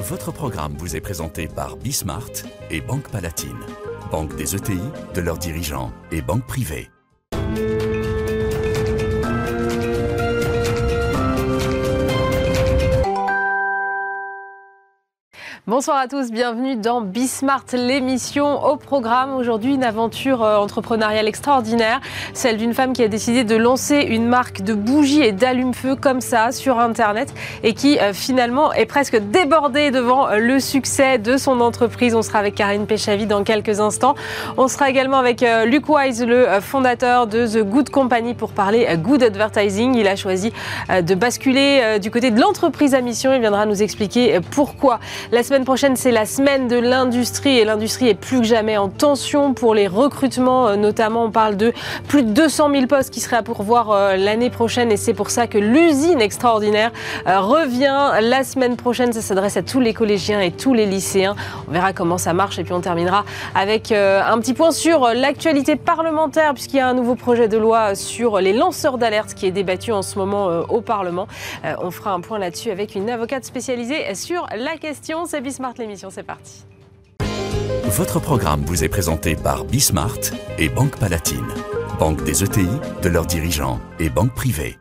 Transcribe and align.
Votre 0.00 0.32
programme 0.32 0.76
vous 0.78 0.96
est 0.96 1.00
présenté 1.00 1.46
par 1.46 1.76
Bismart 1.76 2.30
et 2.70 2.80
Banque 2.80 3.10
Palatine, 3.10 3.58
banque 4.10 4.34
des 4.34 4.56
ETI, 4.56 4.80
de 5.14 5.20
leurs 5.20 5.36
dirigeants 5.36 5.92
et 6.10 6.22
banque 6.22 6.46
privée. 6.46 6.88
Bonsoir 15.70 15.98
à 15.98 16.08
tous, 16.08 16.32
bienvenue 16.32 16.74
dans 16.74 17.00
Bismart, 17.00 17.64
l'émission 17.74 18.64
au 18.64 18.74
programme. 18.74 19.36
Aujourd'hui, 19.36 19.74
une 19.74 19.84
aventure 19.84 20.42
euh, 20.42 20.56
entrepreneuriale 20.56 21.28
extraordinaire, 21.28 22.00
celle 22.34 22.56
d'une 22.56 22.74
femme 22.74 22.92
qui 22.92 23.04
a 23.04 23.06
décidé 23.06 23.44
de 23.44 23.54
lancer 23.54 24.00
une 24.00 24.26
marque 24.26 24.62
de 24.62 24.74
bougies 24.74 25.22
et 25.22 25.30
d'allume-feu 25.30 25.94
comme 25.94 26.20
ça 26.20 26.50
sur 26.50 26.80
Internet 26.80 27.32
et 27.62 27.72
qui 27.72 28.00
euh, 28.00 28.12
finalement 28.12 28.72
est 28.72 28.84
presque 28.84 29.16
débordée 29.16 29.92
devant 29.92 30.28
euh, 30.28 30.38
le 30.38 30.58
succès 30.58 31.18
de 31.18 31.36
son 31.36 31.60
entreprise. 31.60 32.16
On 32.16 32.22
sera 32.22 32.40
avec 32.40 32.56
Karine 32.56 32.86
Péchavi 32.86 33.26
dans 33.26 33.44
quelques 33.44 33.78
instants. 33.78 34.16
On 34.56 34.66
sera 34.66 34.90
également 34.90 35.18
avec 35.18 35.44
Luke 35.66 35.88
Wise, 35.88 36.24
le 36.26 36.48
fondateur 36.60 37.28
de 37.28 37.46
The 37.46 37.62
Good 37.62 37.90
Company 37.90 38.34
pour 38.34 38.50
parler 38.50 38.88
Good 38.96 39.22
Advertising. 39.22 39.94
Il 39.94 40.08
a 40.08 40.16
choisi 40.16 40.52
de 40.88 41.14
basculer 41.14 42.00
du 42.00 42.10
côté 42.10 42.32
de 42.32 42.40
l'entreprise 42.40 42.92
à 42.94 43.00
mission. 43.00 43.32
Il 43.32 43.40
viendra 43.40 43.66
nous 43.66 43.82
expliquer 43.84 44.40
pourquoi. 44.50 44.98
La 45.30 45.44
semaine 45.44 45.59
prochaine, 45.64 45.96
c'est 45.96 46.10
la 46.10 46.26
semaine 46.26 46.68
de 46.68 46.76
l'industrie 46.76 47.58
et 47.58 47.64
l'industrie 47.64 48.08
est 48.08 48.14
plus 48.14 48.38
que 48.38 48.46
jamais 48.46 48.76
en 48.76 48.88
tension 48.88 49.54
pour 49.54 49.74
les 49.74 49.88
recrutements. 49.88 50.68
Euh, 50.68 50.76
notamment, 50.76 51.24
on 51.24 51.30
parle 51.30 51.56
de 51.56 51.72
plus 52.08 52.22
de 52.22 52.30
200 52.30 52.70
000 52.72 52.86
postes 52.86 53.10
qui 53.10 53.20
seraient 53.20 53.36
à 53.36 53.42
pourvoir 53.42 53.90
euh, 53.90 54.16
l'année 54.16 54.50
prochaine 54.50 54.92
et 54.92 54.96
c'est 54.96 55.14
pour 55.14 55.30
ça 55.30 55.46
que 55.46 55.58
l'usine 55.58 56.20
extraordinaire 56.20 56.92
euh, 57.26 57.40
revient 57.40 58.20
la 58.20 58.44
semaine 58.44 58.76
prochaine. 58.76 59.12
Ça 59.12 59.20
s'adresse 59.20 59.56
à 59.56 59.62
tous 59.62 59.80
les 59.80 59.94
collégiens 59.94 60.40
et 60.40 60.52
tous 60.52 60.74
les 60.74 60.86
lycéens. 60.86 61.34
On 61.68 61.72
verra 61.72 61.92
comment 61.92 62.18
ça 62.18 62.32
marche 62.32 62.58
et 62.58 62.64
puis 62.64 62.72
on 62.72 62.80
terminera 62.80 63.24
avec 63.54 63.92
un 63.92 64.38
petit 64.38 64.54
point 64.54 64.70
sur 64.70 65.08
l'actualité 65.14 65.76
parlementaire 65.76 66.54
puisqu'il 66.54 66.76
y 66.76 66.80
a 66.80 66.88
un 66.88 66.94
nouveau 66.94 67.14
projet 67.14 67.48
de 67.48 67.58
loi 67.58 67.94
sur 67.94 68.40
les 68.40 68.52
lanceurs 68.52 68.98
d'alerte 68.98 69.34
qui 69.34 69.46
est 69.46 69.50
débattu 69.50 69.92
en 69.92 70.02
ce 70.02 70.18
moment 70.18 70.46
au 70.68 70.80
Parlement. 70.80 71.26
On 71.64 71.90
fera 71.90 72.12
un 72.12 72.20
point 72.20 72.38
là-dessus 72.38 72.70
avec 72.70 72.94
une 72.94 73.10
avocate 73.10 73.44
spécialisée 73.44 74.14
sur 74.14 74.46
la 74.56 74.76
question. 74.76 75.24
C'est 75.26 75.38
Bismart 75.50 75.74
l'émission, 75.78 76.10
c'est 76.10 76.22
parti. 76.22 76.64
Votre 77.86 78.20
programme 78.20 78.60
vous 78.60 78.84
est 78.84 78.88
présenté 78.88 79.34
par 79.34 79.64
Bismart 79.64 80.20
et 80.58 80.68
Banque 80.68 80.96
Palatine, 80.96 81.48
banque 81.98 82.22
des 82.22 82.44
ETI, 82.44 82.68
de 83.02 83.08
leurs 83.08 83.26
dirigeants 83.26 83.80
et 83.98 84.10
banque 84.10 84.32
privée. 84.32 84.78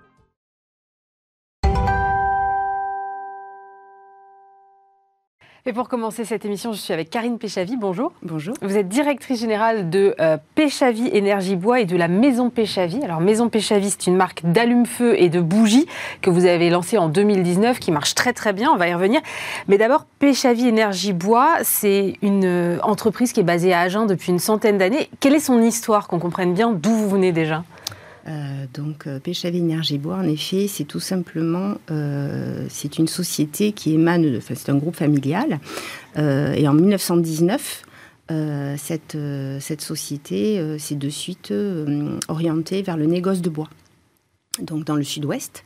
Et 5.66 5.74
pour 5.74 5.90
commencer 5.90 6.24
cette 6.24 6.46
émission, 6.46 6.72
je 6.72 6.78
suis 6.78 6.94
avec 6.94 7.10
Karine 7.10 7.38
Péchavi. 7.38 7.76
Bonjour. 7.76 8.14
Bonjour. 8.24 8.56
Vous 8.62 8.78
êtes 8.78 8.88
directrice 8.88 9.42
générale 9.42 9.90
de 9.90 10.16
euh, 10.22 10.38
Péchavi 10.56 11.10
Énergie 11.12 11.58
Bois 11.58 11.82
et 11.82 11.86
de 11.86 11.98
la 11.98 12.08
Maison 12.08 12.50
Péchavi. 12.50 13.04
Alors, 13.04 13.20
Maison 13.20 13.50
Péchavi, 13.50 13.90
c'est 13.90 14.08
une 14.08 14.16
marque 14.16 14.42
d'allume-feu 14.46 15.20
et 15.20 15.28
de 15.28 15.42
bougies 15.42 15.86
que 16.22 16.30
vous 16.30 16.46
avez 16.46 16.70
lancée 16.70 16.98
en 16.98 17.10
2019 17.10 17.80
qui 17.80 17.92
marche 17.92 18.16
très 18.16 18.32
très 18.32 18.54
bien. 18.54 18.72
On 18.72 18.78
va 18.78 18.88
y 18.88 18.94
revenir. 18.94 19.20
Mais 19.68 19.78
d'abord, 19.78 20.06
Péchavi 20.20 20.66
Énergie 20.66 21.12
Bois, 21.12 21.58
c'est 21.64 22.14
une 22.22 22.46
euh, 22.46 22.78
entreprise 22.82 23.34
qui 23.34 23.42
est 23.42 23.44
basée 23.44 23.74
à 23.74 23.82
Agen 23.82 24.06
depuis 24.06 24.32
une 24.32 24.40
centaine 24.40 24.78
d'années. 24.78 25.10
Quelle 25.20 25.36
est 25.36 25.40
son 25.40 25.62
histoire, 25.62 26.08
qu'on 26.08 26.20
comprenne 26.20 26.54
bien 26.54 26.72
d'où 26.72 26.92
vous 26.92 27.10
venez 27.10 27.34
déjà? 27.34 27.66
Euh, 28.30 28.66
donc, 28.74 29.08
euh, 29.08 29.20
Péchavé 29.20 29.58
Énergie 29.58 30.00
en 30.06 30.24
effet, 30.24 30.68
c'est 30.68 30.84
tout 30.84 31.00
simplement, 31.00 31.76
euh, 31.90 32.66
c'est 32.70 33.00
une 33.00 33.08
société 33.08 33.72
qui 33.72 33.94
émane, 33.94 34.38
enfin, 34.38 34.54
c'est 34.56 34.70
un 34.70 34.78
groupe 34.78 34.96
familial. 34.96 35.60
et 36.16 36.68
en 36.68 36.74
1919, 36.74 37.84
cette, 38.78 39.18
cette 39.60 39.82
société 39.82 40.78
s'est 40.78 40.96
de 40.96 41.10
suite 41.10 41.54
orientée 42.28 42.82
vers 42.82 42.98
le 42.98 43.06
négoce 43.06 43.42
de 43.42 43.50
bois. 43.50 43.70
Donc, 44.62 44.86
dans 44.86 44.96
le 44.96 45.04
sud-ouest, 45.04 45.64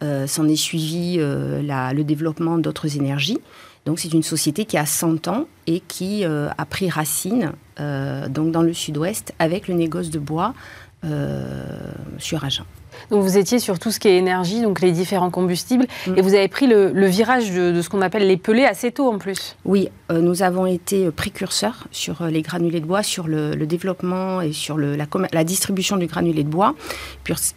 s'en 0.00 0.48
est 0.48 0.56
suivi 0.56 1.16
le 1.18 2.02
développement 2.02 2.58
d'autres 2.58 2.96
énergies. 2.96 3.38
Donc 3.84 3.98
c'est 3.98 4.12
une 4.12 4.22
société 4.22 4.64
qui 4.64 4.76
a 4.76 4.86
100 4.86 5.26
ans 5.26 5.46
et 5.66 5.80
qui 5.80 6.24
a 6.24 6.66
pris 6.68 6.88
racine 6.90 7.52
donc 7.78 8.50
dans 8.50 8.62
le 8.62 8.72
sud-ouest 8.72 9.32
avec 9.38 9.68
le 9.68 9.74
négoce 9.74 10.10
de 10.10 10.18
bois 10.18 10.54
sur 12.18 12.44
Agen. 12.44 12.64
Donc 13.10 13.22
vous 13.22 13.36
étiez 13.36 13.58
sur 13.58 13.78
tout 13.78 13.90
ce 13.90 13.98
qui 13.98 14.08
est 14.08 14.16
énergie, 14.16 14.62
donc 14.62 14.80
les 14.80 14.92
différents 14.92 15.30
combustibles, 15.30 15.86
mm. 16.06 16.14
et 16.16 16.22
vous 16.22 16.34
avez 16.34 16.48
pris 16.48 16.66
le, 16.66 17.06
virage 17.06 17.50
de, 17.50 17.80
ce 17.82 17.88
qu'on 17.88 18.02
appelle 18.02 18.26
les 18.26 18.36
pelés 18.36 18.64
assez 18.64 18.92
tôt 18.92 19.12
en 19.12 19.18
plus. 19.18 19.56
Oui, 19.64 19.88
euh, 20.10 20.20
nous 20.20 20.42
avons 20.42 20.66
été 20.66 21.10
précurseurs 21.10 21.86
sur 21.90 22.22
euh, 22.22 22.30
les 22.30 22.42
granulés 22.42 22.80
de 22.80 22.86
bois, 22.86 23.02
sur 23.02 23.28
le, 23.28 23.54
développement 23.66 24.40
et 24.40 24.52
sur 24.52 24.76
le, 24.76 24.96
la, 24.96 25.06
la, 25.32 25.44
distribution 25.44 25.96
du 25.96 26.06
granulé 26.06 26.42
de 26.42 26.48
bois, 26.48 26.74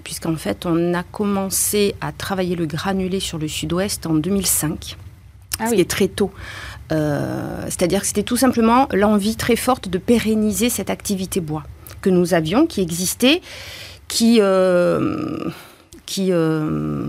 puisqu'en 0.04 0.36
fait 0.36 0.66
on 0.66 0.94
a 0.94 1.04
commencé 1.04 1.96
à 2.00 2.12
travailler 2.12 2.56
le 2.56 2.66
granulé 2.66 3.20
sur 3.20 3.38
le 3.38 3.48
sud-ouest 3.48 4.06
en 4.06 4.14
2005. 4.14 4.98
Ah 5.58 5.68
ce 5.70 5.76
qui 5.76 5.82
est 5.82 5.90
très 5.90 6.10
tôt. 6.10 6.32
C'est-à-dire 6.90 8.02
que 8.02 8.08
c'était 8.08 8.24
tout 8.24 8.38
simplement 8.38 8.88
l'envie 8.92 9.36
très 9.36 9.56
forte 9.56 9.88
de 9.90 9.98
pérenniser 9.98 10.70
cette 10.70 10.90
activité 10.90 11.40
bois 11.40 11.64
que 12.06 12.12
nous 12.12 12.36
avions, 12.36 12.68
qui 12.68 12.82
existait, 12.82 13.42
qui, 14.08 14.38
euh, 14.40 15.50
qui 16.06 16.28
euh, 16.30 17.04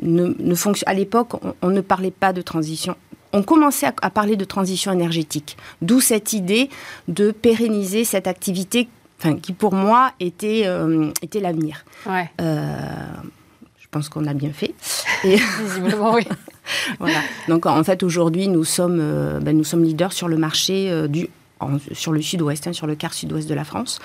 ne, 0.00 0.34
ne 0.38 0.54
fonctionne. 0.54 0.90
À 0.90 0.94
l'époque, 0.94 1.32
on, 1.60 1.68
ne 1.68 1.82
parlait 1.82 2.10
pas 2.10 2.32
de 2.32 2.40
transition. 2.40 2.96
On 3.34 3.42
commençait 3.42 3.88
à, 4.00 4.10
parler 4.10 4.36
de 4.36 4.46
transition 4.46 4.92
énergétique, 4.92 5.58
d'où 5.82 6.00
cette 6.00 6.32
idée 6.32 6.70
de 7.06 7.32
pérenniser 7.32 8.04
cette 8.04 8.26
activité, 8.26 8.88
enfin, 9.18 9.36
qui 9.36 9.52
pour 9.52 9.74
moi 9.74 10.12
était, 10.20 10.62
euh, 10.64 11.10
était 11.20 11.40
l'avenir. 11.40 11.84
Ouais. 12.06 12.30
je 12.38 13.86
pense 13.90 14.08
qu'on 14.08 14.26
a 14.26 14.32
bien 14.32 14.52
fait. 14.54 14.72
Et 15.24 15.36
Visiblement, 15.62 16.14
oui. 16.14 16.26
voilà. 16.98 17.18
Donc 17.48 17.66
en 17.66 17.84
fait 17.84 18.02
aujourd'hui 18.02 18.48
nous 18.48 18.64
sommes, 18.64 19.02
ben, 19.42 19.54
nous 19.54 19.64
sommes 19.64 19.84
leaders 19.84 20.14
sur 20.14 20.28
le 20.28 20.38
marché 20.38 21.08
du 21.08 21.28
sur 21.92 22.12
le 22.12 22.22
sud-ouest, 22.22 22.66
hein, 22.66 22.72
sur 22.72 22.86
le 22.86 22.94
quart 22.94 23.14
sud-ouest 23.14 23.48
de 23.48 23.54
la 23.54 23.64
France, 23.64 24.00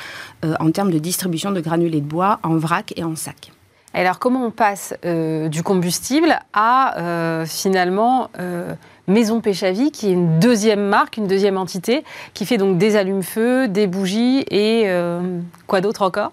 euh, 0.45 0.55
en 0.59 0.71
termes 0.71 0.91
de 0.91 0.99
distribution 0.99 1.51
de 1.51 1.61
granulés 1.61 2.01
de 2.01 2.05
bois 2.05 2.39
en 2.43 2.57
vrac 2.57 2.93
et 2.95 3.03
en 3.03 3.15
sac. 3.15 3.51
Alors 3.93 4.19
comment 4.19 4.45
on 4.45 4.51
passe 4.51 4.93
euh, 5.03 5.49
du 5.49 5.63
combustible 5.63 6.37
à 6.53 6.99
euh, 6.99 7.45
finalement 7.45 8.29
Maison 9.07 9.41
Péchavie, 9.41 9.91
qui 9.91 10.07
est 10.07 10.11
une 10.11 10.39
deuxième 10.39 10.87
marque, 10.87 11.17
une 11.17 11.27
deuxième 11.27 11.57
entité, 11.57 12.03
qui 12.35 12.45
fait 12.45 12.57
donc 12.57 12.77
des 12.77 12.95
allumes-feu, 12.95 13.67
des 13.67 13.87
bougies 13.87 14.45
et 14.51 14.87
quoi 15.65 15.81
d'autre 15.81 16.03
encore? 16.03 16.31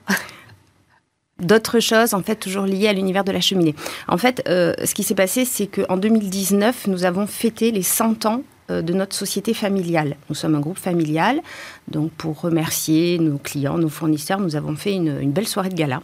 D'autres 1.38 1.81
choses, 1.81 2.14
en 2.14 2.22
fait, 2.22 2.37
toujours 2.37 2.64
liées 2.64 2.88
à 2.88 2.94
l'univers 2.94 3.22
de 3.22 3.31
la 3.31 3.43
cheminée. 3.43 3.75
En 4.08 4.16
fait, 4.16 4.43
ce 4.47 4.94
qui 4.94 5.03
s'est 5.03 5.14
passé, 5.14 5.44
c'est 5.44 5.66
qu'en 5.66 5.97
2019, 5.97 6.87
nous 6.87 7.04
avons 7.04 7.26
fêté 7.26 7.72
les 7.72 7.82
100 7.82 8.26
ans 8.26 8.43
de 8.69 8.93
notre 8.93 9.15
société 9.15 9.54
familiale. 9.54 10.16
Nous 10.28 10.34
sommes 10.34 10.54
un 10.54 10.60
groupe 10.60 10.78
familial, 10.78 11.41
donc 11.88 12.10
pour 12.12 12.41
remercier 12.41 13.19
nos 13.19 13.38
clients, 13.38 13.78
nos 13.78 13.88
fournisseurs, 13.88 14.41
nous 14.41 14.56
avons 14.56 14.77
fait 14.77 14.94
une, 14.94 15.31
belle 15.31 15.47
soirée 15.47 15.69
de 15.69 15.75
gala. 15.75 16.00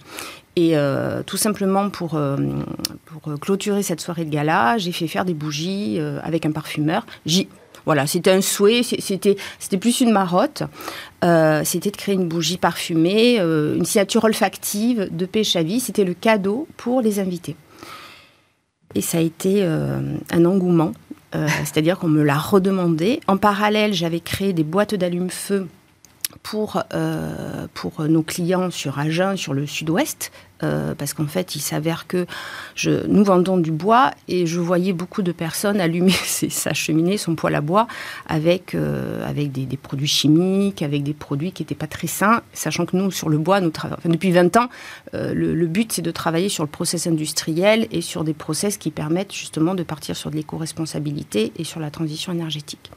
Et 0.54 0.76
euh, 0.76 1.22
tout 1.24 1.38
simplement 1.38 1.88
pour, 1.88 2.14
euh, 2.14 2.36
pour 3.06 3.38
clôturer 3.40 3.82
cette 3.82 4.00
soirée 4.00 4.24
de 4.24 4.30
gala, 4.30 4.76
j'ai 4.78 4.92
fait 4.92 5.06
faire 5.06 5.24
des 5.24 5.34
bougies 5.34 5.98
avec 6.22 6.46
un 6.46 6.52
parfumeur. 6.52 7.06
Voilà, 7.84 8.06
c'était 8.06 8.30
un 8.30 8.42
souhait, 8.42 8.82
c'était, 8.82 9.36
plus 9.80 10.00
une 10.00 10.12
marotte. 10.12 10.62
c'était 11.64 11.90
de 11.90 11.96
créer 11.96 12.14
une 12.14 12.28
bougie 12.28 12.58
parfumée, 12.58 13.38
une 13.38 13.84
signature 13.84 14.24
olfactive 14.24 15.08
de 15.10 15.26
Péchavi. 15.26 15.80
C'était 15.80 16.04
le 16.04 16.14
cadeau 16.14 16.68
pour 16.76 17.00
les 17.00 17.18
invités. 17.18 17.56
Et 18.94 19.00
ça 19.00 19.18
a 19.18 19.20
été 19.20 19.64
un 19.64 20.44
engouement. 20.44 20.92
Euh, 21.34 21.48
c'est-à-dire 21.60 21.98
qu'on 21.98 22.08
me 22.08 22.22
l'a 22.22 22.38
redemandé. 22.38 23.20
En 23.26 23.36
parallèle, 23.36 23.94
j'avais 23.94 24.20
créé 24.20 24.52
des 24.52 24.64
boîtes 24.64 24.94
d'allume-feu 24.94 25.66
pour, 26.42 26.82
euh, 26.94 27.66
pour 27.74 28.02
nos 28.02 28.22
clients 28.22 28.70
sur 28.70 28.98
Agen, 28.98 29.36
sur 29.36 29.54
le 29.54 29.66
sud-ouest, 29.66 30.30
euh, 30.62 30.94
parce 30.94 31.12
qu'en 31.12 31.26
fait, 31.26 31.56
il 31.56 31.60
s'avère 31.60 32.06
que 32.06 32.26
nous 32.86 33.24
vendons 33.24 33.56
du 33.56 33.72
bois 33.72 34.12
et 34.28 34.46
je 34.46 34.60
voyais 34.60 34.92
beaucoup 34.92 35.22
de 35.22 35.32
personnes 35.32 35.80
allumer 35.80 36.12
sa 36.22 36.72
cheminée, 36.72 37.16
son 37.16 37.34
poêle 37.34 37.56
à 37.56 37.60
bois, 37.60 37.88
avec, 38.28 38.74
euh, 38.74 39.28
avec 39.28 39.50
des, 39.50 39.76
produits 39.76 40.06
chimiques, 40.06 40.82
avec 40.82 41.02
des 41.02 41.14
produits 41.14 41.52
qui 41.52 41.62
n'étaient 41.62 41.74
pas 41.74 41.86
très 41.86 42.06
sains, 42.06 42.42
sachant 42.52 42.86
que 42.86 42.96
nous, 42.96 43.10
sur 43.10 43.28
le 43.28 43.38
bois, 43.38 43.60
nous 43.60 43.72
enfin, 43.76 43.96
depuis 44.04 44.30
20 44.30 44.56
ans, 44.56 44.68
euh, 45.14 45.34
le, 45.34 45.66
but, 45.66 45.92
c'est 45.92 46.02
de 46.02 46.10
travailler 46.10 46.48
sur 46.48 46.62
le 46.62 46.70
process 46.70 47.06
industriel 47.06 47.88
et 47.90 48.00
sur 48.00 48.22
des 48.22 48.34
process 48.34 48.76
qui 48.76 48.90
permettent 48.90 49.32
justement 49.32 49.74
de 49.74 49.82
partir 49.82 50.16
sur 50.16 50.30
de 50.30 50.36
l'éco-responsabilité 50.36 51.52
et 51.56 51.64
sur 51.64 51.80
la 51.80 51.90
transition 51.90 52.32
énergétique. 52.32 52.90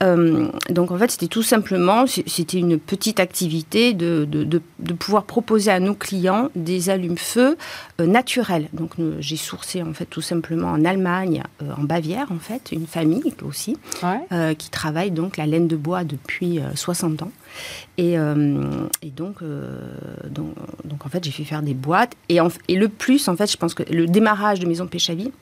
Donc 0.00 0.92
en 0.92 0.98
fait, 0.98 1.10
c'était 1.10 1.26
tout 1.26 1.42
simplement, 1.42 2.04
c'était 2.06 2.58
une 2.58 2.78
petite 2.78 3.18
activité 3.18 3.94
de, 3.94 4.24
de, 4.24 4.44
de, 4.44 4.92
pouvoir 4.92 5.24
proposer 5.24 5.72
à 5.72 5.80
nos 5.80 5.94
clients 5.94 6.50
des 6.54 6.88
allumes-feu 6.88 7.56
naturels. 7.98 8.68
Donc 8.72 8.92
j'ai 9.18 9.36
sourcé 9.36 9.82
en 9.82 9.92
fait 9.92 10.06
tout 10.06 10.20
simplement 10.20 10.68
en 10.68 10.84
Allemagne, 10.84 11.42
en 11.76 11.82
Bavière 11.82 12.30
en 12.30 12.38
fait, 12.38 12.70
une 12.70 12.86
famille 12.86 13.34
aussi 13.42 13.76
qui 14.58 14.70
travaille 14.70 15.10
donc 15.10 15.36
la 15.36 15.46
laine 15.46 15.66
de 15.66 15.76
bois 15.76 16.04
depuis 16.04 16.60
60 16.74 17.22
ans. 17.22 17.32
Et, 17.96 18.16
donc, 18.16 19.42
donc, 20.30 20.54
donc, 20.84 21.06
en 21.06 21.08
fait, 21.08 21.24
j'ai 21.24 21.32
fait 21.32 21.44
faire 21.44 21.62
des 21.62 21.74
boîtes. 21.74 22.12
Et, 22.28 22.38
et 22.68 22.76
le 22.76 22.88
plus, 22.88 23.26
en 23.28 23.36
fait, 23.36 23.50
je 23.50 23.56
pense 23.56 23.74
que 23.74 23.82
le 23.92 24.06
démarrage 24.06 24.60
de 24.60 24.66
Maison 24.66 24.86
Péchavie, 24.86 25.32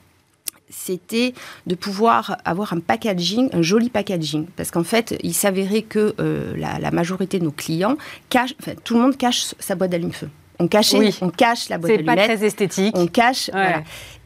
c'était 0.71 1.35
de 1.67 1.75
pouvoir 1.75 2.39
avoir 2.45 2.73
un 2.73 2.81
packaging, 2.81 3.49
un 3.53 3.63
joli 3.63 3.91
packaging. 3.91 4.47
Parce 4.57 4.71
qu'en 4.71 4.85
fait, 4.85 5.17
il 5.23 5.35
s'avérait 5.35 5.83
que 5.83 6.15
euh, 6.21 6.55
la, 6.57 6.91
majorité 6.91 7.39
de 7.39 7.45
nos 7.45 7.51
clients 7.51 7.97
cachent, 8.29 8.55
enfin, 8.61 8.73
tout 8.85 8.95
le 8.95 9.01
monde 9.01 9.17
cache 9.17 9.55
sa 9.59 9.75
boîte 9.75 9.91
d'allume-feu. 9.91 10.29
On, 10.59 10.69
cachait, 10.69 11.11
on 11.21 11.29
cache 11.29 11.69
la 11.69 11.79
boîte 11.79 11.93
d'allume-feu. 11.93 12.13
C'est 12.13 12.29
pas 12.29 12.35
très 12.35 12.47
esthétique. 12.47 12.95
On 12.97 13.07
cache. 13.07 13.51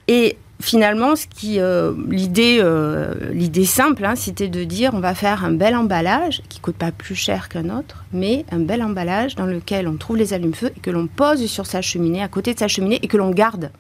Et 0.08 0.36
finalement, 0.60 1.16
ce 1.16 1.26
qui, 1.26 1.58
euh, 1.58 1.92
l'idée, 2.08 2.58
euh, 2.60 3.14
l'idée 3.32 3.64
simple, 3.64 4.04
hein, 4.04 4.14
c'était 4.16 4.48
de 4.48 4.64
dire 4.64 4.92
on 4.94 5.00
va 5.00 5.14
faire 5.14 5.44
un 5.44 5.52
bel 5.52 5.74
emballage 5.74 6.42
qui 6.48 6.60
coûte 6.60 6.76
pas 6.76 6.92
plus 6.92 7.14
cher 7.14 7.48
qu'un 7.48 7.70
autre, 7.76 8.04
mais 8.12 8.44
un 8.52 8.60
bel 8.60 8.82
emballage 8.82 9.34
dans 9.34 9.46
lequel 9.46 9.88
on 9.88 9.96
trouve 9.96 10.16
les 10.16 10.32
allumes-feu 10.32 10.72
et 10.76 10.80
que 10.80 10.90
l'on 10.90 11.06
pose 11.06 11.46
sur 11.46 11.66
sa 11.66 11.82
cheminée, 11.82 12.22
à 12.22 12.28
côté 12.28 12.54
de 12.54 12.58
sa 12.58 12.68
cheminée, 12.68 12.98
et 13.02 13.08
que 13.08 13.16
l'on 13.16 13.30
garde 13.30 13.70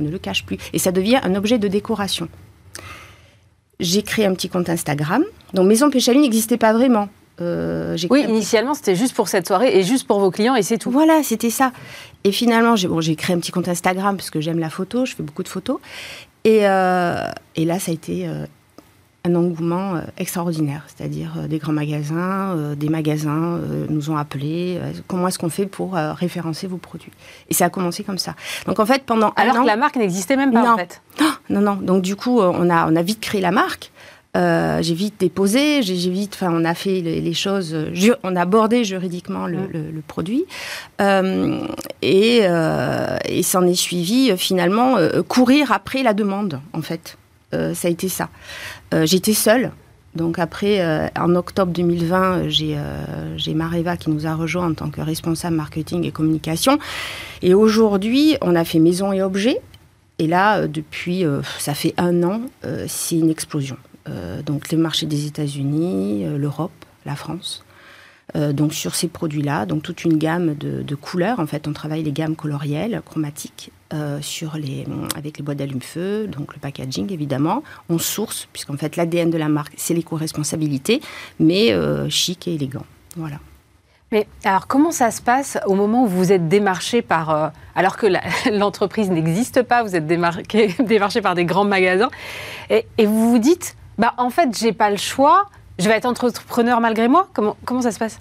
on 0.00 0.04
ne 0.04 0.10
le 0.10 0.18
cache 0.18 0.44
plus. 0.44 0.58
Et 0.72 0.78
ça 0.78 0.92
devient 0.92 1.20
un 1.22 1.34
objet 1.34 1.58
de 1.58 1.68
décoration. 1.68 2.28
J'ai 3.78 4.02
créé 4.02 4.26
un 4.26 4.34
petit 4.34 4.48
compte 4.48 4.68
Instagram. 4.68 5.24
Donc 5.54 5.66
Maison 5.66 5.90
Péchaline 5.90 6.22
n'existait 6.22 6.58
pas 6.58 6.72
vraiment. 6.72 7.08
Euh, 7.40 7.96
oui, 8.10 8.24
initialement, 8.28 8.74
c'était 8.74 8.94
juste 8.94 9.14
pour 9.14 9.28
cette 9.28 9.46
soirée 9.46 9.78
et 9.78 9.82
juste 9.82 10.06
pour 10.06 10.20
vos 10.20 10.30
clients 10.30 10.56
et 10.56 10.62
c'est 10.62 10.76
tout. 10.76 10.90
Voilà, 10.90 11.22
c'était 11.22 11.50
ça. 11.50 11.72
Et 12.24 12.32
finalement, 12.32 12.76
j'ai 12.76 12.88
bon, 12.88 13.00
créé 13.16 13.34
un 13.34 13.40
petit 13.40 13.52
compte 13.52 13.68
Instagram 13.68 14.16
parce 14.16 14.30
que 14.30 14.40
j'aime 14.40 14.58
la 14.58 14.68
photo, 14.68 15.06
je 15.06 15.14
fais 15.14 15.22
beaucoup 15.22 15.42
de 15.42 15.48
photos. 15.48 15.78
Et, 16.44 16.68
euh, 16.68 17.30
et 17.56 17.64
là, 17.64 17.78
ça 17.78 17.92
a 17.92 17.94
été 17.94 18.28
euh, 18.28 18.44
un 19.24 19.34
engouement 19.34 19.96
euh, 19.96 20.00
extraordinaire, 20.16 20.84
c'est-à-dire 20.86 21.34
euh, 21.36 21.46
des 21.46 21.58
grands 21.58 21.72
magasins, 21.72 22.54
euh, 22.56 22.74
des 22.74 22.88
magasins 22.88 23.60
nous 23.88 24.10
ont 24.10 24.16
appelés. 24.16 24.80
comment 25.06 25.28
est-ce 25.28 25.38
qu'on 25.38 25.50
fait 25.50 25.66
pour 25.66 25.94
référencer 25.94 26.66
vos 26.66 26.76
produits 26.76 27.12
Et 27.48 27.54
ça 27.54 27.66
a 27.66 27.70
commencé 27.70 28.04
comme 28.04 28.18
ça. 28.18 28.34
Donc 28.66 28.78
en 28.78 28.86
fait, 28.86 29.04
pendant 29.04 29.32
alors 29.36 29.62
que 29.62 29.66
la 29.66 29.76
marque 29.76 29.96
n'existait 29.96 30.36
même 30.36 30.52
pas 30.52 30.62
non. 30.62 30.72
en 30.72 30.76
fait. 30.76 31.02
Non, 31.48 31.60
non. 31.60 31.74
Donc 31.74 32.02
du 32.02 32.16
coup, 32.16 32.40
on 32.40 32.70
a 32.70 32.90
on 32.90 32.96
a 32.96 33.02
vite 33.02 33.20
créé 33.20 33.40
la 33.40 33.50
marque. 33.50 33.90
j'ai 34.34 34.94
vite 34.94 35.14
déposé, 35.18 35.82
j'ai 35.82 36.10
vite, 36.10 36.34
enfin, 36.34 36.52
on 36.52 36.64
a 36.64 36.74
fait 36.74 37.00
les, 37.00 37.34
choses, 37.34 37.76
on 38.22 38.36
a 38.36 38.42
abordé 38.42 38.84
juridiquement 38.84 39.46
le, 39.46 39.58
mm. 39.58 40.02
produit, 40.06 40.44
et, 41.00 42.40
et 43.24 43.42
s'en 43.42 43.66
est 43.66 43.74
suivi 43.74 44.36
finalement 44.36 44.96
courir 45.28 45.72
après 45.72 46.02
la 46.02 46.14
demande, 46.14 46.60
en 46.72 46.82
fait. 46.82 47.16
ça 47.52 47.88
a 47.88 47.90
été 47.90 48.08
ça. 48.08 48.28
Euh, 48.92 49.06
j'étais 49.06 49.34
seule. 49.34 49.72
Donc 50.16 50.38
après, 50.38 50.80
euh, 50.80 51.06
en 51.16 51.36
octobre 51.36 51.72
2020, 51.72 52.48
j'ai 52.48 52.74
euh, 52.76 53.54
Mareva 53.54 53.96
qui 53.96 54.10
nous 54.10 54.26
a 54.26 54.34
rejoint 54.34 54.70
en 54.70 54.74
tant 54.74 54.90
que 54.90 55.00
responsable 55.00 55.56
marketing 55.56 56.04
et 56.04 56.10
communication. 56.10 56.78
Et 57.42 57.54
aujourd'hui, 57.54 58.36
on 58.40 58.56
a 58.56 58.64
fait 58.64 58.80
maison 58.80 59.12
et 59.12 59.22
objets. 59.22 59.60
Et 60.18 60.26
là, 60.26 60.66
depuis, 60.66 61.24
ça 61.58 61.72
fait 61.72 61.94
un 61.96 62.22
an, 62.24 62.42
c'est 62.88 63.16
une 63.16 63.30
explosion. 63.30 63.78
donc 64.44 64.70
le 64.70 64.76
marché 64.76 65.06
des 65.06 65.24
États-Unis, 65.24 66.26
l'Europe, 66.36 66.72
la 67.06 67.16
France. 67.16 67.64
Donc 68.34 68.74
sur 68.74 68.94
ces 68.94 69.08
produits-là, 69.08 69.66
donc 69.66 69.82
toute 69.82 70.04
une 70.04 70.16
gamme 70.16 70.54
de, 70.54 70.94
couleurs. 70.94 71.40
En 71.40 71.46
fait, 71.46 71.66
on 71.66 71.72
travaille 71.72 72.02
les 72.02 72.12
gammes 72.12 72.36
colorielles, 72.36 73.02
chromatiques, 73.04 73.72
euh, 73.92 74.20
sur 74.22 74.56
les, 74.56 74.86
avec 75.16 75.38
les 75.38 75.42
boîtes 75.42 75.58
d'allume-feu, 75.58 76.28
donc 76.28 76.54
le 76.54 76.60
packaging 76.60 77.12
évidemment. 77.12 77.64
On 77.88 77.98
source, 77.98 78.46
puisqu'en 78.52 78.76
fait 78.76 78.94
l'ADN 78.94 79.30
de 79.30 79.36
la 79.36 79.48
marque, 79.48 79.72
c'est 79.76 79.94
l'éco-responsabilité, 79.94 81.00
mais 81.40 81.72
euh, 81.72 82.08
chic 82.08 82.46
et 82.46 82.54
élégant. 82.54 82.84
Voilà. 83.16 83.38
Mais 84.12 84.28
alors, 84.44 84.68
comment 84.68 84.92
ça 84.92 85.10
se 85.10 85.20
passe 85.20 85.58
au 85.66 85.74
moment 85.74 86.04
où 86.04 86.06
vous 86.06 86.30
êtes 86.30 86.46
démarché 86.46 87.02
par. 87.02 87.30
Euh, 87.30 87.48
alors 87.74 87.96
que 87.96 88.06
l'entreprise 88.56 89.10
n'existe 89.10 89.62
pas, 89.62 89.82
vous 89.82 89.96
êtes 89.96 90.06
démarqué, 90.06 90.68
démarché 90.78 91.20
par 91.20 91.34
des 91.34 91.44
grands 91.44 91.64
magasins, 91.64 92.10
et, 92.68 92.86
et 92.96 93.06
vous 93.06 93.28
vous 93.28 93.38
dites, 93.40 93.74
bah, 93.98 94.14
en 94.18 94.30
fait, 94.30 94.56
j'ai 94.56 94.72
pas 94.72 94.90
le 94.90 94.98
choix, 94.98 95.48
je 95.80 95.88
vais 95.88 95.96
être 95.96 96.06
entrepreneur 96.06 96.80
malgré 96.80 97.08
moi? 97.08 97.28
Comment, 97.32 97.56
comment 97.64 97.82
ça 97.82 97.92
se 97.92 97.98
passe? 97.98 98.20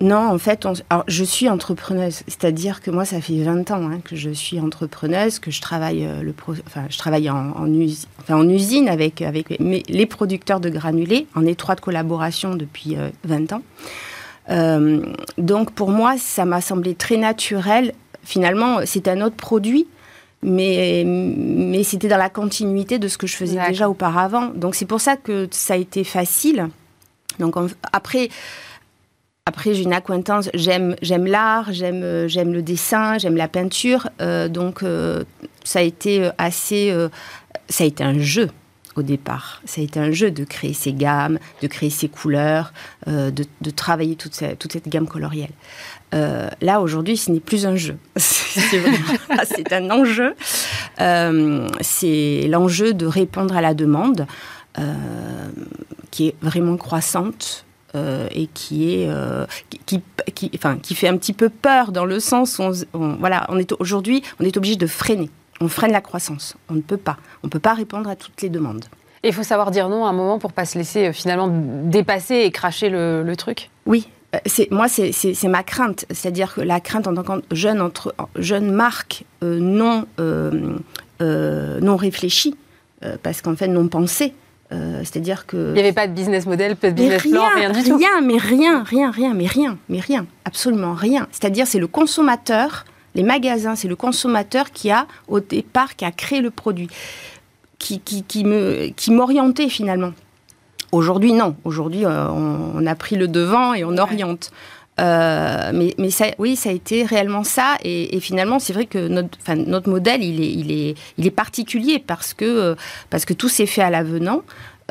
Non, 0.00 0.28
en 0.28 0.38
fait, 0.38 0.66
je 1.06 1.24
suis 1.24 1.48
entrepreneuse. 1.48 2.22
C'est-à-dire 2.26 2.82
que 2.82 2.90
moi, 2.90 3.04
ça 3.04 3.20
fait 3.20 3.42
20 3.42 3.70
ans 3.70 3.88
hein, 3.90 4.00
que 4.04 4.16
je 4.16 4.30
suis 4.30 4.60
entrepreneuse, 4.60 5.38
que 5.38 5.50
je 5.50 5.60
travaille, 5.60 6.04
euh, 6.04 6.20
le 6.20 6.34
enfin, 6.66 6.82
je 6.90 6.98
travaille 6.98 7.30
en, 7.30 7.72
usine, 7.72 8.08
en 8.28 8.48
usine 8.48 8.88
avec, 8.88 9.22
avec 9.22 9.56
les 9.60 10.06
producteurs 10.06 10.60
de 10.60 10.68
granulés, 10.68 11.26
en 11.34 11.46
étroite 11.46 11.80
collaboration 11.80 12.54
depuis 12.54 12.96
20 13.24 13.52
euh, 13.52 13.56
ans. 13.56 13.62
Euh, 14.50 15.06
donc, 15.38 15.70
pour 15.70 15.90
moi, 15.90 16.16
ça 16.18 16.44
m'a 16.44 16.60
semblé 16.60 16.94
très 16.94 17.16
naturel. 17.16 17.94
Finalement, 18.24 18.80
c'est 18.84 19.08
un 19.08 19.20
autre 19.20 19.36
produit, 19.36 19.86
mais, 20.44 21.02
mais 21.06 21.82
c'était 21.82 22.08
dans 22.08 22.18
la 22.18 22.30
continuité 22.30 22.98
de 22.98 23.08
ce 23.08 23.18
que 23.18 23.26
je 23.26 23.34
faisais 23.36 23.58
déjà 23.68 23.88
auparavant. 23.88 24.50
Donc, 24.54 24.74
c'est 24.74 24.86
pour 24.86 25.00
ça 25.00 25.16
que 25.16 25.48
ça 25.50 25.74
a 25.74 25.76
été 25.76 26.04
facile. 26.04 26.68
Donc, 27.38 27.56
après 27.92 28.28
après, 29.46 29.74
j'ai 29.74 29.82
une 29.82 29.92
acquaintance, 29.92 30.48
j'aime, 30.54 30.96
j'aime 31.02 31.26
l'art, 31.26 31.70
j'aime, 31.70 32.02
euh, 32.02 32.28
j'aime 32.28 32.54
le 32.54 32.62
dessin, 32.62 33.18
j'aime 33.18 33.36
la 33.36 33.46
peinture. 33.46 34.08
Euh, 34.22 34.48
donc, 34.48 34.82
euh, 34.82 35.22
ça 35.64 35.80
a 35.80 35.82
été 35.82 36.30
assez. 36.38 36.94
ça 37.68 37.84
a 37.84 37.86
été 37.86 38.02
un 38.02 38.18
jeu 38.18 38.48
au 38.96 39.02
départ. 39.02 39.60
Ça 39.66 39.82
a 39.82 39.84
été 39.84 40.00
un 40.00 40.12
jeu 40.12 40.30
de 40.30 40.44
créer 40.44 40.72
ces 40.72 40.94
gammes, 40.94 41.38
de 41.60 41.66
créer 41.66 41.90
ces 41.90 42.08
couleurs, 42.08 42.72
de, 43.06 43.70
travailler 43.74 44.16
toute, 44.16 44.42
toute, 44.58 44.72
cette 44.72 44.88
gamme 44.88 45.06
colorielle. 45.06 45.50
Là, 46.60 46.80
aujourd'hui, 46.80 47.16
ce 47.16 47.30
n'est 47.30 47.40
plus 47.40 47.66
un 47.66 47.76
jeu. 47.76 47.96
c'est 48.16 49.72
un 49.72 49.90
enjeu. 49.90 50.34
c'est 51.80 52.46
l'enjeu 52.48 52.94
de 52.94 53.06
répondre 53.06 53.56
à 53.56 53.60
la 53.60 53.74
demande. 53.74 54.26
qui 56.10 56.28
est 56.28 56.34
vraiment 56.40 56.76
croissante 56.76 57.64
euh, 57.96 58.26
et 58.32 58.48
qui 58.48 58.92
est 58.92 59.08
euh, 59.08 59.46
qui, 59.86 60.02
qui, 60.34 60.50
enfin, 60.56 60.78
qui 60.82 60.96
fait 60.96 61.06
un 61.06 61.16
petit 61.16 61.32
peu 61.32 61.48
peur 61.48 61.92
dans 61.92 62.04
le 62.04 62.18
sens 62.18 62.58
où 62.58 62.72
on, 62.92 63.14
voilà, 63.20 63.46
on 63.50 63.56
est 63.56 63.70
aujourd'hui, 63.78 64.20
on 64.40 64.44
est 64.44 64.56
obligé 64.56 64.74
de 64.74 64.88
freiner. 64.88 65.30
On 65.60 65.68
freine 65.68 65.92
la 65.92 66.00
croissance. 66.00 66.56
On 66.68 66.74
ne 66.74 66.80
peut 66.80 66.96
pas. 66.96 67.18
On 67.44 67.48
peut 67.48 67.60
pas 67.60 67.74
répondre 67.74 68.10
à 68.10 68.16
toutes 68.16 68.42
les 68.42 68.48
demandes. 68.48 68.86
Et 69.22 69.28
il 69.28 69.32
faut 69.32 69.44
savoir 69.44 69.70
dire 69.70 69.88
non 69.88 70.06
à 70.06 70.08
un 70.08 70.12
moment 70.12 70.40
pour 70.40 70.52
pas 70.52 70.64
se 70.64 70.76
laisser 70.76 71.06
euh, 71.06 71.12
finalement 71.12 71.48
dépasser 71.48 72.38
et 72.38 72.50
cracher 72.50 72.88
le, 72.90 73.32
truc? 73.36 73.70
Oui, 73.86 74.08
c'est 74.46 74.70
moi 74.70 74.88
c'est 74.88 75.48
ma 75.48 75.62
crainte, 75.62 76.06
c'est-à-dire 76.10 76.54
que 76.54 76.60
la 76.60 76.80
crainte 76.80 77.06
en 77.06 77.14
tant 77.14 77.22
que 77.22 77.54
jeune 77.54 77.80
entre 77.80 78.14
jeune 78.36 78.70
marque 78.70 79.24
non 79.42 80.06
non 81.20 81.96
réfléchie, 81.96 82.56
parce 83.22 83.42
qu'en 83.42 83.56
fait 83.56 83.68
non 83.68 83.88
pensée. 83.88 84.34
Euh, 84.72 85.00
c'est-à-dire 85.00 85.46
que... 85.46 85.68
Il 85.68 85.74
n'y 85.74 85.80
avait 85.80 85.92
pas 85.92 86.08
de 86.08 86.14
business 86.14 86.46
model, 86.46 86.74
pas 86.74 86.90
de 86.90 86.94
business 86.94 87.22
plan, 87.22 87.48
rien 87.54 87.70
du 87.70 87.82
tout. 87.84 87.96
Rien, 87.96 88.22
mais 88.22 88.38
rien, 88.38 88.82
rien, 88.82 89.10
rien, 89.10 89.34
mais 89.34 89.46
rien, 89.46 89.78
mais 89.88 90.00
rien, 90.00 90.26
absolument 90.44 90.94
rien. 90.94 91.28
C'est-à-dire 91.30 91.66
c'est 91.66 91.78
le 91.78 91.86
consommateur, 91.86 92.84
les 93.14 93.22
magasins, 93.22 93.76
c'est 93.76 93.88
le 93.88 93.94
consommateur 93.94 94.72
qui 94.72 94.90
a, 94.90 95.06
au 95.28 95.38
départ, 95.38 95.94
qui 95.96 96.04
a 96.04 96.10
créé 96.10 96.40
le 96.40 96.50
produit, 96.50 96.88
qui, 97.78 98.00
qui, 98.00 98.24
qui 98.24 98.42
me, 98.42 98.88
qui 98.96 99.12
m'orientait 99.12 99.68
finalement. 99.68 100.12
Aujourd'hui, 100.94 101.32
non. 101.32 101.56
Aujourd'hui, 101.64 102.04
euh, 102.04 102.28
on, 102.28 102.86
a 102.86 102.94
pris 102.94 103.16
le 103.16 103.26
devant 103.26 103.74
et 103.74 103.82
on 103.84 103.98
oriente. 103.98 104.52
Euh, 105.00 105.72
mais, 105.74 105.92
mais 105.98 106.10
ça, 106.10 106.26
oui, 106.38 106.54
ça 106.54 106.70
a 106.70 106.72
été 106.72 107.02
réellement 107.02 107.42
ça. 107.42 107.76
Et, 107.82 108.20
finalement, 108.20 108.60
c'est 108.60 108.72
vrai 108.72 108.86
que 108.86 109.08
notre, 109.08 109.36
notre 109.54 109.90
modèle, 109.90 110.22
il 110.22 110.40
est, 110.40 110.52
il, 110.52 110.70
est, 110.70 110.94
il 111.18 111.26
est 111.26 111.32
particulier 111.32 111.98
parce 111.98 112.32
que, 112.32 112.76
parce 113.10 113.24
que 113.24 113.34
tout 113.34 113.48
s'est 113.48 113.66
fait 113.66 113.82
à 113.82 113.90
l'avenant. 113.90 114.42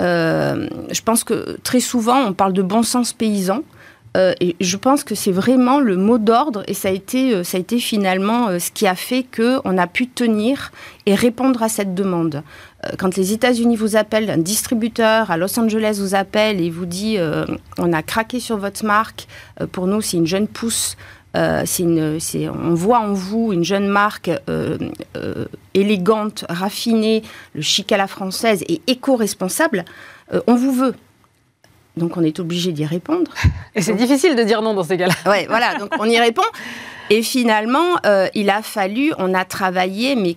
Euh, 0.01 0.67
je 0.91 1.01
pense 1.01 1.23
que 1.23 1.57
très 1.63 1.79
souvent, 1.79 2.19
on 2.27 2.33
parle 2.33 2.51
de 2.51 2.61
bon 2.61 2.83
sens 2.83 3.13
paysan. 3.13 3.61
Euh, 4.15 4.33
et 4.39 4.55
je 4.61 4.77
pense 4.77 5.03
que 5.03 5.15
c'est 5.15 5.31
vraiment 5.31 5.79
le 5.79 5.97
mot 5.97 6.19
d'ordre 6.19 6.63
et 6.67 6.73
ça 6.73 6.89
a 6.89 6.91
été, 6.91 7.43
ça 7.43 7.57
a 7.57 7.59
été 7.59 7.79
finalement 7.79 8.59
ce 8.59 8.71
qui 8.71 8.85
a 8.85 8.95
fait 8.95 9.23
qu'on 9.23 9.77
a 9.77 9.87
pu 9.87 10.07
tenir 10.07 10.71
et 11.05 11.15
répondre 11.15 11.63
à 11.63 11.69
cette 11.69 11.95
demande. 11.95 12.43
Euh, 12.85 12.91
quand 12.97 13.15
les 13.15 13.33
États-Unis 13.33 13.75
vous 13.75 13.95
appellent, 13.95 14.29
un 14.29 14.37
distributeur 14.37 15.31
à 15.31 15.37
Los 15.37 15.57
Angeles 15.59 15.97
vous 15.99 16.15
appelle 16.15 16.61
et 16.61 16.69
vous 16.69 16.85
dit 16.85 17.17
euh, 17.17 17.45
on 17.77 17.93
a 17.93 18.01
craqué 18.01 18.39
sur 18.39 18.57
votre 18.57 18.85
marque, 18.85 19.27
euh, 19.61 19.67
pour 19.67 19.87
nous 19.87 20.01
c'est 20.01 20.17
une 20.17 20.27
jeune 20.27 20.47
pousse. 20.47 20.97
Une, 21.35 22.19
on 22.63 22.75
voit 22.75 22.99
en 22.99 23.13
vous 23.13 23.53
une 23.53 23.63
jeune 23.63 23.87
marque 23.87 24.29
élégante, 25.73 26.45
raffinée, 26.47 27.23
le 27.55 27.61
chic 27.63 27.91
à 27.91 27.97
la 27.97 28.05
française 28.05 28.63
et 28.67 28.81
éco-responsable. 28.85 29.83
on 30.45 30.53
vous 30.53 30.71
veut. 30.71 30.93
Donc 31.97 32.17
on 32.17 32.23
est 32.23 32.39
obligé 32.39 32.71
d'y 32.71 32.85
répondre. 32.85 33.31
Et 33.75 33.81
c'est 33.81 33.93
difficile 33.93 34.35
de 34.35 34.43
dire 34.43 34.61
non 34.61 34.73
dans 34.73 34.83
ces 34.83 34.97
cas-là. 34.97 35.13
Ouais, 35.25 35.45
voilà, 35.47 35.75
donc 35.75 35.89
on 35.99 36.05
y 36.05 36.19
répond. 36.19 36.43
Et 37.09 37.21
finalement, 37.21 37.97
euh, 38.05 38.27
il 38.33 38.49
a 38.49 38.61
fallu, 38.61 39.13
on 39.17 39.33
a 39.33 39.45
travaillé, 39.45 40.15
mais 40.15 40.35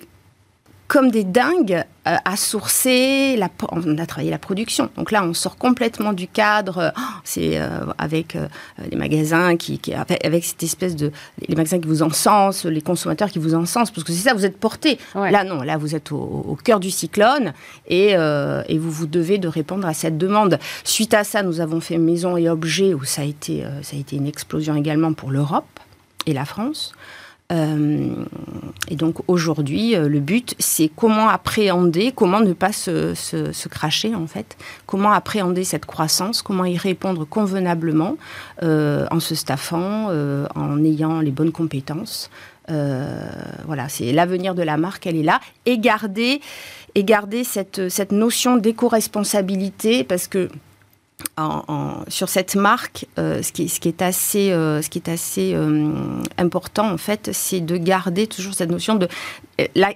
comme 0.89 1.11
des 1.11 1.25
dingues 1.25 1.85
euh, 2.07 2.17
à 2.25 2.37
sourcer, 2.37 3.37
la, 3.37 3.49
on 3.73 3.99
a 3.99 4.07
travaillé 4.07 4.31
la 4.31 4.39
production. 4.39 4.89
Donc 4.97 5.11
là, 5.11 5.25
on 5.25 5.35
sort 5.35 5.57
complètement 5.57 6.13
du 6.13 6.29
cadre, 6.29 6.93
oh, 6.97 7.01
c'est 7.25 7.59
euh, 7.59 7.81
avec 7.99 8.37
les 8.91 8.97
magasins 8.97 9.57
qui, 9.57 9.81
avec, 10.23 10.45
cette 10.45 10.63
espèce 10.63 10.95
de 10.95 11.11
les 11.49 11.57
magasins 11.57 11.81
qui 11.81 11.89
vous 11.89 12.03
encensent, 12.03 12.65
les 12.65 12.81
consommateurs 12.83 13.31
qui 13.31 13.39
vous 13.39 13.55
encensent, 13.55 13.91
parce 13.91 14.05
que 14.05 14.13
c'est 14.13 14.29
ça, 14.29 14.35
vous 14.35 14.45
êtes 14.45 14.59
porté. 14.59 14.99
Là, 15.15 15.45
non, 15.45 15.63
là, 15.63 15.77
vous 15.77 15.95
êtes 15.95 16.13
au, 16.13 16.57
cœur 16.63 16.81
du 16.81 16.91
cyclone 16.91 17.53
et, 17.89 18.11
et, 18.13 18.79
vous 18.79 18.91
vous 18.91 19.07
devez 19.07 19.39
de 19.39 19.49
répondre 19.49 19.87
à 19.87 19.95
cette 19.95 20.19
demande. 20.19 20.59
Suite 20.85 21.15
à 21.15 21.25
ça, 21.25 21.43
nous 21.43 21.61
avons 21.61 21.81
fait 21.81 21.99
Maison 21.99 22.37
et 22.37 22.49
Objets 22.49 22.95
où 22.95 23.05
ça 23.05 23.23
a 23.23 23.25
été, 23.25 23.65
ça 23.83 23.97
a 23.97 23.99
été 23.99 24.17
une 24.17 24.27
explosion 24.27 24.77
également 24.77 25.13
pour 25.13 25.31
l'Europe 25.31 25.65
et 26.27 26.33
la 26.33 26.45
France. 26.45 26.93
Euh, 27.53 28.25
et 28.89 28.97
donc 28.97 29.19
aujourd'hui, 29.29 29.95
euh, 29.95 30.09
le 30.09 30.19
but, 30.19 30.55
c'est 30.59 30.89
comment 30.89 31.29
appréhender, 31.29 32.13
comment 32.13 32.41
ne 32.41 32.53
pas 32.53 32.73
se, 32.73 33.15
se, 33.15 33.69
cracher 33.69 34.15
en 34.15 34.27
fait, 34.27 34.57
comment 34.87 35.13
appréhender 35.13 35.63
cette 35.65 35.87
croissance, 35.87 36.43
comment 36.43 36.65
y 36.65 36.77
répondre 36.77 37.25
convenablement 37.25 38.17
euh, 38.63 39.07
en 39.11 39.21
se 39.21 39.35
staffant, 39.35 40.09
en 40.55 40.85
ayant 40.85 41.21
les 41.21 41.31
bonnes 41.31 41.53
compétences. 41.53 42.31
voilà, 42.69 43.89
c'est 43.89 44.13
l'avenir 44.13 44.55
de 44.55 44.63
la 44.63 44.77
marque, 44.77 45.07
elle 45.07 45.17
est 45.17 45.23
là, 45.23 45.41
et 45.67 45.79
garder, 45.79 46.41
et 46.95 47.05
garder 47.05 47.45
cette, 47.45 47.89
cette 47.89 48.13
notion 48.13 48.57
d'éco-responsabilité 48.57 50.03
parce 50.05 50.27
que 50.27 50.49
sur 52.09 52.29
cette 52.29 52.57
marque, 52.57 53.07
euh, 53.19 53.43
ce, 53.43 53.53
qui, 53.53 53.63
est 53.89 54.03
assez, 54.03 54.53
euh, 54.53 54.83
ce 54.83 54.89
qui 54.89 54.99
est 54.99 55.09
assez 55.09 55.53
euh, 55.55 55.93
important, 56.39 56.91
en 56.91 56.99
fait, 56.99 57.31
c'est 57.33 57.61
de 57.61 57.77
garder 57.77 58.27
toujours 58.27 58.55
cette 58.55 58.71
notion 58.71 58.95
de 58.95 59.09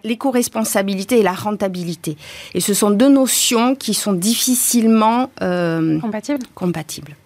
l'éco-responsabilité 0.04 1.20
et 1.20 1.22
la 1.22 1.32
rentabilité. 1.32 2.16
Et 2.54 2.60
ce 2.60 2.74
sont 2.74 2.90
deux 2.90 3.08
notions 3.08 3.74
qui 3.74 3.94
sont 3.94 4.12
difficilement 4.12 5.30
compatibles. 5.38 6.46
compatibles. 6.54 7.16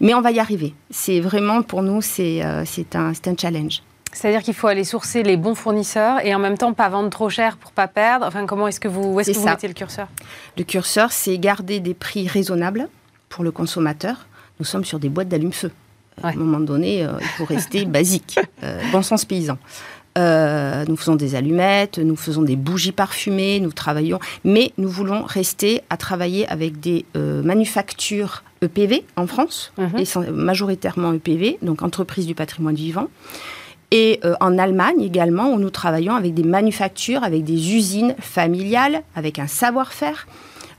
Mais 0.00 0.14
on 0.14 0.20
va 0.20 0.30
y 0.30 0.38
arriver. 0.38 0.74
C'est 0.90 1.20
vraiment, 1.20 1.62
pour 1.62 1.82
nous, 1.82 2.02
c'est 2.02 2.42
un, 2.42 2.64
un 2.94 3.36
challenge. 3.36 3.82
C'est-à-dire 4.12 4.42
qu'il 4.42 4.54
faut 4.54 4.66
aller 4.66 4.82
sourcer 4.82 5.22
les 5.22 5.36
bons 5.36 5.54
fournisseurs 5.54 6.24
et 6.24 6.34
en 6.34 6.40
même 6.40 6.58
temps 6.58 6.72
pas 6.72 6.88
vendre 6.88 7.10
trop 7.10 7.30
cher 7.30 7.56
pour 7.56 7.70
pas 7.70 7.86
perdre. 7.86 8.26
Enfin, 8.26 8.44
comment 8.44 8.66
est-ce 8.66 8.80
que 8.80 8.88
vous, 8.88 9.18
est-ce 9.20 9.30
que 9.30 9.38
vous 9.38 9.44
mettez 9.44 9.68
le 9.68 9.74
curseur? 9.74 10.08
Le 10.58 10.64
curseur, 10.64 11.12
c'est 11.12 11.38
garder 11.38 11.78
des 11.78 11.94
prix 11.94 12.26
raisonnables 12.26 12.88
pour 13.30 13.44
le 13.44 13.50
consommateur, 13.50 14.26
nous 14.58 14.66
sommes 14.66 14.84
sur 14.84 14.98
des 14.98 15.08
boîtes 15.08 15.28
d'allume-feu. 15.28 15.70
À 16.22 16.28
un 16.28 16.34
moment 16.34 16.60
donné, 16.60 17.02
euh, 17.02 17.12
il 17.18 17.26
faut 17.38 17.46
rester 17.46 17.84
basique, 17.86 18.38
euh, 18.62 18.82
bon 18.92 19.02
sens 19.02 19.24
paysan. 19.24 19.56
Euh, 20.18 20.84
nous 20.88 20.96
faisons 20.96 21.14
des 21.14 21.36
allumettes, 21.36 21.98
nous 21.98 22.16
faisons 22.16 22.42
des 22.42 22.56
bougies 22.56 22.92
parfumées, 22.92 23.60
nous 23.60 23.72
travaillons, 23.72 24.18
mais 24.44 24.72
nous 24.76 24.88
voulons 24.88 25.22
rester 25.22 25.82
à 25.88 25.96
travailler 25.96 26.46
avec 26.48 26.80
des 26.80 27.06
manufactures 27.14 28.42
EPV 28.60 29.04
en 29.16 29.26
France, 29.28 29.72
mhm. 29.78 29.98
et 29.98 30.30
majoritairement 30.32 31.12
EPV, 31.14 31.58
donc 31.62 31.82
entreprises 31.82 32.26
du 32.26 32.34
patrimoine 32.34 32.74
vivant. 32.74 33.06
Et 33.92 34.20
en 34.40 34.58
Allemagne 34.58 35.00
également, 35.00 35.52
où 35.52 35.58
nous 35.58 35.70
travaillons 35.70 36.16
avec 36.16 36.34
des 36.34 36.44
manufactures, 36.44 37.22
avec 37.22 37.44
des 37.44 37.74
usines 37.74 38.14
familiales, 38.18 39.02
avec 39.14 39.38
un 39.38 39.46
savoir-faire, 39.46 40.26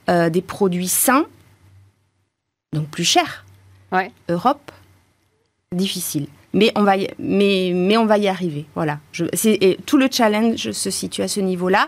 des 0.07 0.41
produits 0.41 0.89
sains 0.89 1.25
donc 2.73 2.87
plus 2.87 3.03
cher. 3.03 3.45
Europe, 4.29 4.71
difficile. 5.75 6.27
Mais 6.53 6.71
on 6.75 6.83
va 6.83 6.97
y, 6.97 7.09
mais, 7.19 7.71
mais 7.73 7.97
on 7.97 8.05
va 8.05 8.17
y 8.17 8.27
arriver. 8.27 8.65
Voilà. 8.75 8.99
Je, 9.11 9.25
et 9.45 9.77
tout 9.85 9.97
le 9.97 10.07
challenge 10.09 10.71
se 10.71 10.89
situe 10.89 11.21
à 11.21 11.27
ce 11.27 11.39
niveau-là. 11.41 11.87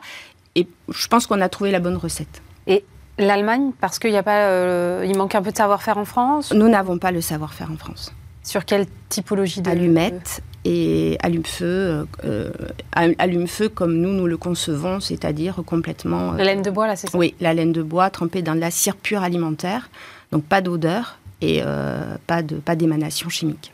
Et 0.55 0.67
je 0.89 1.07
pense 1.07 1.27
qu'on 1.27 1.41
a 1.41 1.49
trouvé 1.49 1.71
la 1.71 1.79
bonne 1.79 1.95
recette. 1.95 2.41
Et 2.67 2.83
l'Allemagne, 3.17 3.71
parce 3.79 3.99
qu'il 3.99 4.11
y 4.11 4.17
a 4.17 4.23
pas, 4.23 4.47
euh, 4.47 5.05
il 5.07 5.17
manque 5.17 5.35
un 5.35 5.41
peu 5.41 5.51
de 5.51 5.57
savoir-faire 5.57 5.97
en 5.97 6.05
France? 6.05 6.53
Nous 6.53 6.67
n'avons 6.67 6.97
pas 6.97 7.11
le 7.11 7.21
savoir-faire 7.21 7.71
en 7.71 7.77
France. 7.77 8.13
Sur 8.43 8.65
quelle 8.65 8.85
typologie 9.07 9.61
de 9.61 9.69
allumettes 9.69 10.41
et 10.65 11.17
allume-feu, 11.21 11.65
euh, 11.65 12.05
euh, 12.25 12.51
allume-feu 12.93 13.69
comme 13.69 13.95
nous 13.95 14.11
nous 14.11 14.27
le 14.27 14.37
concevons, 14.37 14.99
c'est-à-dire 14.99 15.61
complètement. 15.65 16.33
la 16.33 16.43
laine 16.43 16.61
de 16.61 16.69
bois 16.71 16.87
là, 16.87 16.95
c'est 16.95 17.09
ça? 17.09 17.17
Oui, 17.17 17.35
la 17.39 17.53
laine 17.53 17.71
de 17.71 17.81
bois 17.81 18.09
trempée 18.09 18.41
dans 18.41 18.55
de 18.55 18.59
la 18.59 18.71
cire 18.71 18.97
pure 18.97 19.23
alimentaire. 19.23 19.89
Donc 20.33 20.43
pas 20.45 20.61
d'odeur 20.61 21.19
et 21.41 21.61
euh, 21.63 22.15
pas 22.25 22.41
de 22.41 22.55
pas 22.55 22.75
d'émanation 22.75 23.29
chimique. 23.29 23.71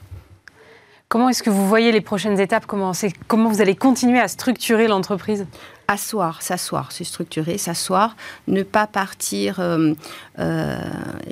Comment 1.08 1.30
est-ce 1.30 1.42
que 1.42 1.50
vous 1.50 1.68
voyez 1.68 1.94
les 1.94 2.02
prochaines 2.02 2.38
étapes? 2.38 2.66
Comment, 2.68 2.92
comment 3.30 3.50
vous 3.50 3.62
allez 3.62 3.76
continuer 3.76 4.20
à 4.20 4.28
structurer 4.28 4.90
l'entreprise? 4.90 5.48
Asseoir, 5.88 6.42
s'asseoir, 6.42 6.92
se 6.92 7.04
structurer, 7.06 7.58
s'asseoir, 7.58 8.16
ne 8.48 8.62
pas 8.62 8.88
partir. 8.88 9.62
Euh, 9.62 9.94
euh, 10.38 10.78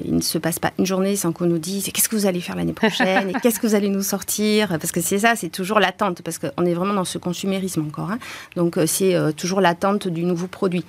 il 0.03 0.15
ne 0.15 0.21
se 0.21 0.37
passe 0.37 0.59
pas 0.59 0.71
une 0.79 0.85
journée 0.85 1.17
sans 1.17 1.33
qu'on 1.33 1.45
nous 1.45 1.59
dise 1.59 1.91
qu'est-ce 1.91 2.07
que 2.07 2.15
vous 2.15 2.25
allez 2.25 2.39
faire 2.39 2.55
l'année 2.55 2.73
prochaine? 2.73 3.29
Et 3.31 3.33
qu'est-ce 3.33 3.59
que 3.59 3.67
vous 3.67 3.75
allez 3.75 3.89
nous 3.89 4.03
sortir? 4.03 4.69
Parce 4.69 4.93
que 4.93 5.01
c'est 5.01 5.19
ça, 5.19 5.35
c'est 5.35 5.49
toujours 5.49 5.81
l'attente, 5.81 6.21
parce 6.21 6.39
qu'on 6.39 6.65
est 6.65 6.73
vraiment 6.73 6.93
dans 6.93 7.05
ce 7.05 7.17
consumérisme 7.17 7.81
encore. 7.85 8.11
Hein. 8.11 8.19
Donc 8.55 8.79
c'est 8.87 9.13
toujours 9.35 9.59
l'attente 9.59 10.07
du 10.07 10.23
nouveau 10.23 10.47
produit. 10.47 10.85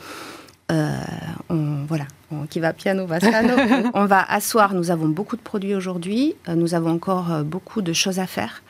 On, 0.71 1.85
voilà, 1.87 2.07
qui 2.51 2.61
va 2.61 2.73
piano, 2.73 3.07
va 3.07 3.19
on 3.95 4.05
va 4.07 4.23
asseoir. 4.23 4.75
Nous 4.75 4.91
avons 4.91 5.09
beaucoup 5.09 5.37
de 5.37 5.43
produits 5.43 5.75
aujourd'hui. 5.75 6.37
Euh, 6.49 6.55
nous 6.55 6.75
avons 6.75 6.91
encore 6.91 7.33
euh, 7.33 7.43
beaucoup 7.43 7.83
de 7.83 7.93
choses 7.93 8.19
à 8.19 8.27
faire. 8.27 8.63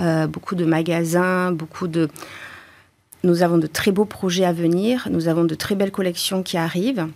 Euh, 0.00 0.26
beaucoup 0.26 0.54
de 0.54 0.64
magasins, 0.64 1.52
beaucoup 1.52 1.88
de. 1.88 2.08
Nous 3.24 3.42
avons 3.42 3.58
de 3.58 3.66
très 3.66 3.92
beaux 3.92 4.04
projets 4.04 4.44
à 4.44 4.52
venir. 4.52 5.08
Nous 5.10 5.28
avons 5.28 5.44
de 5.44 5.54
très 5.54 5.74
belles 5.74 5.92
collections 5.92 6.42
qui 6.42 6.56
arrivent. 6.56 7.06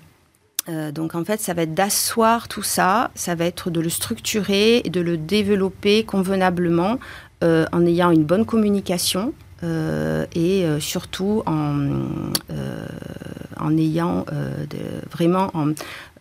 donc 0.93 1.15
en 1.15 1.25
fait, 1.25 1.41
ça 1.41 1.53
va 1.55 1.63
être 1.63 1.75
d'asseoir 1.75 2.47
tout 2.47 2.63
ça, 2.63 3.11
ça 3.15 3.35
va 3.35 3.45
être 3.45 3.71
de 3.71 3.81
le 3.81 3.89
structurer 3.89 4.83
et 4.85 4.91
de 4.91 5.01
le 5.01 5.17
développer 5.17 6.05
convenablement 6.05 6.99
en 7.43 7.87
ayant 7.87 8.13
une 8.13 8.25
bonne 8.25 8.45
communication, 8.45 9.33
euh, 9.63 10.27
et 10.35 10.65
euh, 10.65 10.81
surtout 10.81 11.43
en, 11.47 11.79
euh, 12.51 12.87
en 13.59 13.77
ayant 13.77 14.27
vraiment... 15.11 15.51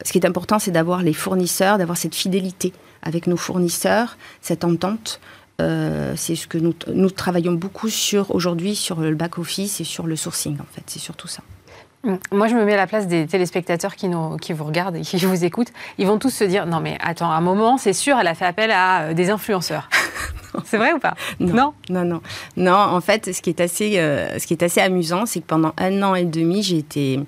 ce 0.04 0.12
qui 0.12 0.18
est 0.18 0.26
important, 0.26 0.60
c'est 0.60 0.72
d'avoir 0.72 1.02
les 1.02 1.14
fournisseurs, 1.14 1.78
d'avoir 1.78 1.98
cette 1.98 2.16
fidélité 2.16 2.74
avec 3.02 3.28
nos 3.28 3.38
fournisseurs, 3.38 4.18
cette 4.42 4.64
entente. 4.64 5.20
c'est 5.60 6.36
ce 6.36 6.48
que 6.48 6.58
nous, 6.58 6.74
nous 6.94 7.12
travaillons 7.12 7.54
beaucoup 7.54 7.90
sur 7.90 8.34
aujourd'hui 8.34 8.76
sur 8.76 9.00
le 9.00 9.16
back-office 9.16 9.82
et 9.82 9.84
sur 9.84 10.08
le 10.08 10.16
sourcing, 10.16 10.58
en 10.60 10.68
fait. 10.74 10.84
C'est 10.88 11.00
surtout 11.00 11.28
ça. 11.28 11.44
Moi, 12.32 12.48
je 12.48 12.56
me 12.56 12.64
mets 12.66 12.74
à 12.74 12.78
la 12.78 12.88
place 12.88 13.08
des 13.08 13.26
téléspectateurs 13.26 13.96
qui, 13.96 14.08
nous, 14.08 14.38
qui 14.38 14.54
vous 14.54 14.64
regardent 14.64 14.96
et 14.96 15.02
qui 15.02 15.18
vous 15.26 15.44
écoutent. 15.44 15.72
Ils 15.98 16.06
vont 16.06 16.20
tous 16.20 16.30
se 16.30 16.44
dire 16.44 16.66
Non, 16.66 16.80
mais 16.80 16.98
attends, 17.02 17.32
à 17.32 17.36
un 17.36 17.42
moment, 17.42 17.78
c'est 17.78 17.94
sûr, 17.94 18.18
elle 18.20 18.28
a 18.28 18.36
fait 18.36 18.46
appel 18.46 18.72
à 18.72 19.14
des 19.14 19.30
influenceurs. 19.30 19.90
C'est 20.66 20.78
vrai 20.78 20.94
ou 20.94 21.00
pas? 21.00 21.16
Non. 21.40 21.74
non? 21.90 22.06
non, 22.06 22.22
non, 22.56 22.74
en 22.74 23.02
fait, 23.02 23.34
ce 23.34 23.42
qui 23.42 23.50
est 23.50 23.60
assez, 23.60 23.98
euh, 23.98 24.40
ce 24.40 24.48
qui 24.48 24.54
est 24.54 24.64
assez 24.64 24.80
amusant, 24.80 25.26
c'est 25.26 25.42
que 25.42 25.46
pendant 25.46 25.74
un 25.78 26.02
an 26.02 26.16
et 26.16 26.24
demi, 26.24 26.64
j'ai 26.64 26.78
été, 26.78 27.20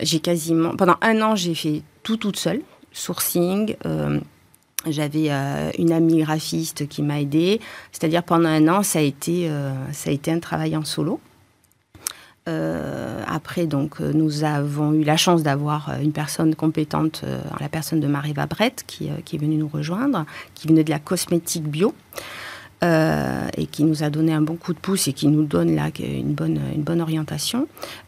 j'ai 0.00 0.18
quasiment, 0.18 0.74
pendant 0.74 0.96
un 1.02 1.22
an, 1.22 1.36
j'ai 1.36 1.54
fait 1.54 1.82
tout 2.02 2.16
toute 2.16 2.36
seule, 2.36 2.62
sourcing. 2.92 3.76
Euh, 3.86 4.18
j'avais 4.88 5.30
euh, 5.30 5.70
une 5.78 5.92
amie 5.92 6.22
graphiste 6.22 6.88
qui 6.88 7.02
m'a 7.02 7.20
aidée. 7.20 7.60
C'est-à-dire 7.92 8.22
pendant 8.22 8.48
un 8.48 8.66
an, 8.68 8.82
ça 8.82 8.98
a 8.98 9.02
été, 9.02 9.50
ça 9.92 10.10
a 10.10 10.12
été 10.12 10.32
un 10.32 10.38
travail 10.38 10.76
en 10.76 10.84
solo. 10.84 11.20
Euh, 12.48 13.22
après, 13.26 13.66
donc, 13.66 14.00
euh, 14.00 14.12
nous 14.12 14.44
avons 14.44 14.92
eu 14.92 15.02
la 15.02 15.16
chance 15.16 15.42
d'avoir 15.42 15.90
euh, 15.90 15.98
une 16.00 16.12
personne 16.12 16.54
compétente, 16.54 17.24
la 17.60 17.68
personne 17.68 18.00
de 18.00 18.06
Marie 18.06 18.32
Vabrette, 18.32 18.84
qui, 18.86 19.10
qui, 19.24 19.36
est 19.36 19.38
venue 19.38 19.56
nous 19.56 19.68
rejoindre, 19.68 20.24
qui 20.54 20.68
venait 20.68 20.84
de 20.84 20.90
la 20.90 20.98
cosmétique 20.98 21.64
bio. 21.64 21.94
et 22.82 23.66
qui 23.66 23.84
nous 23.84 24.04
a 24.04 24.10
donné 24.10 24.32
un 24.32 24.42
bon 24.42 24.56
coup 24.56 24.72
de 24.72 24.78
pouce 24.78 25.08
et 25.08 25.12
qui 25.12 25.26
nous 25.28 25.44
donne 25.44 25.74
là 25.74 25.88
une 25.98 26.34
bonne, 26.34 26.60
une 26.74 26.82
bonne 26.82 27.00
orientation. 27.00 27.66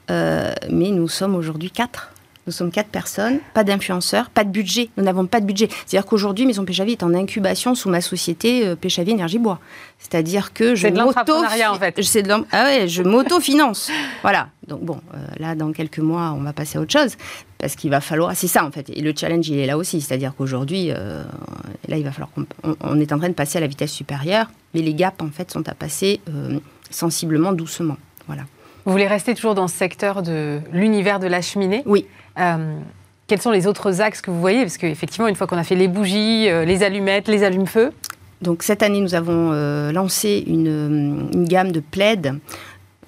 mais 0.08 0.90
nous 0.90 1.08
sommes 1.08 1.34
aujourd'hui 1.34 1.70
quatre 1.70 2.12
nous 2.48 2.52
sommes 2.52 2.70
quatre 2.70 2.88
personnes, 2.88 3.40
pas 3.52 3.62
d'influenceurs, 3.62 4.30
pas 4.30 4.42
de 4.42 4.48
budget. 4.48 4.88
Nous 4.96 5.04
n'avons 5.04 5.26
pas 5.26 5.40
de 5.40 5.44
budget. 5.44 5.68
C'est-à-dire 5.84 6.06
qu'aujourd'hui, 6.06 6.46
Maison 6.46 6.64
Péchavier 6.64 6.94
est 6.94 7.02
en 7.02 7.12
incubation 7.12 7.74
sous 7.74 7.90
ma 7.90 8.00
société 8.00 8.66
euh, 8.66 8.74
Péchavier 8.74 9.12
Énergie 9.12 9.38
Bois. 9.38 9.60
C'est-à-dire 9.98 10.54
que 10.54 10.74
je 10.74 10.88
m'auto 10.88 11.34
en 11.36 11.74
fait. 11.74 12.02
C'est 12.02 12.22
de 12.22 12.32
ah 12.50 12.64
ouais, 12.64 12.88
je 12.88 13.02
m'auto-finance. 13.02 13.90
voilà. 14.22 14.48
Donc 14.66 14.80
bon, 14.80 14.98
euh, 15.12 15.18
là, 15.38 15.54
dans 15.54 15.72
quelques 15.72 15.98
mois, 15.98 16.34
on 16.34 16.40
va 16.40 16.54
passer 16.54 16.78
à 16.78 16.80
autre 16.80 16.92
chose 16.92 17.16
parce 17.58 17.76
qu'il 17.76 17.90
va 17.90 18.00
falloir. 18.00 18.34
C'est 18.34 18.48
ça 18.48 18.64
en 18.64 18.70
fait. 18.70 18.88
Et 18.88 19.02
le 19.02 19.12
challenge, 19.14 19.46
il 19.48 19.58
est 19.58 19.66
là 19.66 19.76
aussi. 19.76 20.00
C'est-à-dire 20.00 20.32
qu'aujourd'hui, 20.34 20.90
euh, 20.90 21.22
là, 21.86 21.98
il 21.98 22.04
va 22.04 22.12
falloir 22.12 22.30
qu'on 22.30 22.46
on, 22.80 22.98
est 22.98 23.12
en 23.12 23.18
train 23.18 23.28
de 23.28 23.34
passer 23.34 23.58
à 23.58 23.60
la 23.60 23.66
vitesse 23.66 23.92
supérieure, 23.92 24.50
mais 24.72 24.80
les 24.80 24.94
gaps 24.94 25.22
en 25.22 25.30
fait 25.30 25.50
sont 25.50 25.68
à 25.68 25.74
passer 25.74 26.20
sensiblement, 26.90 27.52
doucement. 27.52 27.98
Voilà. 28.26 28.44
Vous 28.88 28.92
voulez 28.92 29.06
rester 29.06 29.34
toujours 29.34 29.54
dans 29.54 29.68
ce 29.68 29.76
secteur 29.76 30.22
de 30.22 30.60
l'univers 30.72 31.20
de 31.20 31.26
la 31.26 31.42
cheminée? 31.42 31.82
Oui. 31.84 32.06
Euh, 32.38 32.78
Quels 33.26 33.40
sont 33.40 33.50
les 33.50 33.66
autres 33.66 34.00
axes 34.00 34.20
que 34.20 34.30
vous 34.30 34.40
voyez 34.40 34.62
Parce 34.62 34.78
qu'effectivement, 34.78 35.28
une 35.28 35.34
fois 35.34 35.46
qu'on 35.46 35.58
a 35.58 35.64
fait 35.64 35.74
les 35.74 35.88
bougies, 35.88 36.48
euh, 36.48 36.64
les 36.64 36.82
allumettes, 36.82 37.28
les 37.28 37.44
allumes-feu. 37.44 37.92
Donc 38.40 38.62
cette 38.62 38.82
année, 38.82 39.00
nous 39.00 39.14
avons 39.14 39.50
euh, 39.52 39.92
lancé 39.92 40.44
une, 40.46 41.28
gamme 41.44 41.72
de 41.72 41.80
plaids. 41.80 42.32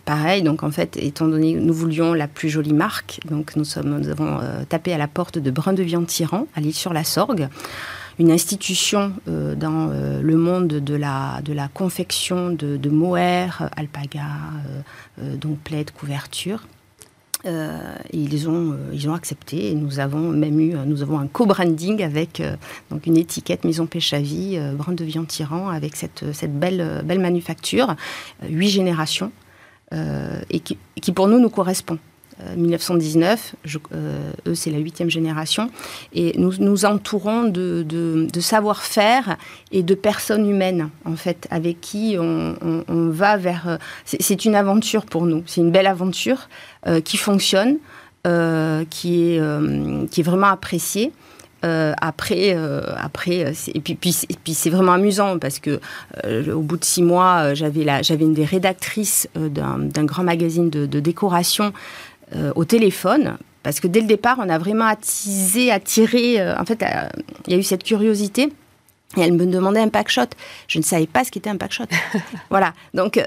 Pareil, 0.04 0.42
donc 0.42 0.62
en 0.62 0.70
fait, 0.70 0.96
étant 0.96 1.28
donné 1.28 1.54
que 1.54 1.60
nous 1.60 1.72
voulions 1.72 2.14
la 2.14 2.26
plus 2.26 2.48
jolie 2.48 2.72
marque, 2.72 3.20
donc 3.30 3.54
nous, 3.54 3.78
avons 3.78 4.40
tapé 4.68 4.92
à 4.92 4.98
la 4.98 5.06
porte 5.06 5.38
de 5.38 5.50
Brun 5.52 5.72
de 5.72 5.84
Viande 5.84 6.06
Tyran, 6.06 6.48
à 6.56 6.60
l'île 6.60 6.74
sur 6.74 6.92
la 6.92 7.04
Sorgue, 7.04 7.48
une 8.18 8.32
institution 8.32 9.12
dans 9.26 9.92
le 10.20 10.36
monde 10.36 10.66
de 10.66 10.94
la, 10.94 11.40
confection 11.72 12.50
de, 12.50 12.76
de 12.76 12.90
alpaga, 13.76 14.26
donc 15.36 15.58
plaids, 15.58 15.86
couverture. 15.94 16.66
Euh, 17.46 17.94
ils, 18.12 18.48
ont, 18.48 18.72
euh, 18.72 18.76
ils 18.92 19.08
ont 19.08 19.14
accepté 19.14 19.70
et 19.70 19.74
nous 19.74 19.98
avons 19.98 20.28
même 20.30 20.60
eu 20.60 20.74
nous 20.84 21.02
avons 21.02 21.18
un 21.18 21.26
co-branding 21.26 22.02
avec 22.02 22.40
euh, 22.40 22.54
donc 22.90 23.06
une 23.06 23.16
étiquette 23.16 23.64
Maison 23.64 23.86
Péchavie, 23.86 24.58
Brand 24.74 24.94
de 24.94 25.04
Viande 25.04 25.26
Tyran, 25.26 25.68
avec 25.68 25.96
cette, 25.96 26.32
cette 26.32 26.58
belle, 26.58 27.02
belle 27.04 27.20
manufacture, 27.20 27.94
huit 28.48 28.68
générations, 28.68 29.32
et 29.92 30.60
qui, 30.60 30.78
qui, 31.00 31.12
pour 31.12 31.26
nous 31.26 31.40
nous 31.40 31.50
correspond. 31.50 31.98
1919, 32.56 33.54
euh, 33.92 34.32
eux 34.46 34.54
c'est 34.54 34.70
la 34.70 34.78
huitième 34.78 35.10
génération, 35.10 35.70
et 36.12 36.32
nous 36.38 36.52
nous 36.58 36.84
entourons 36.84 37.44
de, 37.44 37.82
de, 37.82 38.40
savoir-faire 38.40 39.36
et 39.72 39.82
de 39.82 39.94
personnes 39.94 40.48
humaines 40.48 40.90
en 41.04 41.16
fait 41.16 41.46
avec 41.50 41.80
qui 41.80 42.16
on, 42.18 43.10
va 43.10 43.36
vers. 43.36 43.68
Euh, 43.68 43.76
c'est 44.04 44.44
une 44.44 44.54
aventure 44.54 45.04
pour 45.04 45.26
nous, 45.26 45.42
c'est 45.46 45.60
une 45.60 45.72
belle 45.72 45.86
aventure 45.86 46.48
euh, 46.86 47.00
qui 47.00 47.16
fonctionne, 47.16 47.78
qui 48.24 49.34
est 49.34 49.40
qui 50.10 50.20
est 50.20 50.24
vraiment 50.24 50.48
appréciée. 50.48 51.12
après, 51.62 52.56
après, 52.96 53.52
et 53.74 53.80
puis, 53.80 53.94
puis, 53.94 54.16
puis 54.44 54.54
c'est 54.54 54.70
vraiment 54.70 54.92
amusant 54.92 55.38
parce 55.38 55.58
que 55.58 55.80
au 56.50 56.60
bout 56.60 56.76
de 56.76 56.84
six 56.84 57.02
mois, 57.02 57.54
j'avais 57.54 57.84
j'avais 58.02 58.24
une 58.24 58.34
des 58.34 58.44
rédactrices 58.44 59.28
d'un 59.34 60.04
grand 60.04 60.24
magazine 60.24 60.70
de 60.70 61.00
décoration 61.00 61.72
euh, 62.34 62.52
au 62.54 62.64
téléphone 62.64 63.36
parce 63.62 63.80
que 63.80 63.86
dès 63.86 64.00
le 64.00 64.06
départ, 64.06 64.36
on 64.38 64.48
a 64.48 64.58
vraiment 64.58 64.86
attisé, 64.86 65.70
attiré. 65.70 66.40
Euh, 66.40 66.56
en 66.56 66.64
fait, 66.64 66.82
euh, 66.82 67.08
il 67.46 67.52
y 67.52 67.56
a 67.56 67.58
eu 67.58 67.62
cette 67.62 67.84
curiosité. 67.84 68.52
Et 69.16 69.22
elle 69.22 69.32
me 69.32 69.44
demandait 69.44 69.80
un 69.80 69.88
pack 69.88 70.08
shot. 70.08 70.22
Je 70.68 70.78
ne 70.78 70.84
savais 70.84 71.08
pas 71.08 71.24
ce 71.24 71.32
qu'était 71.32 71.50
un 71.50 71.56
pack 71.56 71.72
shot. 71.72 71.86
voilà. 72.50 72.72
Donc 72.94 73.20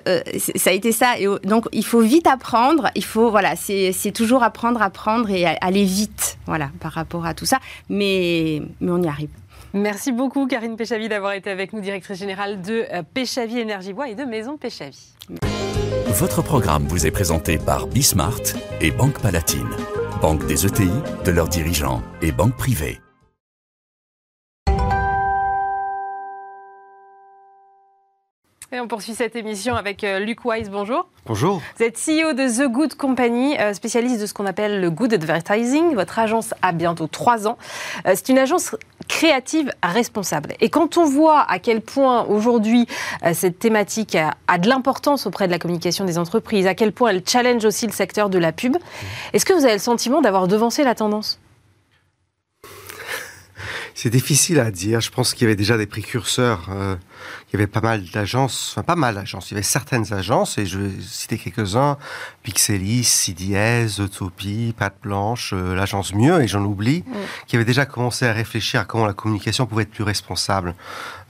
ça 0.55 0.69
a 0.69 0.73
été 0.73 0.93
ça. 0.93 1.19
Et 1.19 1.27
donc 1.43 1.67
il 1.73 1.83
faut 1.83 1.99
vite 1.99 2.25
apprendre. 2.25 2.89
Il 2.95 3.03
faut 3.03 3.29
voilà, 3.29 3.57
c'est 3.57 4.13
toujours 4.13 4.43
apprendre, 4.43 4.81
apprendre 4.81 5.29
et 5.29 5.45
aller 5.45 5.83
vite. 5.83 6.37
Voilà, 6.45 6.69
par 6.79 6.93
rapport 6.93 7.25
à 7.25 7.33
tout 7.33 7.45
ça. 7.45 7.59
Mais 7.89 8.61
mais 8.79 8.91
on 8.91 9.03
y 9.03 9.07
arrive. 9.09 9.27
Merci 9.73 10.13
beaucoup 10.13 10.47
Karine 10.47 10.77
Péchavi 10.77 11.09
d'avoir 11.09 11.33
été 11.33 11.49
avec 11.49 11.73
nous, 11.73 11.81
directrice 11.81 12.17
générale 12.17 12.61
de 12.61 12.85
Péchavi 13.13 13.59
Énergie 13.59 13.91
Bois 13.91 14.07
et 14.07 14.15
de 14.15 14.23
Maison 14.23 14.55
Péchavi. 14.55 15.13
Votre 16.15 16.43
programme 16.43 16.85
vous 16.85 17.07
est 17.07 17.11
présenté 17.11 17.57
par 17.57 17.87
Bismart 17.87 18.39
et 18.81 18.91
Banque 18.91 19.19
Palatine, 19.19 19.69
banque 20.21 20.45
des 20.45 20.63
ETI, 20.63 20.91
de 21.25 21.31
leurs 21.31 21.47
dirigeants 21.47 22.03
et 22.21 22.31
banque 22.31 22.55
privée. 22.55 23.01
Et 28.73 28.79
on 28.79 28.87
poursuit 28.87 29.13
cette 29.13 29.35
émission 29.35 29.75
avec 29.75 30.03
euh, 30.03 30.17
Luc 30.17 30.43
Wise. 30.45 30.71
Bonjour. 30.71 31.05
Bonjour. 31.27 31.61
Vous 31.77 31.83
êtes 31.83 31.95
CEO 31.95 32.33
de 32.33 32.49
The 32.57 32.67
Good 32.67 32.95
Company, 32.95 33.55
euh, 33.59 33.71
spécialiste 33.75 34.19
de 34.19 34.25
ce 34.25 34.33
qu'on 34.33 34.47
appelle 34.47 34.81
le 34.81 34.89
good 34.89 35.13
advertising. 35.13 35.93
Votre 35.93 36.17
agence 36.17 36.55
a 36.63 36.71
bientôt 36.71 37.05
trois 37.05 37.47
ans. 37.47 37.59
Euh, 38.07 38.13
c'est 38.15 38.29
une 38.29 38.39
agence 38.39 38.75
créative 39.07 39.71
responsable. 39.83 40.55
Et 40.59 40.69
quand 40.69 40.97
on 40.97 41.05
voit 41.05 41.41
à 41.41 41.59
quel 41.59 41.81
point 41.81 42.25
aujourd'hui 42.25 42.87
cette 43.33 43.59
thématique 43.59 44.17
a 44.47 44.57
de 44.57 44.67
l'importance 44.67 45.27
auprès 45.27 45.45
de 45.45 45.51
la 45.51 45.59
communication 45.59 46.05
des 46.05 46.17
entreprises, 46.17 46.65
à 46.65 46.73
quel 46.73 46.93
point 46.93 47.09
elle 47.09 47.21
challenge 47.27 47.65
aussi 47.65 47.85
le 47.85 47.91
secteur 47.91 48.29
de 48.29 48.39
la 48.39 48.53
pub, 48.53 48.77
est-ce 49.33 49.45
que 49.45 49.53
vous 49.53 49.65
avez 49.65 49.73
le 49.73 49.79
sentiment 49.79 50.21
d'avoir 50.21 50.47
devancé 50.47 50.85
la 50.85 50.95
tendance? 50.95 51.37
C'est 53.95 54.09
difficile 54.09 54.59
à 54.59 54.71
dire. 54.71 55.01
Je 55.01 55.11
pense 55.11 55.33
qu'il 55.33 55.43
y 55.43 55.45
avait 55.45 55.55
déjà 55.55 55.77
des 55.77 55.85
précurseurs. 55.85 56.67
Euh, 56.69 56.95
il 57.47 57.53
y 57.53 57.55
avait 57.57 57.67
pas 57.67 57.81
mal 57.81 58.03
d'agences, 58.09 58.73
enfin 58.73 58.83
pas 58.83 58.95
mal 58.95 59.15
d'agences. 59.15 59.51
Il 59.51 59.53
y 59.53 59.57
avait 59.57 59.63
certaines 59.63 60.13
agences, 60.13 60.57
et 60.57 60.65
je 60.65 60.79
vais 60.79 61.01
citer 61.01 61.37
quelques-uns 61.37 61.97
Pixelis, 62.41 63.03
CDS, 63.03 63.99
Utopie, 63.99 64.73
Pâte 64.77 64.97
Blanche, 65.03 65.51
euh, 65.53 65.75
l'agence 65.75 66.13
Mieux, 66.13 66.41
et 66.41 66.47
j'en 66.47 66.63
oublie, 66.63 67.03
qui 67.47 67.55
avaient 67.55 67.65
déjà 67.65 67.85
commencé 67.85 68.25
à 68.25 68.33
réfléchir 68.33 68.81
à 68.81 68.85
comment 68.85 69.05
la 69.05 69.13
communication 69.13 69.65
pouvait 69.65 69.83
être 69.83 69.91
plus 69.91 70.03
responsable. 70.03 70.75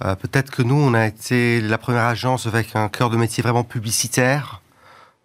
Euh, 0.04 0.16
peut-être 0.16 0.52
que 0.52 0.64
nous, 0.64 0.76
on 0.76 0.94
a 0.94 1.06
été 1.06 1.62
la 1.62 1.78
première 1.78 2.06
agence 2.06 2.48
avec 2.48 2.76
un 2.76 2.90
cœur 2.90 3.10
de 3.10 3.18
métier 3.18 3.44
vraiment 3.44 3.64
publicitaire. 3.64 4.63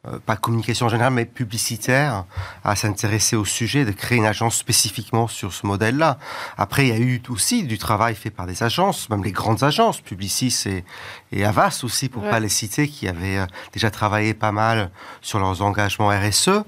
Euh, 0.08 0.18
pas 0.24 0.36
communication 0.36 0.86
en 0.86 0.88
général, 0.88 1.12
mais 1.12 1.24
publicitaire, 1.24 2.24
à 2.64 2.76
s'intéresser 2.76 3.36
au 3.36 3.44
sujet, 3.44 3.84
de 3.84 3.92
créer 3.92 4.18
une 4.18 4.26
agence 4.26 4.56
spécifiquement 4.56 5.28
sur 5.28 5.52
ce 5.52 5.66
modèle-là. 5.66 6.18
Après, 6.56 6.86
il 6.86 6.88
y 6.88 6.96
a 6.96 6.98
eu 6.98 7.22
aussi 7.28 7.64
du 7.64 7.78
travail 7.78 8.14
fait 8.14 8.30
par 8.30 8.46
des 8.46 8.62
agences, 8.62 9.08
même 9.10 9.24
les 9.24 9.32
grandes 9.32 9.62
agences, 9.62 10.00
Publicis 10.00 10.54
et, 10.66 10.84
et 11.32 11.44
Avas 11.44 11.80
aussi, 11.82 12.08
pour 12.08 12.22
pas 12.22 12.40
les 12.40 12.48
citer, 12.48 12.88
qui 12.88 13.08
avaient 13.08 13.38
euh, 13.38 13.46
déjà 13.72 13.90
travaillé 13.90 14.34
pas 14.34 14.52
mal 14.52 14.90
sur 15.20 15.38
leurs 15.38 15.62
engagements 15.62 16.08
RSE. 16.08 16.62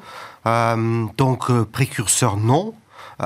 Euh, 0.46 1.07
donc, 1.16 1.50
précurseur, 1.64 2.37
non 2.37 2.74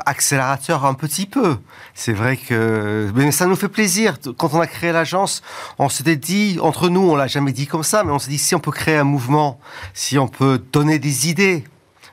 accélérateur 0.07 0.85
un 0.85 0.95
petit 0.95 1.27
peu. 1.27 1.57
C'est 1.95 2.13
vrai 2.13 2.37
que 2.37 3.13
ça 3.31 3.47
nous 3.47 3.57
fait 3.57 3.69
plaisir. 3.69 4.17
Quand 4.37 4.55
on 4.55 4.61
a 4.61 4.67
créé 4.67 4.93
l'agence, 4.93 5.43
on 5.79 5.89
s'était 5.89 6.17
dit 6.17 6.59
entre 6.61 6.89
nous, 6.89 7.01
on 7.01 7.17
l'a 7.17 7.27
jamais 7.27 7.53
dit 7.53 7.67
comme 7.67 7.83
ça, 7.83 8.05
mais 8.05 8.13
on 8.13 8.19
s'est 8.19 8.31
dit 8.31 8.39
si 8.39 8.55
on 8.55 8.61
peut 8.61 8.73
créer 8.73 8.97
un 8.97 9.05
mouvement, 9.05 9.61
si 9.93 10.19
on 10.19 10.29
peut 10.29 10.63
donner 10.73 10.99
des 10.99 11.29
idées, 11.29 11.65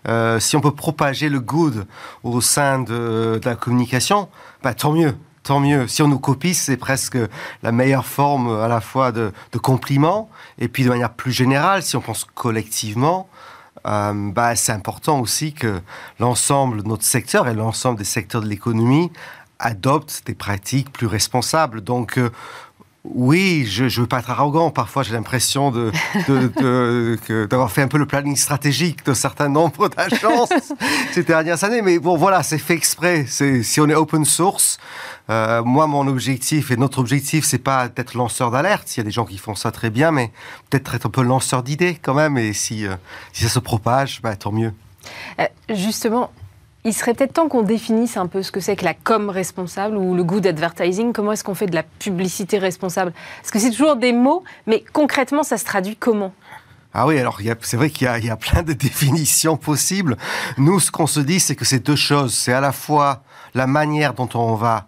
euh, 0.07 0.39
si 0.39 0.55
on 0.55 0.61
peut 0.61 0.73
propager 0.73 1.29
le 1.29 1.39
good 1.39 1.85
au 2.23 2.41
sein 2.41 2.79
de, 2.79 3.39
la 3.43 3.55
communication, 3.55 4.29
bah, 4.63 4.73
tant 4.73 4.91
mieux. 4.91 5.15
Tant 5.43 5.59
mieux. 5.59 5.87
Si 5.87 6.03
on 6.03 6.07
nous 6.07 6.19
copie, 6.19 6.53
c'est 6.53 6.77
presque 6.77 7.17
la 7.63 7.71
meilleure 7.71 8.05
forme 8.05 8.59
à 8.59 8.67
la 8.67 8.79
fois 8.79 9.11
de 9.11 9.31
compliment 9.59 10.29
et 10.59 10.67
puis 10.67 10.83
de 10.83 10.89
manière 10.89 11.11
plus 11.11 11.31
générale, 11.31 11.81
si 11.81 11.95
on 11.95 12.01
pense 12.01 12.25
collectivement, 12.25 13.27
euh, 13.87 14.31
bah, 14.31 14.55
c'est 14.55 14.71
important 14.71 15.19
aussi 15.19 15.53
que 15.53 15.81
l'ensemble 16.19 16.83
de 16.83 16.87
notre 16.87 17.03
secteur 17.03 17.47
et 17.47 17.53
l'ensemble 17.53 17.97
des 17.97 18.05
secteurs 18.05 18.41
de 18.41 18.47
l'économie 18.47 19.11
adoptent 19.59 20.23
des 20.25 20.35
pratiques 20.35 20.91
plus 20.91 21.07
responsables. 21.07 21.81
Donc, 21.81 22.17
euh, 22.17 22.31
oui, 23.03 23.65
je 23.65 23.85
ne 23.85 23.89
veux 23.89 24.05
pas 24.05 24.19
être 24.19 24.29
arrogant. 24.29 24.69
Parfois, 24.69 25.01
j'ai 25.01 25.13
l'impression 25.13 25.71
de, 25.71 25.91
d'avoir 27.47 27.71
fait 27.71 27.81
un 27.81 27.87
peu 27.87 27.97
le 27.97 28.05
planning 28.05 28.35
stratégique 28.35 29.03
de 29.05 29.15
certains 29.15 29.49
nombres 29.49 29.89
d'agences 29.89 30.53
ces 31.11 31.23
dernières 31.23 31.63
années. 31.63 31.81
Mais 31.81 31.97
bon, 31.97 32.15
voilà, 32.15 32.43
c'est 32.43 32.59
fait 32.59 32.75
exprès. 32.75 33.25
Si 33.27 33.81
on 33.81 33.89
est 33.89 33.95
open 33.95 34.23
source, 34.23 34.77
euh, 35.31 35.63
moi, 35.63 35.87
mon 35.87 36.07
objectif 36.07 36.69
et 36.69 36.77
notre 36.77 36.99
objectif, 36.99 37.43
c'est 37.43 37.57
pas 37.57 37.89
d'être 37.89 38.13
lanceur 38.13 38.51
d'alerte. 38.51 38.95
Il 38.95 38.99
y 38.99 39.01
a 39.01 39.03
des 39.03 39.11
gens 39.11 39.25
qui 39.25 39.39
font 39.39 39.55
ça 39.55 39.71
très 39.71 39.89
bien, 39.89 40.11
mais 40.11 40.31
peut-être 40.69 40.93
être 40.93 41.07
un 41.07 41.09
peu 41.09 41.23
lanceur 41.23 41.63
d'idées 41.63 41.97
quand 41.99 42.13
même. 42.13 42.37
Et 42.37 42.53
si, 42.53 42.85
euh, 42.85 42.95
si 43.33 43.43
ça 43.43 43.49
se 43.49 43.59
propage, 43.59 44.21
bah, 44.21 44.35
tant 44.35 44.51
mieux. 44.51 44.73
Euh, 45.39 45.45
justement, 45.69 46.31
il 46.83 46.93
serait 46.93 47.13
peut-être 47.13 47.33
temps 47.33 47.47
qu'on 47.47 47.61
définisse 47.61 48.17
un 48.17 48.27
peu 48.27 48.41
ce 48.41 48.51
que 48.51 48.59
c'est 48.59 48.75
que 48.75 48.85
la 48.85 48.93
com 48.93 49.29
responsable 49.29 49.97
ou 49.97 50.15
le 50.15 50.23
good 50.23 50.47
advertising. 50.47 51.13
Comment 51.13 51.33
est-ce 51.33 51.43
qu'on 51.43 51.55
fait 51.55 51.67
de 51.67 51.75
la 51.75 51.83
publicité 51.83 52.57
responsable? 52.57 53.13
Parce 53.41 53.51
que 53.51 53.59
c'est 53.59 53.71
toujours 53.71 53.95
des 53.95 54.13
mots, 54.13 54.43
mais 54.65 54.83
concrètement, 54.91 55.43
ça 55.43 55.57
se 55.57 55.65
traduit 55.65 55.95
comment? 55.95 56.33
Ah 56.93 57.07
oui, 57.07 57.19
alors 57.19 57.39
c'est 57.61 57.77
vrai 57.77 57.89
qu'il 57.89 58.07
y, 58.07 58.29
a 58.29 58.35
plein 58.35 58.63
de 58.63 58.73
définitions 58.87 59.57
possibles. 59.57 60.17
Nous, 60.57 60.79
ce 60.79 60.91
qu'on 60.91 61.07
se 61.07 61.19
dit, 61.19 61.39
c'est 61.39 61.55
que 61.55 61.65
c'est 61.65 61.79
deux 61.79 61.95
choses. 61.95 62.33
C'est 62.33 62.53
à 62.53 62.61
la 62.61 62.71
fois 62.71 63.23
la 63.53 63.67
manière 63.67 64.13
dont 64.13 64.29
on 64.33 64.55
va 64.55 64.87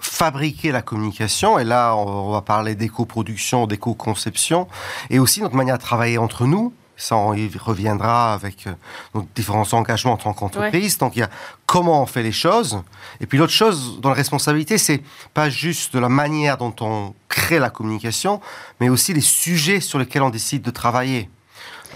fabriquer 0.00 0.72
la 0.72 0.82
communication, 0.82 1.58
et 1.58 1.64
là 1.64 1.94
on 1.94 2.32
va 2.32 2.42
parler 2.42 2.74
d'éco-production, 2.74 3.66
d'éco-conception, 3.66 4.66
et 5.08 5.20
aussi 5.20 5.40
notre 5.40 5.54
manière 5.54 5.78
de 5.78 5.82
travailler 5.82 6.18
entre 6.18 6.46
nous, 6.46 6.72
ça, 6.96 7.16
on 7.16 7.34
y 7.34 7.50
reviendra 7.58 8.34
avec 8.34 8.66
euh, 8.66 8.72
nos 9.14 9.26
différents 9.34 9.72
engagements 9.72 10.12
en 10.12 10.16
tant 10.16 10.32
qu'entreprise. 10.32 10.96
Donc, 10.98 11.16
il 11.16 11.20
y 11.20 11.22
a 11.22 11.30
comment 11.66 12.02
on 12.02 12.06
fait 12.06 12.22
les 12.22 12.32
choses. 12.32 12.82
Et 13.20 13.26
puis, 13.26 13.36
l'autre 13.36 13.52
chose 13.52 14.00
dans 14.00 14.10
la 14.10 14.14
responsabilité, 14.14 14.78
c'est 14.78 15.02
pas 15.32 15.50
juste 15.50 15.92
de 15.94 15.98
la 15.98 16.08
manière 16.08 16.56
dont 16.56 16.74
on 16.80 17.14
crée 17.28 17.58
la 17.58 17.70
communication, 17.70 18.40
mais 18.80 18.88
aussi 18.88 19.12
les 19.12 19.20
sujets 19.20 19.80
sur 19.80 19.98
lesquels 19.98 20.22
on 20.22 20.30
décide 20.30 20.62
de 20.62 20.70
travailler. 20.70 21.28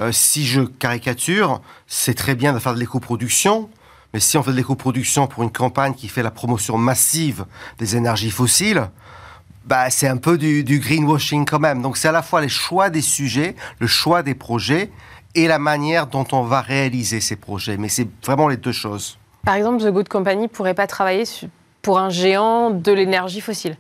Euh, 0.01 0.11
si 0.13 0.47
je 0.47 0.63
caricature, 0.63 1.61
c'est 1.87 2.15
très 2.15 2.35
bien 2.35 2.53
de 2.53 2.59
faire 2.59 2.75
de 2.75 2.81
l'éco-production, 2.81 3.71
mais 4.13 4.21
si 4.21 4.37
on 4.37 4.43
fait 4.43 4.53
de 4.53 4.57
l'éco-production 4.57 5.27
pour 5.27 5.43
une 5.43 5.53
campagne 5.53 5.95
qui 5.95 6.09
fait 6.09 6.23
la 6.23 6.31
promotion 6.31 6.77
massive 6.77 7.45
des 7.79 7.97
énergies 7.97 8.31
fossiles, 8.31 8.91
bah, 9.69 9.91
c'est 9.91 10.09
un 10.09 10.17
peu 10.17 10.39
du, 10.39 10.81
greenwashing 10.81 11.45
quand 11.45 11.59
même. 11.59 11.83
Donc 11.83 11.99
c'est 11.99 12.09
à 12.09 12.13
la 12.13 12.23
fois 12.23 12.41
les 12.41 12.49
choix 12.49 12.89
des 12.89 13.03
sujets, 13.03 13.55
le 13.81 13.87
choix 13.87 14.23
des 14.23 14.35
projets 14.35 14.91
et 15.35 15.47
la 15.47 15.59
manière 15.59 16.07
dont 16.07 16.27
on 16.33 16.43
va 16.43 16.63
réaliser 16.63 17.21
ces 17.21 17.37
projets. 17.37 17.77
Mais 17.77 17.91
c'est 17.91 18.09
vraiment 18.25 18.49
les 18.49 18.57
deux 18.57 18.73
choses. 18.73 19.19
Par 19.45 19.55
exemple, 19.55 19.85
The 19.85 19.93
Good 19.93 20.09
Company 20.09 20.49
pourrait 20.49 20.75
pas 20.75 20.87
travailler 20.87 21.25
pour 21.83 21.99
un 21.99 22.09
géant 22.09 22.71
de 22.71 22.93
l'énergie 22.93 23.41
fossile 23.41 23.77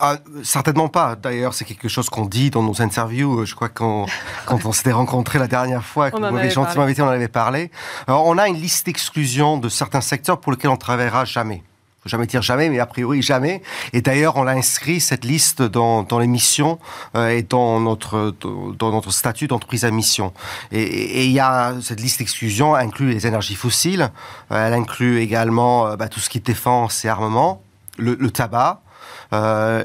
ah, 0.00 0.18
certainement 0.42 0.88
pas. 0.88 1.14
D'ailleurs, 1.14 1.54
c'est 1.54 1.64
quelque 1.64 1.88
chose 1.88 2.10
qu'on 2.10 2.26
dit 2.26 2.50
dans 2.50 2.64
nos 2.64 2.82
interviews. 2.82 3.46
Je 3.46 3.54
crois 3.54 3.68
qu'on, 3.68 4.06
quand 4.44 4.66
on 4.66 4.72
s'était 4.72 4.92
rencontrés 4.92 5.38
la 5.38 5.46
dernière 5.46 5.84
fois, 5.84 6.10
que 6.10 6.16
vous 6.16 6.20
m'avez 6.20 6.50
gentiment 6.50 6.82
invité, 6.82 7.00
on 7.00 7.06
en 7.06 7.10
avait 7.10 7.28
parlé. 7.28 7.70
Alors, 8.08 8.26
on 8.26 8.36
a 8.36 8.48
une 8.48 8.56
liste 8.56 8.86
d'exclusion 8.86 9.56
de 9.56 9.68
certains 9.68 10.00
secteurs 10.00 10.40
pour 10.40 10.50
lesquels 10.50 10.70
on 10.70 10.74
ne 10.74 10.78
travaillera 10.78 11.24
jamais 11.24 11.62
jamais 12.06 12.26
dire 12.26 12.42
jamais, 12.42 12.68
mais 12.68 12.78
a 12.78 12.86
priori 12.86 13.22
jamais. 13.22 13.62
Et 13.92 14.02
d'ailleurs, 14.02 14.36
on 14.36 14.42
l'a 14.42 14.52
inscrit 14.52 15.00
cette 15.00 15.24
liste 15.24 15.62
dans, 15.62 16.02
dans 16.02 16.18
les 16.18 16.26
missions 16.26 16.78
euh, 17.16 17.28
et 17.28 17.42
dans 17.42 17.80
notre 17.80 18.34
dans 18.78 18.90
notre 18.90 19.10
statut 19.10 19.46
d'entreprise 19.46 19.84
à 19.84 19.90
mission. 19.90 20.32
Et 20.72 21.24
il 21.24 21.32
y 21.32 21.40
a 21.40 21.74
cette 21.80 22.00
liste 22.00 22.18
d'exclusion 22.18 22.74
inclut 22.74 23.10
les 23.10 23.26
énergies 23.26 23.54
fossiles, 23.54 24.10
euh, 24.50 24.66
elle 24.66 24.74
inclut 24.74 25.20
également 25.20 25.86
euh, 25.86 25.96
bah, 25.96 26.08
tout 26.08 26.20
ce 26.20 26.28
qui 26.28 26.38
est 26.38 26.46
défense 26.46 27.04
et 27.04 27.08
armement, 27.08 27.62
le, 27.96 28.30
tabac, 28.30 28.80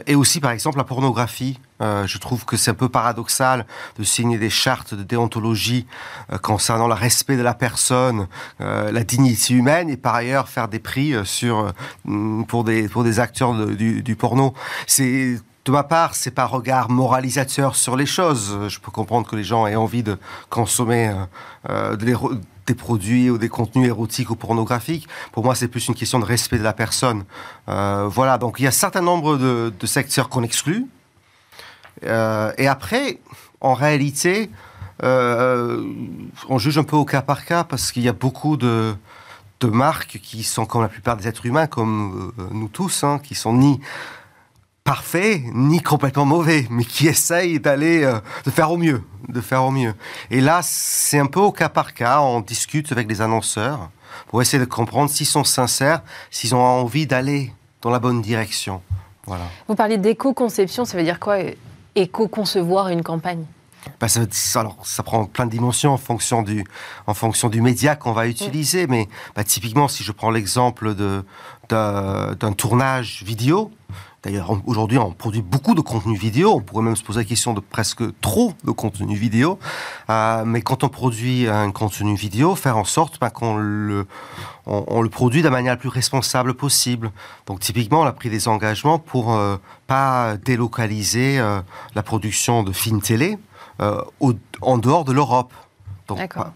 et 0.08 0.16
aussi, 0.16 0.40
par 0.40 0.52
exemple, 0.52 0.78
la 0.78 0.84
pornographie. 0.84 1.60
Euh, 1.82 2.06
je 2.08 2.18
trouve 2.18 2.46
que 2.46 2.58
c'est 2.58 2.72
un 2.72 2.76
peu 2.76 2.90
paradoxal 2.90 3.66
de 3.98 4.04
signer 4.04 4.38
des 4.38 4.50
chartes 4.50 4.94
de 4.94 5.04
déontologie 5.04 5.86
euh, 6.32 6.38
concernant 6.38 6.88
le 6.88 6.94
respect 6.94 7.38
de 7.38 7.42
la 7.42 7.54
personne, 7.54 8.28
la 8.60 9.04
dignité 9.04 9.54
humaine, 9.54 9.90
et 9.90 9.98
par 9.98 10.16
ailleurs 10.16 10.50
faire 10.50 10.68
des 10.68 10.80
prix 10.80 11.14
sur 11.24 11.74
pour 12.48 12.64
des 12.64 12.88
pour 12.88 13.04
des 13.04 13.20
acteurs 13.20 13.54
du, 13.54 14.16
porno. 14.16 14.54
De 15.66 15.72
ma 15.72 15.84
part, 15.84 16.16
c'est 16.16 16.32
pas 16.32 16.44
un 16.44 16.48
regard 16.48 16.90
moralisateur 16.90 17.76
sur 17.76 17.96
les 17.96 18.06
choses. 18.06 18.58
Je 18.70 18.80
peux 18.80 18.92
comprendre 18.92 19.28
que 19.28 19.36
les 19.36 19.44
gens 19.44 19.68
aient 19.68 19.76
envie 19.76 20.04
de 20.04 20.18
consommer 20.50 21.14
euh, 21.70 21.96
des 21.98 22.76
produits 22.76 23.30
ou 23.30 23.38
des 23.38 23.50
contenus 23.50 23.88
érotiques 23.88 24.30
ou 24.30 24.36
pornographiques. 24.36 25.08
Pour 25.32 25.44
moi, 25.44 25.56
c'est 25.56 25.68
plus 25.68 25.88
une 25.88 25.96
question 25.96 26.20
de 26.20 26.26
respect 26.26 26.58
de 26.58 26.64
la 26.64 26.74
personne. 26.74 27.26
Euh, 27.68 28.08
voilà, 28.08 28.38
donc 28.38 28.56
il 28.60 28.64
y 28.64 28.66
a 28.66 28.70
un 28.70 28.72
certain 28.72 29.02
nombre 29.02 29.38
de, 29.38 29.86
secteurs 29.86 30.30
qu'on 30.30 30.44
exclut. 30.44 30.86
Euh, 32.04 32.52
et 32.58 32.68
après, 32.68 33.20
en 33.62 33.74
réalité, 33.74 34.50
on 35.02 36.58
juge 36.58 36.78
un 36.78 36.84
peu 36.84 36.98
au 36.98 37.06
cas 37.06 37.22
par 37.22 37.46
cas 37.46 37.64
parce 37.64 37.92
qu'il 37.92 38.04
y 38.04 38.10
a 38.10 38.14
beaucoup 38.14 38.58
de, 38.58 38.94
de 39.62 39.68
marques 39.68 40.20
qui 40.22 40.44
sont, 40.44 40.66
comme 40.66 40.82
la 40.82 40.90
plupart 40.90 41.16
des 41.16 41.28
êtres 41.28 41.46
humains, 41.46 41.68
comme 41.68 42.34
nous 42.52 42.68
tous, 42.68 43.06
hein, 43.06 43.20
qui 43.24 43.34
sont 43.34 43.54
ni 43.54 43.80
parfait 44.90 45.44
ni 45.54 45.82
complètement 45.82 46.26
mauvais, 46.26 46.66
mais 46.72 46.84
qui 46.84 47.08
essaye 47.08 47.60
d'aller 47.60 48.04
euh, 48.04 48.20
de 48.44 48.50
faire 48.50 48.72
au 48.72 48.78
mieux, 48.78 49.04
de 49.28 49.40
faire 49.40 49.64
au 49.64 49.70
mieux. 49.70 49.94
Et 50.32 50.42
là, 50.42 50.62
c'est 50.64 51.20
un 51.20 51.28
peu 51.28 51.40
au 51.40 51.52
cas 51.52 51.70
par 51.70 51.94
cas. 51.94 52.22
On 52.22 52.40
discute 52.40 52.92
avec 52.92 53.08
les 53.08 53.22
annonceurs 53.22 53.92
pour 54.30 54.42
essayer 54.42 54.58
de 54.58 54.68
comprendre 54.68 55.12
s'ils 55.12 55.28
sont 55.28 55.44
sincères, 55.44 56.02
s'ils 56.32 56.56
ont 56.56 56.64
envie 56.64 57.06
d'aller 57.06 57.54
dans 57.84 57.92
la 57.92 58.00
bonne 58.00 58.24
direction. 58.24 58.82
Voilà. 59.28 59.44
Vous 59.68 59.76
parlez 59.76 60.00
d'éco-conception, 60.00 60.86
ça 60.86 60.98
veut 60.98 61.04
dire 61.04 61.20
quoi? 61.20 61.38
Éco-concevoir 62.00 62.88
une 62.88 63.04
campagne 63.04 63.44
bah, 64.00 64.08
ça, 64.08 64.22
alors, 64.60 64.78
ça 64.84 65.04
prend 65.04 65.26
plein 65.26 65.46
de 65.46 65.52
dimensions 65.52 65.92
en 65.92 65.98
fonction 65.98 66.42
du, 66.42 66.64
en 67.08 67.14
fonction 67.14 67.50
du 67.50 67.62
média 67.62 67.96
qu'on 67.96 68.12
va 68.12 68.28
utiliser. 68.28 68.88
Mais 68.88 69.08
bah, 69.36 69.44
typiquement, 69.44 69.88
si 69.88 70.04
je 70.04 70.12
prends 70.12 70.32
l'exemple 70.32 70.94
d'un 71.70 72.54
tournage 72.58 73.24
vidéo, 73.24 73.72
D'ailleurs, 74.24 74.52
aujourd'hui, 74.66 74.98
on 74.98 75.12
produit 75.12 75.42
beaucoup 75.42 75.76
de 75.76 75.82
contenu 75.82 76.18
vidéo. 76.18 76.52
On 76.56 76.62
pourrait 76.62 76.84
même 76.84 76.98
se 76.98 77.04
poser 77.04 77.22
la 77.22 77.26
question 77.26 77.54
de 77.54 77.62
presque 77.62 78.04
trop 78.20 78.54
de 78.66 78.72
contenu 78.72 79.16
vidéo. 79.16 79.60
Euh, 80.10 80.44
mais 80.46 80.62
quand 80.62 80.84
on 80.84 80.90
produit 80.90 81.48
un 81.48 81.72
contenu 81.72 82.16
vidéo, 82.16 82.56
faire 82.56 82.76
en 82.76 82.84
sorte 82.84 83.20
ben, 83.22 83.30
qu'on 83.30 83.56
le, 83.56 84.06
on, 84.66 85.02
le 85.02 85.10
produit 85.10 85.42
de 85.42 85.46
la 85.46 85.52
manière 85.52 85.74
la 85.74 85.78
plus 85.78 85.90
responsable 85.90 86.54
possible. 86.54 87.12
Donc, 87.46 87.62
typiquement, 87.62 88.02
on 88.02 88.06
a 88.06 88.12
pris 88.12 88.30
des 88.30 88.50
engagements 88.50 89.00
pour 89.00 89.34
euh, 89.34 89.56
pas 89.88 90.36
délocaliser 90.38 91.40
euh, 91.40 91.62
la 91.96 92.04
production 92.04 92.64
de 92.64 92.74
films 92.74 93.02
télé 93.02 93.38
euh, 93.82 94.02
en 94.62 94.78
dehors 94.78 95.06
de 95.06 95.14
l'Europe 95.14 95.54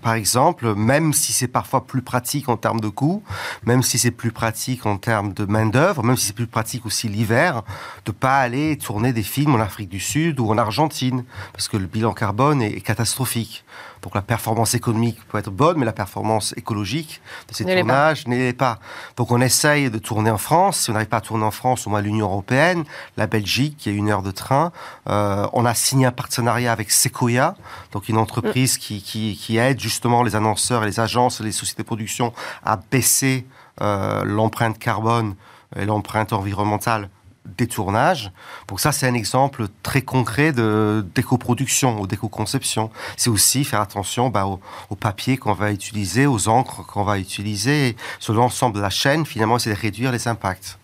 par, 0.01 0.13
exemple, 0.13 0.73
même 0.75 1.13
si 1.13 1.33
c'est 1.33 1.47
parfois 1.47 1.85
plus 1.85 2.01
pratique 2.01 2.49
en 2.49 2.57
termes 2.57 2.79
de 2.79 2.89
coûts, 2.89 3.23
même 3.65 3.83
si 3.83 3.97
c'est 3.97 4.11
plus 4.11 4.31
pratique 4.31 4.85
en 4.85 4.97
termes 4.97 5.33
de 5.33 5.45
main-d'œuvre, 5.45 6.03
même 6.03 6.17
si 6.17 6.27
c'est 6.27 6.35
plus 6.35 6.47
pratique 6.47 6.85
aussi 6.85 7.07
l'hiver, 7.07 7.63
de 8.05 8.11
pas 8.11 8.39
aller 8.39 8.77
tourner 8.77 9.13
des 9.13 9.23
films 9.23 9.55
en 9.55 9.59
Afrique 9.59 9.89
du 9.89 9.99
Sud 9.99 10.39
ou 10.39 10.49
en 10.49 10.57
Argentine, 10.57 11.23
parce 11.51 11.67
que 11.67 11.77
le 11.77 11.85
bilan 11.85 12.13
carbone 12.13 12.61
est 12.61 12.81
catastrophique. 12.81 13.63
Donc 14.03 14.15
la 14.15 14.21
performance 14.21 14.75
économique 14.75 15.17
peut 15.29 15.37
être 15.37 15.49
bonne, 15.49 15.77
mais 15.77 15.85
la 15.85 15.93
performance 15.93 16.53
écologique 16.57 17.21
de 17.47 17.55
ces 17.55 17.63
tournages 17.63 18.27
n'est 18.27 18.53
pas. 18.53 18.79
Donc 19.15 19.31
on 19.31 19.39
essaye 19.41 19.89
de 19.89 19.97
tourner 19.97 20.29
en 20.29 20.37
France. 20.37 20.81
Si 20.81 20.89
on 20.89 20.93
n'arrive 20.93 21.07
pas 21.07 21.17
à 21.17 21.21
tourner 21.21 21.45
en 21.45 21.51
France, 21.51 21.87
au 21.87 21.89
moins 21.89 22.01
l'Union 22.01 22.27
européenne, 22.27 22.83
la 23.15 23.27
Belgique, 23.27 23.77
qui 23.77 23.89
a 23.89 23.93
une 23.93 24.09
heure 24.09 24.21
de 24.21 24.31
train. 24.31 24.71
Euh, 25.09 25.47
on 25.53 25.65
a 25.65 25.73
signé 25.73 26.05
un 26.05 26.11
partenariat 26.11 26.71
avec 26.71 26.91
Sequoia, 26.91 27.55
donc 27.93 28.09
une 28.09 28.17
entreprise 28.17 28.77
qui, 28.77 29.01
qui, 29.01 29.37
qui, 29.37 29.57
aide 29.57 29.79
justement 29.79 30.21
les 30.21 30.35
annonceurs 30.35 30.83
et 30.83 30.87
les 30.87 30.99
agences, 30.99 31.39
les 31.39 31.53
sociétés 31.53 31.83
de 31.83 31.87
production 31.87 32.33
à 32.65 32.77
baisser 32.77 33.47
euh, 33.81 34.23
l'empreinte 34.25 34.77
carbone 34.77 35.35
et 35.77 35.85
l'empreinte 35.85 36.33
environnementale 36.33 37.09
des 37.45 37.67
tournages. 37.67 38.31
Donc 38.67 38.79
ça, 38.79 38.91
c'est 38.91 39.07
un 39.07 39.13
exemple 39.13 39.67
très 39.83 40.01
concret 40.01 40.51
de 40.51 41.05
d'éco-production 41.15 41.99
ou 41.99 42.07
d'éco-conception. 42.07 42.89
C'est 43.17 43.29
aussi 43.29 43.63
faire 43.63 43.81
attention 43.81 44.29
bah, 44.29 44.45
au, 44.45 44.95
papier 44.95 45.37
qu'on 45.37 45.53
va 45.53 45.71
utiliser, 45.71 46.25
aux 46.25 46.47
encres 46.47 46.85
qu'on 46.85 47.03
va 47.03 47.19
utiliser. 47.19 47.95
sur 48.19 48.33
l'ensemble 48.33 48.75
de 48.75 48.81
la 48.81 48.89
chaîne, 48.89 49.25
finalement, 49.25 49.59
c'est 49.59 49.71
de 49.71 49.79
réduire 49.79 50.11
les 50.11 50.27
impacts. 50.27 50.77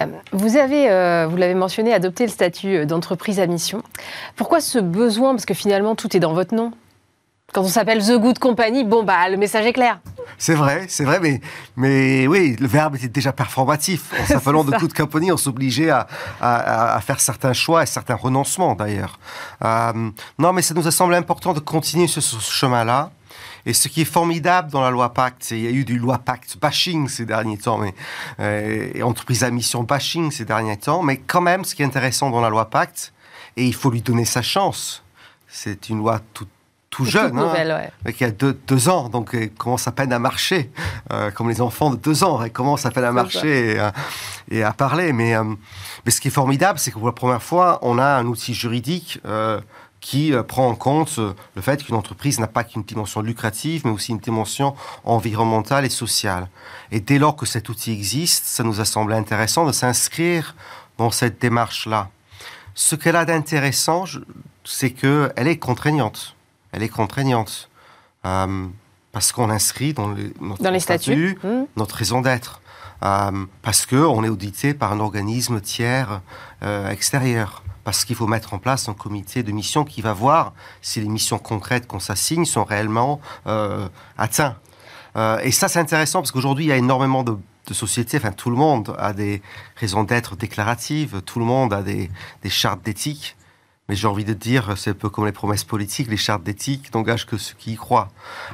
Euh, 0.00 0.06
vous 0.32 0.56
avez, 0.56 0.90
euh, 0.90 1.26
vous 1.30 1.36
l'avez 1.36 1.54
mentionné, 1.54 1.92
adopté 1.92 2.24
le 2.24 2.30
statut 2.30 2.84
d'entreprise 2.84 3.38
à 3.38 3.46
mission. 3.46 3.82
Pourquoi 4.34 4.60
ce 4.60 4.78
besoin? 4.78 5.30
Parce 5.30 5.46
que 5.46 5.54
finalement, 5.54 5.94
tout 5.94 6.16
est 6.16 6.20
dans 6.20 6.32
votre 6.32 6.54
nom. 6.54 6.72
Quand 7.52 7.60
on 7.60 7.68
s'appelle 7.68 8.02
The 8.02 8.18
Good 8.18 8.38
Company, 8.38 8.82
bon, 8.82 9.02
bah, 9.02 9.28
le 9.28 9.36
message 9.36 9.66
est 9.66 9.74
clair. 9.74 10.00
C'est 10.38 10.54
vrai, 10.54 10.86
c'est 10.88 11.04
vrai, 11.04 11.20
mais, 11.20 11.38
mais 11.76 12.26
oui, 12.26 12.56
le 12.58 12.66
verbe 12.66 12.96
était 12.96 13.08
déjà 13.08 13.30
performatif. 13.34 14.10
En 14.18 14.24
s'appelant 14.26 14.64
The 14.64 14.70
Good 14.78 14.94
Company, 14.94 15.30
on 15.30 15.36
s'obligeait 15.36 15.90
à, 15.90 16.06
à, 16.40 16.98
faire 17.02 17.20
certains 17.20 17.52
choix 17.52 17.82
et 17.82 17.86
certains 17.86 18.14
renoncements, 18.14 18.74
d'ailleurs. 18.74 19.18
Euh, 19.62 20.10
non, 20.38 20.54
mais 20.54 20.62
ça 20.62 20.72
nous 20.72 20.86
a 20.88 20.90
semblé 20.90 21.18
important 21.18 21.52
de 21.52 21.60
continuer 21.60 22.06
sur 22.06 22.22
ce 22.22 22.40
chemin-là. 22.40 23.10
Et 23.66 23.74
ce 23.74 23.88
qui 23.88 24.00
est 24.00 24.06
formidable 24.06 24.70
dans 24.70 24.80
la 24.80 24.90
loi 24.90 25.12
Pacte, 25.12 25.50
il 25.50 25.60
y 25.60 25.66
a 25.66 25.70
eu 25.70 25.84
du 25.84 25.98
loi 25.98 26.18
Pacte 26.18 26.56
bashing 26.58 27.06
ces 27.08 27.26
derniers 27.26 27.58
temps, 27.58 27.76
mais 27.76 27.94
euh, 28.40 28.90
et 28.94 29.02
entreprise 29.02 29.44
à 29.44 29.50
mission 29.50 29.82
bashing 29.82 30.30
ces 30.30 30.46
derniers 30.46 30.78
temps. 30.78 31.02
Mais 31.02 31.18
quand 31.18 31.42
même, 31.42 31.64
ce 31.64 31.74
qui 31.74 31.82
est 31.82 31.86
intéressant 31.86 32.30
dans 32.30 32.40
la 32.40 32.48
loi 32.48 32.70
Pacte, 32.70 33.12
et 33.58 33.66
il 33.66 33.74
faut 33.74 33.90
lui 33.90 34.00
donner 34.00 34.24
sa 34.24 34.40
chance, 34.40 35.04
c'est 35.46 35.90
une 35.90 35.98
loi 35.98 36.20
toute 36.32 36.48
tout 36.92 37.06
jeune, 37.06 37.38
hein, 37.38 38.12
qui 38.12 38.22
a 38.22 38.30
deux, 38.30 38.52
deux, 38.68 38.88
ans, 38.90 39.08
donc 39.08 39.30
elle 39.32 39.50
commence 39.50 39.88
à 39.88 39.92
peine 39.92 40.12
à 40.12 40.18
marcher, 40.18 40.70
euh, 41.10 41.30
comme 41.30 41.48
les 41.48 41.62
enfants 41.62 41.88
de 41.88 41.96
deux 41.96 42.22
ans, 42.22 42.40
elle 42.42 42.52
commence 42.52 42.84
à 42.84 42.90
peine 42.90 43.04
à 43.04 43.12
marcher 43.12 43.80
et 44.50 44.62
à, 44.62 44.72
parler. 44.74 45.14
Mais, 45.14 45.34
euh, 45.34 45.42
mais 46.04 46.10
ce 46.12 46.20
qui 46.20 46.28
est 46.28 46.32
formidable, 46.32 46.78
c'est 46.78 46.90
que 46.90 46.98
pour 46.98 47.06
la 47.06 47.14
première 47.14 47.42
fois, 47.42 47.78
on 47.80 47.98
a 47.98 48.04
un 48.04 48.26
outil 48.26 48.52
juridique 48.52 49.20
euh, 49.24 49.58
qui 50.02 50.34
prend 50.46 50.68
en 50.68 50.74
compte 50.74 51.18
le 51.18 51.62
fait 51.62 51.82
qu'une 51.82 51.94
entreprise 51.94 52.38
n'a 52.38 52.46
pas 52.46 52.62
qu'une 52.62 52.82
dimension 52.82 53.22
lucrative, 53.22 53.82
mais 53.86 53.90
aussi 53.90 54.12
une 54.12 54.18
dimension 54.18 54.74
environnementale 55.04 55.86
et 55.86 55.90
sociale. 55.90 56.48
Et 56.90 57.00
dès 57.00 57.18
lors 57.18 57.36
que 57.36 57.46
cet 57.46 57.70
outil 57.70 57.92
existe, 57.92 58.44
ça 58.44 58.64
nous 58.64 58.82
a 58.82 58.84
semblé 58.84 59.16
intéressant 59.16 59.64
de 59.64 59.72
s'inscrire 59.72 60.54
dans 60.98 61.10
cette 61.10 61.40
démarche-là. 61.40 62.10
Ce 62.74 62.96
qu'elle 62.96 63.16
a 63.16 63.24
d'intéressant, 63.24 64.04
c'est 64.64 64.90
qu'elle 64.90 65.48
est 65.48 65.58
contraignante 65.58 66.36
elle 66.72 66.82
est 66.82 66.88
contraignante. 66.88 67.68
Euh, 68.24 68.66
parce 69.12 69.30
qu'on 69.30 69.50
inscrit 69.50 69.92
dans, 69.92 70.08
notre 70.40 70.62
dans 70.62 70.70
les 70.70 70.80
statuts 70.80 71.38
mmh. 71.42 71.48
notre 71.76 71.96
raison 71.96 72.22
d'être. 72.22 72.60
Euh, 73.02 73.44
parce 73.60 73.84
qu'on 73.84 74.24
est 74.24 74.28
audité 74.28 74.74
par 74.74 74.92
un 74.92 75.00
organisme 75.00 75.60
tiers 75.60 76.22
euh, 76.62 76.88
extérieur. 76.88 77.62
Parce 77.84 78.04
qu'il 78.04 78.14
faut 78.14 78.28
mettre 78.28 78.54
en 78.54 78.58
place 78.58 78.88
un 78.88 78.94
comité 78.94 79.42
de 79.42 79.50
mission 79.50 79.84
qui 79.84 80.02
va 80.02 80.12
voir 80.12 80.52
si 80.82 81.00
les 81.00 81.08
missions 81.08 81.38
concrètes 81.38 81.88
qu'on 81.88 81.98
s'assigne 81.98 82.44
sont 82.44 82.62
réellement 82.62 83.20
atteintes. 84.16 84.54
et 85.42 85.50
ça, 85.50 85.66
c'est 85.66 85.80
intéressant 85.80 86.20
parce 86.20 86.30
qu'aujourd'hui, 86.30 86.66
il 86.66 86.68
y 86.68 86.72
a 86.72 86.76
énormément 86.76 87.24
de, 87.24 87.36
sociétés, 87.72 88.18
enfin 88.18 88.30
tout 88.30 88.50
le 88.50 88.56
monde 88.56 88.94
a 88.98 89.12
des 89.12 89.42
raisons 89.76 90.04
d'être 90.04 90.36
déclaratives, 90.36 91.22
tout 91.22 91.40
le 91.40 91.44
monde 91.44 91.72
a 91.72 91.82
des, 91.82 92.08
des 92.42 92.50
chartes 92.50 92.82
d'éthique. 92.82 93.34
Mais 93.92 93.96
j'ai 93.96 94.08
envie 94.08 94.24
de 94.24 94.32
dire, 94.32 94.72
c'est 94.78 94.88
un 94.88 94.94
peu 94.94 95.10
comme 95.10 95.26
les 95.26 95.32
promesses 95.32 95.64
politiques, 95.64 96.08
les 96.08 96.16
chartes 96.16 96.42
d'éthique 96.42 96.94
n'engagent 96.94 97.26
que 97.26 97.36
ceux 97.36 97.52
qui 97.58 97.72
y 97.72 97.76
croient. 97.76 98.08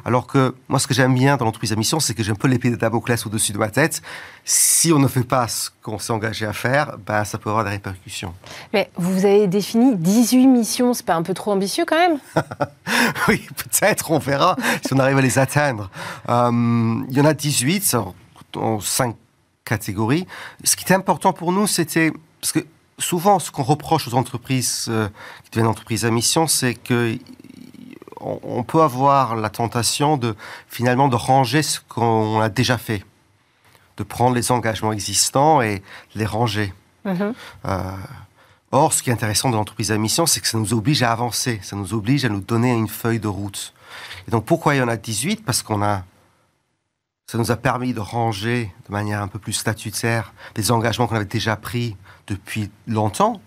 Alors 0.04 0.26
que 0.26 0.52
moi, 0.66 0.80
ce 0.80 0.88
que 0.88 0.94
j'aime 0.94 1.14
bien 1.14 1.36
dans 1.36 1.44
l'entreprise 1.44 1.72
à 1.72 1.76
mission, 1.76 2.00
c'est 2.00 2.12
que 2.12 2.24
j'ai 2.24 2.32
un 2.32 2.34
peu 2.34 2.48
l'épée 2.48 2.70
de 2.70 2.74
Damoclès 2.74 3.24
au-dessus 3.24 3.52
de 3.52 3.58
ma 3.58 3.68
tête. 3.68 4.02
Si 4.44 4.92
on 4.92 4.98
ne 4.98 5.06
fait 5.06 5.22
pas 5.22 5.46
ce 5.46 5.70
qu'on 5.80 6.00
s'est 6.00 6.12
engagé 6.12 6.44
à 6.44 6.52
faire, 6.52 6.98
ben, 7.06 7.22
ça 7.22 7.38
peut 7.38 7.50
avoir 7.50 7.62
des 7.62 7.70
répercussions. 7.70 8.34
Mais 8.72 8.90
vous 8.96 9.26
avez 9.26 9.46
défini 9.46 9.94
18 9.94 10.48
missions, 10.48 10.92
c'est 10.92 11.06
pas 11.06 11.14
un 11.14 11.22
peu 11.22 11.34
trop 11.34 11.52
ambitieux 11.52 11.84
quand 11.86 11.98
même? 11.98 12.18
Oui, 13.28 13.46
peut-être, 13.54 14.10
on 14.10 14.18
verra 14.18 14.56
si 14.84 14.92
on 14.92 14.98
arrive 14.98 15.18
à 15.18 15.20
les 15.20 15.38
atteindre. 15.38 15.88
Euh, 16.28 16.50
il 17.08 17.16
y 17.16 17.20
en 17.20 17.26
a 17.26 17.34
18 17.34 17.96
en 18.56 18.80
cinq 18.80 19.14
catégories. 19.64 20.26
Ce 20.64 20.74
qui 20.74 20.82
était 20.82 20.94
important 20.94 21.32
pour 21.32 21.52
nous, 21.52 21.68
c'était 21.68 22.10
parce 22.40 22.50
que 22.50 22.66
souvent, 22.98 23.38
ce 23.38 23.50
qu'on 23.50 23.62
reproche 23.62 24.08
aux 24.08 24.14
entreprises 24.14 24.86
euh, 24.88 25.08
qui 25.44 25.50
deviennent 25.50 25.70
entreprises 25.70 26.04
à 26.04 26.10
mission, 26.10 26.46
c'est 26.46 26.74
que 26.74 27.18
on 28.20 28.64
peut 28.64 28.82
avoir 28.82 29.36
la 29.36 29.48
tentation 29.48 30.16
de 30.16 30.34
finalement 30.66 31.06
de 31.06 31.14
ranger 31.14 31.62
ce 31.62 31.78
qu'on 31.88 32.40
a 32.40 32.48
déjà 32.48 32.76
fait, 32.76 33.04
de 33.96 34.02
prendre 34.02 34.34
les 34.34 34.50
engagements 34.50 34.92
existants 34.92 35.62
et 35.62 35.82
les 36.16 36.26
ranger. 36.26 36.74
Mm-hmm. 37.06 37.32
Euh, 37.66 37.92
or, 38.72 38.92
ce 38.92 39.04
qui 39.04 39.10
est 39.10 39.12
intéressant 39.12 39.50
de 39.50 39.54
l'entreprise 39.54 39.92
à 39.92 39.98
mission, 39.98 40.26
c'est 40.26 40.40
que 40.40 40.48
ça 40.48 40.58
nous 40.58 40.74
oblige 40.74 41.04
à 41.04 41.12
avancer, 41.12 41.60
ça 41.62 41.76
nous 41.76 41.94
oblige 41.94 42.24
à 42.24 42.28
nous 42.28 42.40
donner 42.40 42.72
une 42.72 42.88
feuille 42.88 43.20
de 43.20 43.28
route. 43.28 43.72
Et 44.26 44.32
donc, 44.32 44.44
pourquoi 44.44 44.74
il 44.74 44.78
y 44.78 44.82
en 44.82 44.88
a 44.88 44.96
18 44.96 45.44
Parce 45.44 45.62
qu'on 45.62 45.82
a 45.82 46.02
ça 47.30 47.36
nous 47.36 47.50
a 47.50 47.56
permis 47.56 47.92
de 47.92 48.00
ranger 48.00 48.72
de 48.88 48.92
manière 48.92 49.20
un 49.20 49.28
peu 49.28 49.38
plus 49.38 49.52
statutaire 49.52 50.32
des 50.54 50.72
engagements 50.72 51.06
qu'on 51.06 51.16
avait 51.16 51.26
déjà 51.26 51.56
pris 51.56 51.94
depuis 52.28 52.70
longtemps. 52.86 53.40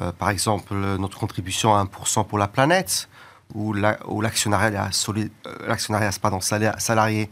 Euh, 0.00 0.12
par 0.12 0.30
exemple, 0.30 0.74
notre 0.74 1.18
contribution 1.18 1.74
à 1.74 1.84
1% 1.84 2.26
pour 2.26 2.38
la 2.38 2.48
planète, 2.48 3.08
ou 3.54 3.74
l'actionnariat 3.74 4.88
euh, 4.88 6.74
salarié 6.78 7.30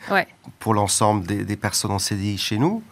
pour 0.58 0.74
l'ensemble 0.74 1.26
des, 1.26 1.56
personnes 1.56 1.92
en 1.92 1.98
CDI 1.98 2.36
chez 2.36 2.58
nous. 2.58 2.82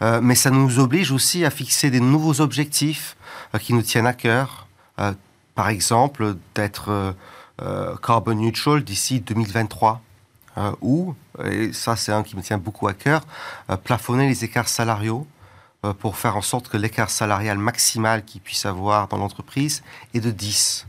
Euh, 0.00 0.20
mais 0.22 0.34
ça 0.34 0.50
nous 0.50 0.78
oblige 0.78 1.12
aussi 1.12 1.44
à 1.44 1.50
fixer 1.50 1.90
des 1.90 2.00
nouveaux 2.00 2.40
objectifs 2.40 3.18
qui 3.60 3.74
nous 3.74 3.82
tiennent 3.82 4.06
à 4.06 4.14
cœur. 4.14 4.66
par 5.54 5.68
exemple, 5.68 6.36
d'être 6.54 7.14
carbon 8.02 8.34
neutral 8.34 8.82
d'ici 8.82 9.20
2023. 9.20 10.00
ou, 10.80 11.14
et 11.44 11.74
ça 11.74 11.96
c'est 11.96 12.12
un 12.12 12.22
qui 12.22 12.36
me 12.36 12.42
tient 12.42 12.58
beaucoup 12.58 12.88
à 12.88 12.94
cœur, 12.94 13.22
plafonner 13.84 14.26
les 14.28 14.44
écarts 14.44 14.68
salariaux 14.68 15.26
pour 15.98 16.16
faire 16.16 16.36
en 16.36 16.42
sorte 16.42 16.68
que 16.68 16.76
l'écart 16.76 17.10
salarial 17.10 17.56
maximal 17.58 18.24
qu'il 18.24 18.40
puisse 18.40 18.66
avoir 18.66 19.08
dans 19.08 19.16
l'entreprise 19.16 19.82
est 20.14 20.20
de 20.20 20.30
10. 20.30 20.86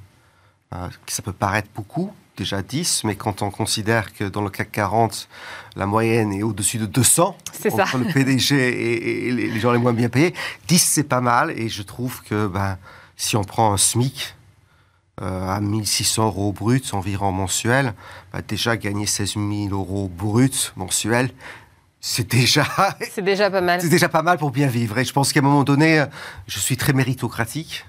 Euh, 0.74 0.88
ça 1.08 1.22
peut 1.22 1.34
paraître 1.34 1.68
beaucoup, 1.76 2.14
déjà 2.38 2.62
10, 2.62 3.04
mais 3.04 3.16
quand 3.16 3.42
on 3.42 3.52
considère 3.52 4.14
que 4.14 4.24
dans 4.24 4.42
le 4.42 4.50
CAC 4.50 4.72
40, 4.72 5.28
la 5.76 5.86
moyenne 5.86 6.32
est 6.32 6.44
au-dessus 6.44 6.78
de 6.78 6.86
200 6.86 7.36
entre 7.68 7.88
ça. 7.88 7.98
le 7.98 8.06
PDG 8.06 9.28
et, 9.28 9.32
les 9.32 9.60
gens 9.60 9.72
les 9.72 9.80
moins 9.80 9.94
bien 9.94 10.10
payés, 10.10 10.34
10 10.68 10.80
c'est 10.80 11.04
pas 11.04 11.22
mal 11.22 11.52
et 11.52 11.68
je 11.68 11.82
trouve 11.82 12.24
que 12.24 12.48
ben, 12.48 12.78
si 13.18 13.36
on 13.36 13.44
prend 13.44 13.74
un 13.74 13.78
SMIC 13.78 14.36
euh, 15.22 15.50
à 15.50 15.60
1600 15.60 16.28
euros 16.28 16.54
brut 16.54 16.94
environ 16.94 17.34
mensuel, 17.34 17.94
ben, 18.32 18.42
déjà 18.48 18.78
gagner 18.78 19.06
16 19.06 19.34
000 19.34 19.48
euros 19.72 20.10
brut 20.10 20.72
mensuel, 20.78 21.32
c'est 22.02 22.30
déjà. 22.30 22.66
C'est 23.12 23.22
déjà 23.22 23.50
pas 23.50 23.62
mal. 23.62 23.80
C'est 23.80 23.90
déjà 23.90 24.10
pas 24.10 24.24
mal 24.24 24.38
pour 24.38 24.52
bien 24.52 24.68
vivre. 24.68 24.98
Et 24.98 25.06
je 25.06 25.14
pense 25.14 25.32
qu'à 25.32 25.40
un 25.40 25.44
moment 25.44 25.64
donné, 25.64 26.04
je 26.48 26.60
suis 26.60 26.76
très 26.76 26.94
méritocratique. 26.94 27.86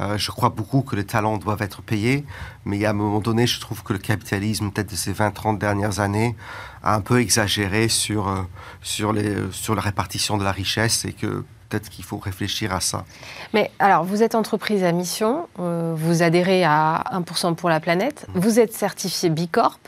Euh, 0.00 0.16
je 0.16 0.30
crois 0.30 0.48
beaucoup 0.48 0.80
que 0.82 0.96
les 0.96 1.04
talents 1.04 1.36
doivent 1.36 1.60
être 1.60 1.82
payés, 1.82 2.24
mais 2.64 2.84
à 2.86 2.90
un 2.90 2.94
moment 2.94 3.20
donné, 3.20 3.46
je 3.46 3.60
trouve 3.60 3.82
que 3.82 3.92
le 3.92 3.98
capitalisme, 3.98 4.70
peut-être 4.70 4.90
de 4.90 4.96
ces 4.96 5.12
20-30 5.12 5.58
dernières 5.58 6.00
années, 6.00 6.34
a 6.82 6.94
un 6.94 7.02
peu 7.02 7.20
exagéré 7.20 7.88
sur, 7.88 8.28
euh, 8.28 8.40
sur, 8.80 9.12
les, 9.12 9.36
sur 9.50 9.74
la 9.74 9.82
répartition 9.82 10.38
de 10.38 10.44
la 10.44 10.52
richesse 10.52 11.04
et 11.04 11.12
que 11.12 11.44
peut-être 11.68 11.90
qu'il 11.90 12.04
faut 12.04 12.16
réfléchir 12.16 12.74
à 12.74 12.80
ça. 12.80 13.04
Mais 13.52 13.70
alors, 13.78 14.04
vous 14.04 14.22
êtes 14.22 14.34
entreprise 14.34 14.82
à 14.82 14.92
mission, 14.92 15.46
euh, 15.58 15.94
vous 15.94 16.22
adhérez 16.22 16.64
à 16.64 17.04
1% 17.12 17.54
pour 17.54 17.68
la 17.68 17.80
planète, 17.80 18.26
mmh. 18.28 18.40
vous 18.40 18.60
êtes 18.60 18.72
certifié 18.72 19.28
Bicorp. 19.28 19.78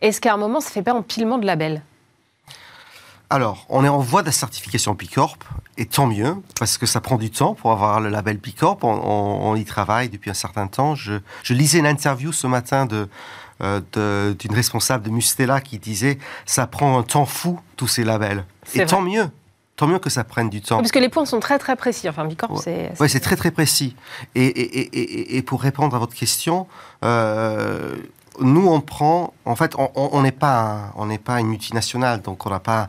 Est-ce 0.00 0.20
qu'à 0.20 0.32
un 0.32 0.36
moment, 0.36 0.60
ça 0.60 0.68
ne 0.68 0.72
fait 0.74 0.82
pas 0.82 0.94
empilement 0.94 1.38
de 1.38 1.46
labels? 1.46 1.82
Alors, 3.32 3.64
on 3.68 3.84
est 3.84 3.88
en 3.88 4.00
voie 4.00 4.24
de 4.24 4.30
certification 4.32 4.96
Corp, 5.14 5.44
et 5.78 5.86
tant 5.86 6.08
mieux, 6.08 6.34
parce 6.58 6.78
que 6.78 6.86
ça 6.86 7.00
prend 7.00 7.16
du 7.16 7.30
temps 7.30 7.54
pour 7.54 7.70
avoir 7.70 8.00
le 8.00 8.08
label 8.08 8.40
Corp. 8.58 8.82
On, 8.82 9.54
y 9.54 9.64
travaille 9.64 10.08
depuis 10.08 10.30
un 10.30 10.34
certain 10.34 10.66
temps. 10.66 10.96
Je, 10.96 11.20
lisais 11.48 11.78
une 11.78 11.86
interview 11.86 12.32
ce 12.32 12.48
matin 12.48 12.88
euh, 13.62 14.34
d'une 14.34 14.54
responsable 14.54 15.04
de 15.04 15.10
Mustela 15.10 15.60
qui 15.60 15.78
disait 15.78 16.18
ça 16.44 16.66
prend 16.66 16.98
un 16.98 17.04
temps 17.04 17.24
fou 17.24 17.60
tous 17.76 17.86
ces 17.86 18.02
labels. 18.02 18.44
Et 18.74 18.84
tant 18.84 19.00
mieux, 19.00 19.28
tant 19.76 19.86
mieux 19.86 20.00
que 20.00 20.10
ça 20.10 20.24
prenne 20.24 20.50
du 20.50 20.60
temps. 20.60 20.78
Parce 20.78 20.90
que 20.90 20.98
les 20.98 21.08
points 21.08 21.24
sont 21.24 21.38
très 21.38 21.60
très 21.60 21.76
précis. 21.76 22.08
Enfin, 22.08 22.24
Bicorp, 22.24 22.60
c'est. 22.60 22.90
Oui, 22.98 23.08
c'est 23.08 23.20
très 23.20 23.36
très 23.36 23.52
précis. 23.52 23.94
Et, 24.34 25.42
pour 25.46 25.62
répondre 25.62 25.94
à 25.94 26.00
votre 26.00 26.14
question, 26.14 26.66
euh, 27.04 27.94
nous, 28.40 28.68
on 28.68 28.80
prend, 28.80 29.34
en 29.44 29.56
fait, 29.56 29.74
on 29.76 30.22
n'est 30.22 30.32
pas, 30.32 30.92
on 30.96 31.06
n'est 31.06 31.18
pas 31.18 31.40
une 31.40 31.48
multinationale, 31.48 32.22
donc 32.22 32.46
on 32.46 32.50
n'a 32.50 32.60
pas 32.60 32.88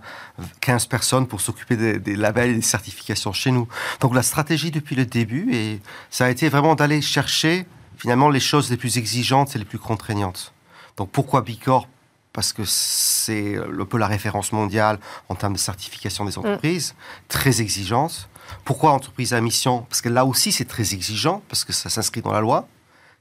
15 0.62 0.86
personnes 0.88 1.28
pour 1.28 1.42
s'occuper 1.42 2.00
des, 2.00 2.16
labels 2.16 2.52
et 2.52 2.56
des 2.56 2.62
certifications 2.62 3.34
chez 3.34 3.52
nous. 3.52 3.68
Donc 4.00 4.16
la 4.16 4.24
stratégie 4.24 4.72
depuis 4.72 4.96
le 4.96 5.06
début, 5.06 5.54
et 5.54 5.80
ça 6.10 6.26
a 6.26 6.30
été 6.30 6.50
vraiment 6.50 6.76
d'aller 6.76 7.02
chercher 7.02 7.66
finalement 7.98 8.30
les 8.30 8.40
choses 8.40 8.70
les 8.70 8.78
plus 8.78 8.98
exigeantes 8.98 9.56
et 9.56 9.60
les 9.60 9.66
plus 9.66 9.80
contraignantes. 9.80 10.54
Donc 10.98 11.10
pourquoi 11.12 11.42
Bicorp 11.42 11.88
parce 12.34 12.54
que 12.54 12.64
c'est 12.66 13.58
un 13.58 13.86
peu 13.86 13.98
la 13.98 14.08
référence 14.08 14.54
mondiale 14.54 15.00
en 15.28 15.36
termes 15.36 15.52
de 15.52 15.60
certification 15.60 16.24
des 16.24 16.38
entreprises, 16.38 16.96
très 17.28 17.60
exigeante. 17.60 18.30
Pourquoi 18.64 18.92
entreprise 18.92 19.34
à 19.34 19.42
mission? 19.42 19.86
Parce 19.90 20.02
que 20.02 20.08
là 20.08 20.26
aussi, 20.26 20.54
c'est 20.54 20.66
très 20.66 20.94
exigeant, 20.94 21.42
parce 21.50 21.66
que 21.66 21.74
ça 21.74 21.90
s'inscrit 21.90 22.22
dans 22.22 22.32
la 22.32 22.40
loi 22.40 22.70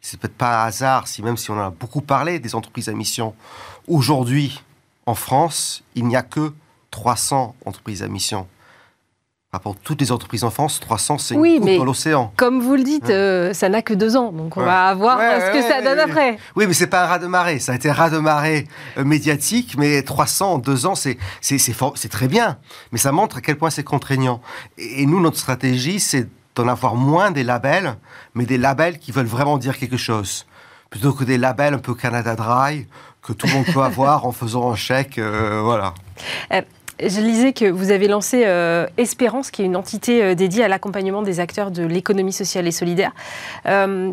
c'est 0.00 0.18
peut-être 0.18 0.36
pas 0.36 0.62
un 0.62 0.66
hasard, 0.66 1.08
si 1.08 1.22
même 1.22 1.36
si 1.36 1.50
on 1.50 1.54
en 1.54 1.66
a 1.66 1.70
beaucoup 1.70 2.00
parlé 2.00 2.38
des 2.38 2.54
entreprises 2.54 2.88
à 2.88 2.92
mission, 2.92 3.34
aujourd'hui, 3.88 4.62
en 5.06 5.14
France, 5.14 5.82
il 5.94 6.06
n'y 6.06 6.16
a 6.16 6.22
que 6.22 6.52
300 6.90 7.54
entreprises 7.64 8.02
à 8.02 8.08
mission. 8.08 8.46
Pour 9.64 9.74
toutes 9.74 10.00
les 10.00 10.12
entreprises 10.12 10.44
en 10.44 10.50
France, 10.50 10.78
300, 10.78 11.18
c'est 11.18 11.34
oui, 11.34 11.58
une 11.60 11.76
dans 11.76 11.84
l'océan. 11.84 12.32
Comme 12.36 12.60
vous 12.60 12.76
le 12.76 12.84
dites, 12.84 13.10
euh, 13.10 13.52
ça 13.52 13.68
n'a 13.68 13.82
que 13.82 13.94
deux 13.94 14.16
ans, 14.16 14.30
donc 14.30 14.56
on 14.56 14.60
va 14.60 14.94
voir 14.94 15.18
ce 15.18 15.52
que 15.52 15.60
ça 15.60 15.82
donne 15.82 15.98
après. 15.98 16.38
Oui, 16.54 16.68
mais 16.68 16.72
c'est 16.72 16.86
pas 16.86 17.02
un 17.02 17.06
raz 17.06 17.18
de 17.18 17.26
marée. 17.26 17.58
Ça 17.58 17.72
a 17.72 17.74
été 17.74 17.90
un 17.90 17.92
raz 17.92 18.10
de 18.10 18.18
marée 18.18 18.68
euh, 18.96 19.04
médiatique, 19.04 19.74
mais 19.76 20.02
300 20.02 20.52
en 20.52 20.58
deux 20.58 20.86
ans, 20.86 20.94
c'est 20.94 21.18
c'est 21.40 22.08
très 22.08 22.28
bien. 22.28 22.58
Mais 22.92 22.98
ça 22.98 23.10
montre 23.10 23.38
à 23.38 23.40
quel 23.40 23.58
point 23.58 23.70
c'est 23.70 23.82
contraignant. 23.82 24.40
Et 24.78 25.04
nous, 25.04 25.20
notre 25.20 25.38
stratégie, 25.38 25.98
c'est 25.98 26.28
d'en 26.54 26.68
avoir 26.68 26.94
moins 26.94 27.30
des 27.30 27.44
labels, 27.44 27.96
mais 28.34 28.44
des 28.44 28.58
labels 28.58 28.98
qui 28.98 29.12
veulent 29.12 29.26
vraiment 29.26 29.58
dire 29.58 29.78
quelque 29.78 29.96
chose. 29.96 30.46
Plutôt 30.90 31.12
que 31.12 31.24
des 31.24 31.38
labels 31.38 31.74
un 31.74 31.78
peu 31.78 31.94
Canada 31.94 32.34
Dry 32.34 32.86
que 33.22 33.32
tout 33.32 33.46
le 33.46 33.52
monde 33.52 33.66
peut 33.72 33.80
avoir 33.82 34.26
en 34.26 34.32
faisant 34.32 34.70
un 34.70 34.76
chèque, 34.76 35.18
euh, 35.18 35.60
voilà. 35.62 35.94
Euh, 36.52 36.62
je 37.00 37.20
lisais 37.20 37.52
que 37.52 37.70
vous 37.70 37.90
avez 37.90 38.08
lancé 38.08 38.42
euh, 38.44 38.86
Espérance, 38.96 39.50
qui 39.50 39.62
est 39.62 39.64
une 39.64 39.76
entité 39.76 40.34
dédiée 40.34 40.64
à 40.64 40.68
l'accompagnement 40.68 41.22
des 41.22 41.40
acteurs 41.40 41.70
de 41.70 41.84
l'économie 41.84 42.32
sociale 42.32 42.66
et 42.66 42.72
solidaire. 42.72 43.12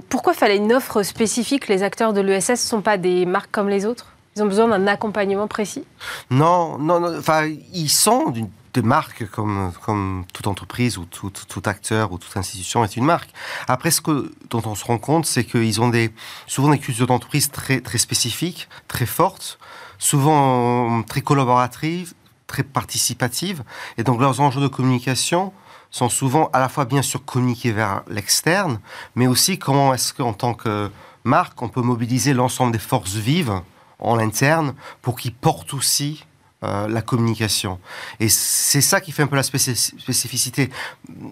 pourquoi 0.10 0.34
fallait 0.34 0.58
une 0.58 0.74
offre 0.74 1.04
spécifique? 1.04 1.68
Les 1.68 1.84
acteurs 1.84 2.14
de 2.14 2.22
l'ESS 2.22 2.50
ne 2.50 2.56
sont 2.56 2.82
pas 2.82 2.98
des 2.98 3.26
marques 3.26 3.52
comme 3.52 3.70
les 3.70 3.86
autres? 3.86 4.14
Ils 4.38 4.44
ont 4.44 4.46
besoin 4.46 4.68
d'un 4.68 4.86
accompagnement 4.86 5.48
précis? 5.48 5.84
Non, 6.30 6.78
non, 6.78 7.00
non. 7.00 7.18
Enfin, 7.18 7.50
ils 7.74 7.90
sont 7.90 8.30
d'une 8.30 8.50
marque, 8.82 9.26
comme, 9.30 10.26
toute 10.34 10.48
entreprise 10.48 10.98
ou 10.98 11.06
tout, 11.06 11.32
tout, 11.32 11.62
acteur 11.66 12.12
ou 12.12 12.18
toute 12.18 12.36
institution 12.38 12.84
est 12.84 12.96
une 12.98 13.06
marque. 13.06 13.30
Après, 13.68 13.92
ce 13.92 14.02
que, 14.02 14.32
dont 14.50 14.62
on 14.66 14.76
se 14.76 14.86
rend 14.86 14.98
compte, 14.98 15.26
c'est 15.26 15.44
qu'ils 15.44 15.82
ont 15.82 15.90
des, 15.90 16.12
souvent 16.48 16.70
des 16.70 16.80
cultures 16.80 17.08
d'entreprise 17.08 17.52
très, 17.52 17.82
très 17.82 17.98
spécifiques, 17.98 18.70
très 18.88 19.06
fortes, 19.06 19.60
souvent 19.98 21.04
très 21.04 21.22
collaboratives, 21.22 22.14
très 22.48 22.64
participatives. 22.64 23.64
Et 23.98 24.04
donc, 24.04 24.20
leurs 24.20 24.40
enjeux 24.40 24.62
de 24.62 24.68
communication 24.68 25.54
sont 25.92 26.10
souvent 26.10 26.50
à 26.54 26.60
la 26.60 26.70
fois 26.70 26.86
bien 26.86 27.02
sûr 27.02 27.24
communiqués 27.24 27.72
vers 27.72 28.04
l'externe, 28.08 28.80
mais 29.16 29.28
aussi 29.28 29.58
comment 29.58 29.94
est-ce 29.94 30.14
qu'en 30.14 30.34
tant 30.34 30.54
que 30.54 30.92
marque, 31.24 31.62
on 31.62 31.70
peut 31.70 31.82
mobiliser 31.82 32.34
l'ensemble 32.34 32.72
des 32.72 32.80
forces 32.80 33.16
vives 33.16 33.62
en 34.00 34.20
interne 34.20 34.74
pour 35.02 35.18
qu'ils 35.18 35.34
portent 35.34 35.74
aussi 35.74 36.26
euh, 36.64 36.88
la 36.88 37.04
communication. 37.04 37.80
Et 38.20 38.30
c'est 38.30 38.82
ça 38.82 39.00
qui 39.00 39.12
fait 39.12 39.22
un 39.22 39.28
peu 39.28 39.36
la 39.36 39.44
spécificité. 39.44 40.72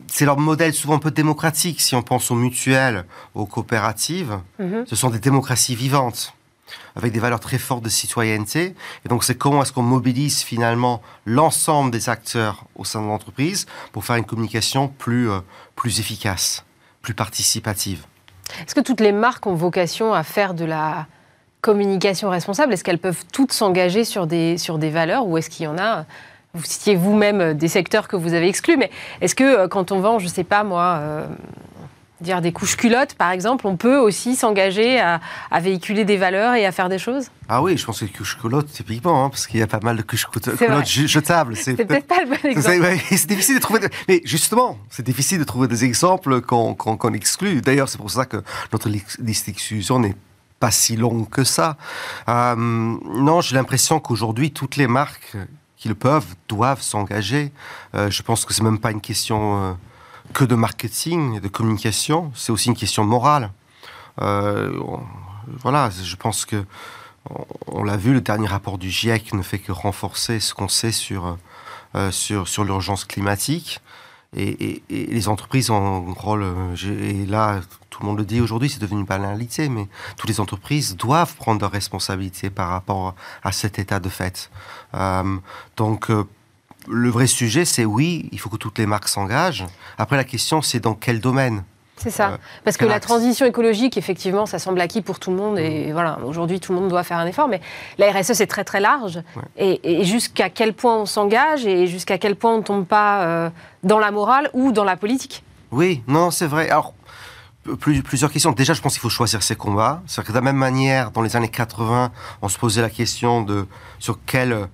C'est 0.08 0.26
leur 0.26 0.38
modèle 0.38 0.74
souvent 0.74 0.96
un 0.96 1.00
peu 1.00 1.10
démocratique. 1.10 1.82
Si 1.82 1.96
on 1.96 2.04
pense 2.04 2.30
aux 2.30 2.36
mutuelles, 2.36 3.06
aux 3.34 3.48
coopératives, 3.48 4.40
mhm. 4.60 4.86
ce 4.88 4.96
sont 4.96 5.10
des 5.10 5.18
démocraties 5.18 5.76
vivantes 5.76 6.36
avec 6.96 7.12
des 7.12 7.20
valeurs 7.20 7.40
très 7.40 7.58
fortes 7.58 7.84
de 7.84 7.90
citoyenneté. 7.90 8.76
Et 9.04 9.10
donc, 9.10 9.24
c'est 9.24 9.36
comment 9.36 9.64
est-ce 9.64 9.74
qu'on 9.74 9.82
mobilise 9.82 10.44
finalement 10.44 11.02
l'ensemble 11.26 11.92
des 11.92 12.10
acteurs 12.10 12.66
au 12.76 12.86
sein 12.86 13.02
de 13.02 13.08
l'entreprise 13.08 13.66
pour 13.92 14.06
faire 14.06 14.16
une 14.16 14.26
communication 14.26 14.88
plus, 14.88 15.30
euh, 15.30 15.40
plus 15.76 16.00
efficace, 16.00 16.66
plus 17.02 17.14
participative. 17.14 18.06
Est-ce 18.62 18.76
que 18.76 18.82
toutes 18.82 19.02
les 19.02 19.12
marques 19.12 19.48
ont 19.48 19.56
vocation 19.56 20.14
à 20.14 20.24
faire 20.24 20.54
de 20.54 20.66
la 20.66 21.08
communication 21.65 22.30
responsable, 22.30 22.73
est-ce 22.73 22.84
qu'elles 22.84 22.99
peuvent 22.99 23.25
toutes 23.34 23.51
s'engager 23.51 24.04
sur 24.04 24.28
des, 24.28 24.60
sur 24.60 24.78
des 24.78 24.91
valeurs 24.91 25.25
ou 25.25 25.39
est-ce 25.39 25.49
qu'il 25.49 25.65
y 25.65 25.67
en 25.67 25.80
a 25.80 26.06
vous 26.54 26.63
citiez 26.63 26.95
vous-même 26.95 27.54
des 27.54 27.67
secteurs 27.67 28.08
que 28.08 28.15
vous 28.15 28.34
avez 28.34 28.47
exclus, 28.47 28.78
mais 28.78 28.89
est-ce 29.19 29.36
que 29.36 29.43
euh, 29.43 29.67
quand 29.67 29.91
on 29.91 29.99
vend, 29.99 30.19
je 30.19 30.25
ne 30.25 30.30
sais 30.30 30.45
pas 30.45 30.63
moi, 30.63 30.99
euh, 31.01 31.25
dire 32.21 32.39
des 32.39 32.54
couches 32.54 32.78
culottes, 32.78 33.15
par 33.15 33.32
exemple, 33.32 33.67
on 33.67 33.75
peut 33.75 33.97
aussi 33.97 34.38
s'engager 34.38 35.01
à, 35.01 35.19
véhiculer 35.60 36.06
des 36.06 36.15
valeurs 36.15 36.54
et 36.54 36.65
à 36.65 36.71
faire 36.71 36.88
des 36.88 36.97
choses? 36.97 37.28
Ah 37.49 37.62
oui, 37.62 37.78
je 37.78 37.86
pense 37.86 37.99
que 37.99 38.06
les 38.06 38.12
couches 38.12 38.38
culottes, 38.39 38.71
typiquement, 38.71 39.25
hein, 39.25 39.30
parce 39.30 39.47
qu'il 39.47 39.60
y 39.60 39.63
a 39.63 39.67
pas 39.67 39.82
mal 39.82 39.97
de 39.97 40.01
couches 40.01 40.28
culottes 40.28 40.88
jetables. 40.88 41.58
C'est 41.58 41.75
peut-être 41.75 42.08
pas 42.08 42.21
le 42.23 42.30
bon 42.30 42.49
exemple. 42.49 42.99
C'est 43.10 43.28
difficile 43.28 43.56
de 43.56 43.62
trouver. 43.62 43.82
Mais 44.08 44.21
justement, 44.23 44.78
c'est 44.89 45.06
difficile 45.06 45.39
de 45.39 45.43
trouver 45.43 45.67
des 45.67 45.84
exemples 45.84 46.39
qu'on 46.39 47.13
exclut. 47.13 47.60
D'ailleurs, 47.60 47.89
c'est 47.89 47.97
pour 47.97 48.12
ça 48.12 48.25
que 48.25 48.38
notre 48.71 48.88
liste 48.88 49.45
d'exclusion 49.45 49.99
n'est 49.99 50.15
pas 50.60 50.72
si 50.72 50.96
longue 50.96 51.30
que 51.30 51.44
ça. 51.44 51.78
Euh, 52.30 52.56
non, 52.56 53.41
j'ai 53.41 53.56
l'impression 53.56 54.00
qu'aujourd'hui, 54.00 54.52
toutes 54.52 54.76
les 54.76 54.88
marques 54.88 55.38
qui 55.78 55.89
le 55.89 55.96
peuvent 55.96 56.36
doivent 56.48 56.82
s'engager. 56.82 57.52
Euh, 57.94 58.10
je 58.10 58.24
pense 58.24 58.46
que 58.46 58.54
c'est 58.54 58.63
même 58.63 58.80
pas 58.80 58.91
une 58.91 59.02
question. 59.02 59.63
Euh, 59.63 59.74
que 60.34 60.44
de 60.44 60.56
marketing 60.56 61.36
et 61.36 61.39
de 61.39 61.48
communication, 61.48 62.32
c'est 62.34 62.52
aussi 62.52 62.70
une 62.70 62.76
question 62.76 63.04
morale. 63.04 63.52
Voilà, 64.18 65.91
je 65.91 66.15
pense 66.15 66.46
que 66.46 66.65
on, 67.68 67.84
l'a 67.84 67.96
vu, 67.96 68.12
le 68.12 68.22
dernier 68.22 68.48
rapport 68.48 68.80
du 68.80 68.89
GIEC 68.89 69.34
ne 69.34 69.44
fait 69.44 69.60
que 69.60 69.72
renforcer 69.72 70.39
ce 70.39 70.56
qu'on 70.56 70.68
sait 70.68 70.91
sur, 70.91 71.38
sur, 72.10 72.48
sur 72.48 72.63
l'urgence 72.63 73.06
climatique. 73.06 73.82
Et, 74.36 74.84
les 74.89 75.28
entreprises 75.28 75.69
un 75.69 76.04
rôle, 76.15 76.43
euh, 76.43 76.76
et 77.02 77.26
là, 77.26 77.62
tout 77.89 78.02
le 78.02 78.08
monde 78.08 78.17
le 78.17 78.26
dit 78.26 78.41
aujourd'hui, 78.41 78.69
c'est 78.69 78.82
devenu 78.82 79.00
une 79.00 79.06
banalité, 79.06 79.69
mais 79.69 79.88
toutes 80.17 80.30
les 80.30 80.39
entreprises 80.39 80.95
doivent 80.95 81.36
prendre 81.36 81.62
leurs 81.62 81.71
responsabilités 81.71 82.50
par 82.50 82.69
rapport 82.69 83.15
à 83.43 83.52
cet 83.52 83.80
état 83.80 84.00
de 84.00 84.10
fait. 84.10 84.52
donc, 85.78 86.12
le 86.88 87.10
vrai 87.10 87.28
sujet, 87.28 87.65
c'est 87.65 87.86
oui, 87.86 88.30
il 88.32 88.39
faut 88.39 88.50
que 88.50 88.58
toutes 88.58 88.78
les 88.78 88.86
marques 88.86 89.08
s'engagent. 89.08 89.65
Après, 89.98 90.17
la 90.17 90.24
question, 90.24 90.62
c'est 90.62 90.80
dans 90.80 90.93
quel 90.93 91.19
domaine? 91.19 91.63
C'est 91.98 92.10
ça. 92.10 92.38
Parce 92.64 92.78
que 92.78 92.86
la 92.86 93.00
transition 93.00 93.46
écologique, 93.46 93.98
effectivement, 93.98 94.46
ça 94.46 94.60
semble 94.60 94.82
acquis 94.82 95.02
pour 95.02 95.20
tout 95.20 95.32
le 95.32 95.38
monde. 95.38 95.58
Et 95.58 95.92
voilà, 95.92 96.20
aujourd'hui, 96.26 96.60
tout 96.60 96.74
le 96.74 96.80
monde 96.80 96.90
doit 96.90 97.04
faire 97.04 97.18
un 97.18 97.26
effort. 97.26 97.48
Mais 97.48 97.62
la 97.98 98.12
RSE, 98.12 98.34
c'est 98.34 98.48
très, 98.48 98.64
très 98.64 98.80
large. 98.80 99.22
Et, 99.58 100.04
jusqu'à 100.04 100.50
quel 100.50 100.74
point 100.74 100.98
on 100.98 101.06
s'engage 101.06 101.66
et 101.66 101.88
jusqu'à 101.88 102.18
quel 102.18 102.36
point 102.36 102.54
on 102.54 102.58
ne 102.58 102.64
tombe 102.64 102.86
pas 102.86 103.24
euh, 103.24 103.50
dans 103.84 104.00
la 104.00 104.12
morale 104.12 104.50
ou 104.54 104.72
dans 104.72 104.84
la 104.84 104.98
politique? 104.98 105.44
Oui, 105.72 106.04
non, 106.08 106.32
c'est 106.32 106.48
vrai. 106.48 106.70
Alors, 106.70 106.94
plusieurs 107.80 108.32
questions. 108.32 108.52
Déjà, 108.52 108.74
je 108.74 108.82
pense 108.82 108.94
qu'il 108.94 109.02
faut 109.02 109.10
choisir 109.10 109.42
ses 109.42 109.56
combats. 109.56 110.02
C'est-à-dire 110.06 110.28
que 110.28 110.32
de 110.34 110.38
la 110.38 110.42
même 110.42 110.58
manière, 110.58 111.12
dans 111.12 111.22
les 111.22 111.36
années 111.36 111.50
80, 111.50 112.12
on 112.42 112.50
se 112.50 112.58
posait 112.58 112.82
la 112.82 112.90
question 112.90 113.42
de 113.42 113.68
sur 114.00 114.20
quelle 114.26 114.68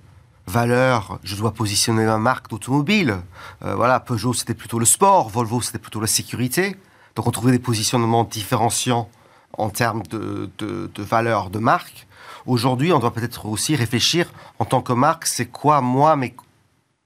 valeur, 0.46 1.18
je 1.22 1.36
dois 1.36 1.52
positionner 1.52 2.04
ma 2.04 2.18
marque 2.18 2.50
d'automobile. 2.50 3.18
Euh, 3.64 3.74
voilà, 3.74 4.00
Peugeot 4.00 4.34
c'était 4.34 4.54
plutôt 4.54 4.80
le 4.80 4.84
sport, 4.84 5.28
Volvo 5.28 5.60
c'était 5.60 5.78
plutôt 5.78 6.00
la 6.00 6.08
sécurité. 6.08 6.76
On 7.16 7.30
trouvait 7.30 7.52
des 7.52 7.58
positionnements 7.58 8.24
différenciants 8.24 9.08
en 9.58 9.70
termes 9.70 10.02
de, 10.04 10.50
de, 10.58 10.90
de 10.94 11.02
valeur 11.02 11.50
de 11.50 11.58
marque. 11.58 12.06
Aujourd'hui, 12.46 12.92
on 12.92 12.98
doit 12.98 13.12
peut-être 13.12 13.46
aussi 13.46 13.76
réfléchir 13.76 14.32
en 14.58 14.64
tant 14.64 14.82
que 14.82 14.92
marque, 14.92 15.26
c'est 15.26 15.46
quoi 15.46 15.80
moi 15.80 16.16
mes 16.16 16.34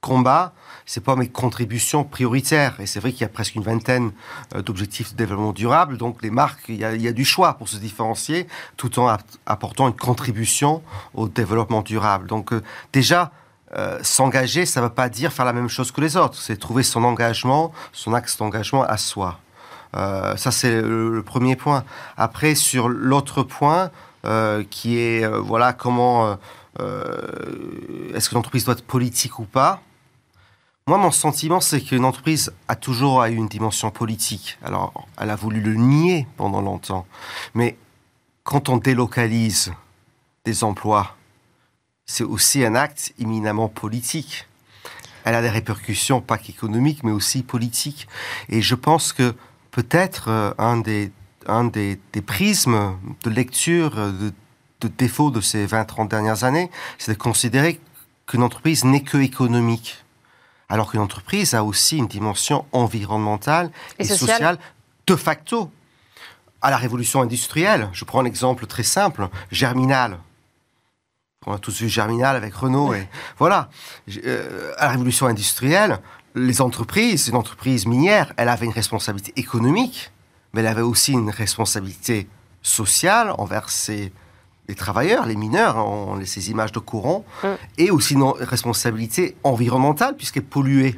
combats? 0.00 0.52
C'est 0.88 1.02
pas 1.02 1.16
mes 1.16 1.28
contributions 1.28 2.04
prioritaires. 2.04 2.78
Et 2.80 2.86
c'est 2.86 3.00
vrai 3.00 3.10
qu'il 3.10 3.22
y 3.22 3.24
a 3.24 3.28
presque 3.28 3.56
une 3.56 3.64
vingtaine 3.64 4.12
euh, 4.54 4.62
d'objectifs 4.62 5.12
de 5.12 5.16
développement 5.16 5.52
durable. 5.52 5.98
Donc 5.98 6.22
les 6.22 6.30
marques, 6.30 6.66
il 6.68 6.76
y, 6.76 6.84
a, 6.84 7.12
du 7.12 7.24
choix 7.24 7.54
pour 7.54 7.68
se 7.68 7.76
différencier 7.76 8.46
tout 8.76 9.00
en 9.00 9.16
apportant 9.46 9.88
une 9.88 9.96
contribution 9.96 10.82
au 11.14 11.28
développement 11.28 11.82
durable. 11.82 12.28
Donc 12.28 12.52
euh, 12.52 12.62
déjà, 12.92 13.32
euh, 13.76 13.98
s'engager, 14.02 14.64
ça 14.64 14.80
ne 14.80 14.86
veut 14.86 14.92
pas 14.92 15.08
dire 15.08 15.32
faire 15.32 15.44
la 15.44 15.52
même 15.52 15.68
chose 15.68 15.90
que 15.90 16.00
les 16.00 16.16
autres. 16.16 16.40
C'est 16.40 16.56
trouver 16.56 16.84
son 16.84 17.02
engagement, 17.02 17.72
son 17.92 18.14
axe 18.14 18.36
d'engagement 18.36 18.84
à 18.84 18.96
soi. 18.96 19.40
Ça, 20.36 20.50
c'est 20.50 20.82
le, 20.82 21.22
premier 21.22 21.56
point. 21.56 21.84
Après, 22.16 22.54
sur 22.54 22.88
l'autre 22.88 23.42
point, 23.42 23.90
qui 24.70 24.98
est, 24.98 25.26
voilà, 25.26 25.72
comment... 25.72 26.38
est-ce 26.78 28.28
que 28.28 28.34
l'entreprise 28.34 28.64
doit 28.64 28.74
être 28.74 28.86
politique 28.86 29.38
ou 29.38 29.44
pas? 29.44 29.80
Moi, 30.88 30.98
mon 30.98 31.10
sentiment, 31.10 31.60
c'est 31.60 31.80
qu'une 31.80 32.04
entreprise 32.04 32.52
a 32.68 32.76
toujours 32.76 33.24
eu 33.24 33.34
une 33.34 33.48
dimension 33.48 33.90
politique. 33.90 34.56
Alors, 34.62 35.08
elle 35.20 35.30
a 35.30 35.34
voulu 35.34 35.60
le 35.60 35.74
nier 35.74 36.28
pendant 36.36 36.60
longtemps. 36.60 37.06
Mais 37.54 37.76
quand 38.44 38.68
on 38.68 38.76
délocalise 38.76 39.72
des 40.44 40.62
emplois, 40.62 41.16
c'est 42.04 42.22
aussi 42.22 42.64
un 42.64 42.76
acte 42.76 43.12
éminemment 43.18 43.68
politique. 43.68 44.46
Elle 45.24 45.34
a 45.34 45.42
des 45.42 45.50
répercussions, 45.50 46.20
pas 46.20 46.38
qu'économiques, 46.38 47.02
mais 47.02 47.10
aussi 47.10 47.42
politiques. 47.42 48.06
Et 48.48 48.62
je 48.62 48.76
pense 48.76 49.12
que 49.12 49.34
peut-être 49.76 50.28
euh, 50.28 50.52
un, 50.56 50.78
des, 50.78 51.12
un 51.46 51.64
des, 51.64 51.98
prismes 52.26 52.96
de 53.24 53.30
lecture, 53.30 53.94
de, 53.94 54.32
de 54.80 54.88
défaut 54.88 55.30
de 55.30 55.42
ces 55.42 55.66
20-30 55.66 56.08
dernières 56.08 56.44
années, 56.44 56.70
c'est 56.96 57.12
de 57.12 57.18
considérer 57.18 57.78
qu'une 58.26 58.42
entreprise 58.42 58.84
n'est 58.84 59.02
que 59.02 59.18
économique 59.18 60.02
alors 60.68 60.90
qu'une 60.90 61.00
entreprise 61.00 61.54
a 61.54 61.62
aussi 61.62 61.98
une 61.98 62.08
dimension 62.08 62.64
environnementale 62.72 63.70
et, 63.98 64.04
sociale. 64.04 64.58
de 65.06 65.14
facto. 65.14 65.70
À 66.62 66.70
la 66.70 66.78
révolution 66.78 67.20
industrielle, 67.20 67.88
je 67.92 68.04
prends 68.04 68.20
un 68.20 68.24
exemple 68.24 68.66
très 68.66 68.82
simple, 68.82 69.28
Germinal. 69.52 70.18
On 71.46 71.52
a 71.52 71.58
tous 71.58 71.80
vu 71.80 71.88
Germinal 71.88 72.34
avec 72.34 72.54
Renault. 72.54 72.94
Et 72.94 73.06
voilà. 73.38 73.68
Euh, 74.24 74.72
à 74.78 74.86
la 74.86 74.90
révolution 74.90 75.26
industrielle, 75.26 76.00
les 76.36 76.60
entreprises, 76.60 77.28
une 77.28 77.36
entreprise 77.36 77.86
minière, 77.86 78.32
elle 78.36 78.50
avait 78.50 78.66
une 78.66 78.72
responsabilité 78.72 79.32
économique, 79.36 80.12
mais 80.52 80.60
elle 80.60 80.66
avait 80.66 80.82
aussi 80.82 81.12
une 81.12 81.30
responsabilité 81.30 82.28
sociale 82.62 83.32
envers 83.38 83.70
ses 83.70 84.12
les 84.68 84.74
travailleurs, 84.74 85.26
les 85.26 85.36
mineurs, 85.36 85.76
on 85.76 86.20
ces 86.24 86.50
images 86.50 86.72
de 86.72 86.80
courant, 86.80 87.24
mm. 87.44 87.48
et 87.78 87.90
aussi 87.92 88.14
une 88.14 88.24
responsabilité 88.40 89.36
environnementale 89.44 90.16
puisqu'elle 90.16 90.42
polluait. 90.42 90.96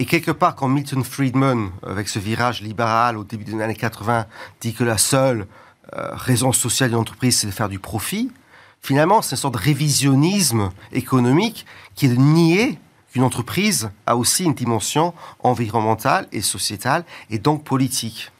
Et 0.00 0.04
quelque 0.04 0.32
part, 0.32 0.56
quand 0.56 0.68
Milton 0.68 1.04
Friedman, 1.04 1.70
avec 1.86 2.08
ce 2.08 2.18
virage 2.18 2.62
libéral 2.62 3.16
au 3.16 3.24
début 3.24 3.44
des 3.44 3.60
années 3.60 3.76
80, 3.76 4.26
dit 4.60 4.74
que 4.74 4.82
la 4.82 4.98
seule 4.98 5.46
euh, 5.96 6.10
raison 6.14 6.52
sociale 6.52 6.90
d'une 6.90 6.98
entreprise, 6.98 7.38
c'est 7.38 7.46
de 7.46 7.52
faire 7.52 7.68
du 7.68 7.78
profit, 7.78 8.32
finalement, 8.82 9.22
c'est 9.22 9.36
une 9.36 9.40
sorte 9.40 9.54
de 9.54 9.60
révisionnisme 9.60 10.70
économique 10.92 11.66
qui 11.94 12.06
est 12.06 12.10
de 12.10 12.16
nier 12.16 12.78
qu'une 13.16 13.24
entreprise 13.24 13.88
a 14.04 14.14
aussi 14.14 14.44
une 14.44 14.52
dimension 14.52 15.14
environnementale 15.42 16.28
et 16.32 16.42
sociétale, 16.42 17.02
et 17.30 17.38
donc 17.38 17.64
politique. 17.64 18.30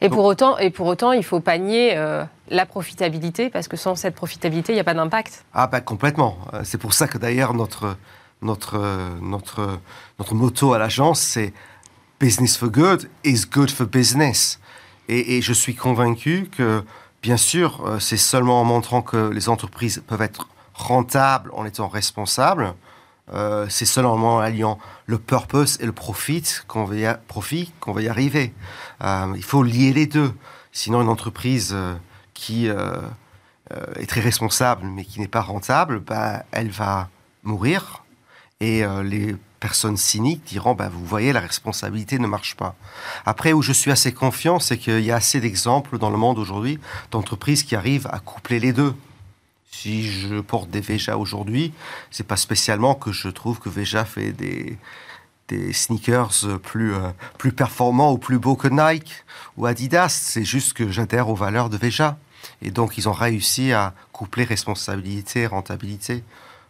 Et 0.00 0.08
pour, 0.08 0.24
autant, 0.24 0.56
et 0.56 0.70
pour 0.70 0.86
autant, 0.86 1.12
il 1.12 1.22
faut 1.22 1.40
pas 1.40 1.58
nier 1.58 1.92
euh, 1.94 2.24
la 2.48 2.64
profitabilité, 2.64 3.50
parce 3.50 3.68
que 3.68 3.76
sans 3.76 3.96
cette 3.96 4.14
profitabilité, 4.14 4.72
il 4.72 4.76
n'y 4.76 4.80
a 4.80 4.84
pas 4.84 4.94
d'impact. 4.94 5.44
Ah, 5.52 5.66
bah, 5.66 5.82
complètement. 5.82 6.38
Euh, 6.54 6.62
c'est 6.64 6.78
pour 6.78 6.94
ça 6.94 7.06
que 7.06 7.18
d'ailleurs, 7.18 7.52
notre, 7.52 7.98
notre, 8.40 8.80
notre, 9.20 9.78
notre 10.18 10.34
motto 10.34 10.72
à 10.72 10.78
l'agence, 10.78 11.20
c'est 11.20 11.52
Business 12.18 12.56
for 12.56 12.70
good 12.70 13.10
is 13.24 13.44
good 13.44 13.70
for 13.70 13.86
business. 13.86 14.58
Et, 15.08 15.42
je 15.42 15.52
suis 15.52 15.74
convaincu 15.74 16.48
que, 16.50 16.82
bien 17.22 17.36
sûr, 17.36 17.82
euh, 17.84 17.98
c'est 17.98 18.16
seulement 18.16 18.62
en 18.62 18.64
montrant 18.64 19.02
que 19.02 19.28
les 19.28 19.50
entreprises 19.50 20.02
peuvent 20.06 20.22
être 20.22 20.48
rentables 20.72 21.50
en 21.52 21.66
étant 21.66 21.88
responsables 21.88 22.74
euh, 23.32 23.66
c'est 23.70 23.86
seulement 23.86 24.36
en 24.36 24.38
alliant 24.38 24.78
le 25.06 25.18
purpose 25.18 25.78
et 25.80 25.86
le 25.86 25.92
profit 25.92 26.44
qu'on 26.68 26.84
va, 26.84 26.96
y 26.96 27.16
profit 27.26 27.72
qu'on 27.80 27.92
va 27.92 28.02
y 28.02 28.08
arriver. 28.08 28.52
Euh, 29.02 29.32
il 29.36 29.42
faut 29.42 29.62
lier 29.62 29.92
les 29.92 30.06
deux. 30.06 30.32
Sinon, 30.72 31.00
une 31.00 31.08
entreprise 31.08 31.70
euh, 31.72 31.94
qui 32.34 32.66
est 32.66 34.06
très 34.06 34.20
responsable 34.20 34.84
mais 34.86 35.04
qui 35.04 35.20
n'est 35.20 35.28
pas 35.28 35.40
rentable, 35.40 36.00
bah, 36.00 36.44
elle 36.52 36.70
va 36.70 37.08
mourir. 37.42 38.04
Et 38.60 38.82
les 39.02 39.36
personnes 39.60 39.96
cyniques 39.96 40.44
diront, 40.44 40.74
bah, 40.74 40.88
vous 40.90 41.04
voyez, 41.04 41.32
la 41.32 41.40
responsabilité 41.40 42.18
ne 42.18 42.26
marche 42.26 42.54
pas. 42.54 42.74
Après, 43.26 43.52
où 43.52 43.62
je 43.62 43.72
suis 43.72 43.90
assez 43.90 44.12
confiant, 44.12 44.58
c'est 44.58 44.78
qu'il 44.78 45.00
y 45.00 45.10
a 45.10 45.16
assez 45.16 45.40
d'exemples 45.40 45.98
dans 45.98 46.10
le 46.10 46.16
monde 46.16 46.38
aujourd'hui 46.38 46.78
d'entreprises 47.10 47.62
qui 47.62 47.76
arrivent 47.76 48.08
à 48.10 48.20
coupler 48.20 48.60
les 48.60 48.72
deux. 48.72 48.94
Si 49.76 50.08
je 50.08 50.40
porte 50.40 50.70
des 50.70 50.80
Veja 50.80 51.18
aujourd'hui, 51.18 51.74
c'est 52.10 52.26
pas 52.26 52.36
spécialement 52.36 52.94
que 52.94 53.12
je 53.12 53.28
trouve 53.28 53.58
que 53.58 53.68
Veja 53.68 54.04
fait 54.04 54.32
des, 54.32 54.78
des 55.48 55.72
sneakers 55.72 56.60
plus, 56.62 56.94
euh, 56.94 57.10
plus 57.38 57.52
performants 57.52 58.12
ou 58.12 58.18
plus 58.18 58.38
beaux 58.38 58.56
que 58.56 58.68
Nike 58.68 59.24
ou 59.56 59.66
Adidas. 59.66 60.08
C'est 60.08 60.44
juste 60.44 60.72
que 60.72 60.90
j'adhère 60.90 61.28
aux 61.28 61.34
valeurs 61.34 61.68
de 61.68 61.76
Veja. 61.76 62.16
Et 62.62 62.70
donc, 62.70 62.96
ils 62.96 63.08
ont 63.08 63.12
réussi 63.12 63.72
à 63.72 63.94
coupler 64.12 64.44
responsabilité 64.44 65.40
et 65.40 65.46
rentabilité. 65.46 66.24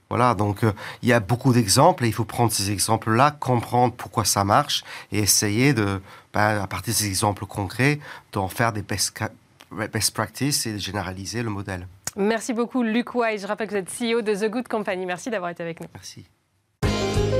Voilà, 0.08 0.34
donc 0.34 0.64
euh, 0.64 0.72
il 1.02 1.08
y 1.08 1.12
a 1.12 1.20
beaucoup 1.20 1.52
d'exemples 1.52 2.04
et 2.04 2.08
il 2.08 2.12
faut 2.12 2.24
prendre 2.24 2.52
ces 2.52 2.70
exemples-là, 2.70 3.30
comprendre 3.30 3.94
pourquoi 3.94 4.24
ça 4.24 4.44
marche 4.44 4.82
et 5.12 5.18
essayer 5.18 5.72
de, 5.72 6.00
ben, 6.32 6.60
à 6.60 6.66
partir 6.66 6.94
de 6.94 6.98
ces 6.98 7.06
exemples 7.06 7.46
concrets, 7.46 8.00
d'en 8.32 8.48
faire 8.48 8.72
des 8.72 8.82
best, 8.82 9.22
best 9.70 10.14
practices 10.14 10.66
et 10.66 10.72
de 10.72 10.78
généraliser 10.78 11.42
le 11.42 11.50
modèle. 11.50 11.86
Merci 12.16 12.52
beaucoup, 12.52 12.82
Luc 12.82 13.14
White. 13.14 13.40
Je 13.40 13.46
rappelle 13.46 13.68
que 13.68 13.72
vous 13.72 13.78
êtes 13.78 13.90
CEO 13.90 14.22
de 14.22 14.34
The 14.34 14.50
Good 14.50 14.68
Company. 14.68 15.06
Merci 15.06 15.30
d'avoir 15.30 15.50
été 15.50 15.62
avec 15.62 15.80
nous. 15.80 15.86
Merci. 15.94 16.26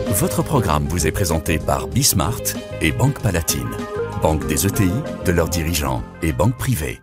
Votre 0.09 0.43
programme 0.43 0.85
vous 0.85 1.07
est 1.07 1.13
présenté 1.13 1.59
par 1.59 1.89
Bismart 1.89 2.41
et 2.81 2.93
Banque 2.93 3.21
Palatine. 3.21 3.71
banque 4.23 4.47
des 4.47 4.67
ETI, 4.67 4.91
de 5.27 5.33
leurs 5.33 5.49
dirigeants 5.49 6.03
et 6.23 6.33
banque 6.33 6.57
privée. 6.57 7.01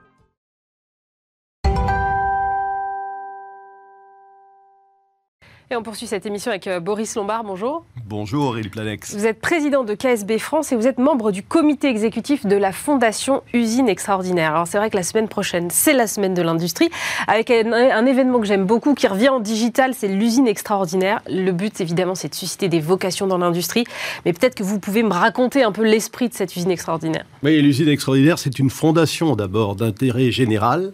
Et 5.72 5.76
on 5.78 5.84
poursuit 5.84 6.06
cette 6.06 6.26
émission 6.26 6.52
avec 6.52 6.68
euh, 6.68 6.82
Boris 6.82 7.16
Lombard. 7.16 7.46
Bonjour. 7.46 7.86
Bonjour 8.06 8.48
Aurélie 8.48 8.68
Planex. 8.68 9.16
Vous 9.16 9.26
êtes 9.26 9.40
président 9.40 9.86
de 9.86 9.94
KSB 9.94 10.38
France 10.38 10.74
et 10.74 10.76
vous 10.76 10.86
êtes 10.86 10.98
membre 10.98 11.32
du 11.32 11.44
comité 11.44 11.88
exécutif 11.88 12.46
de 12.46 12.58
la 12.58 12.74
Fondation 12.74 13.42
Usine 13.54 13.88
Extraordinaire. 13.88 14.54
Alors 14.54 14.68
c'est 14.68 14.78
vrai 14.78 14.90
que 14.90 14.98
la 14.98 15.04
semaine 15.04 15.30
prochaine, 15.30 15.70
c'est 15.72 15.94
la 15.94 16.08
semaine 16.08 16.34
de 16.34 16.42
l'industrie, 16.42 16.90
avec 17.26 17.50
un, 17.52 18.06
événement 18.06 18.42
que 18.42 18.48
j'aime 18.48 18.66
beaucoup 18.66 18.96
qui 18.96 19.08
revient 19.08 19.30
en 19.30 19.40
digital, 19.40 19.94
c'est 19.94 20.10
l'usine 20.10 20.46
extraordinaire. 20.46 21.22
Le 21.30 21.52
but 21.54 21.80
évidemment 21.80 22.16
c'est 22.16 22.28
de 22.28 22.36
susciter 22.36 22.68
des 22.68 22.82
vocations 22.82 23.28
dans 23.28 23.38
l'industrie, 23.38 23.86
mais 24.26 24.34
peut-être 24.34 24.56
que 24.56 24.64
vous 24.64 24.78
pouvez 24.78 25.04
me 25.04 25.14
raconter 25.14 25.64
un 25.64 25.72
peu 25.72 25.84
l'esprit 25.84 26.28
de 26.28 26.34
cette 26.34 26.54
usine 26.54 26.72
extraordinaire. 26.72 27.24
Oui, 27.44 27.62
l'usine 27.62 27.88
extraordinaire 27.88 28.40
c'est 28.40 28.60
une 28.60 28.70
fondation 28.70 29.38
d'abord 29.38 29.78
d'intérêt 29.78 30.32
général 30.32 30.92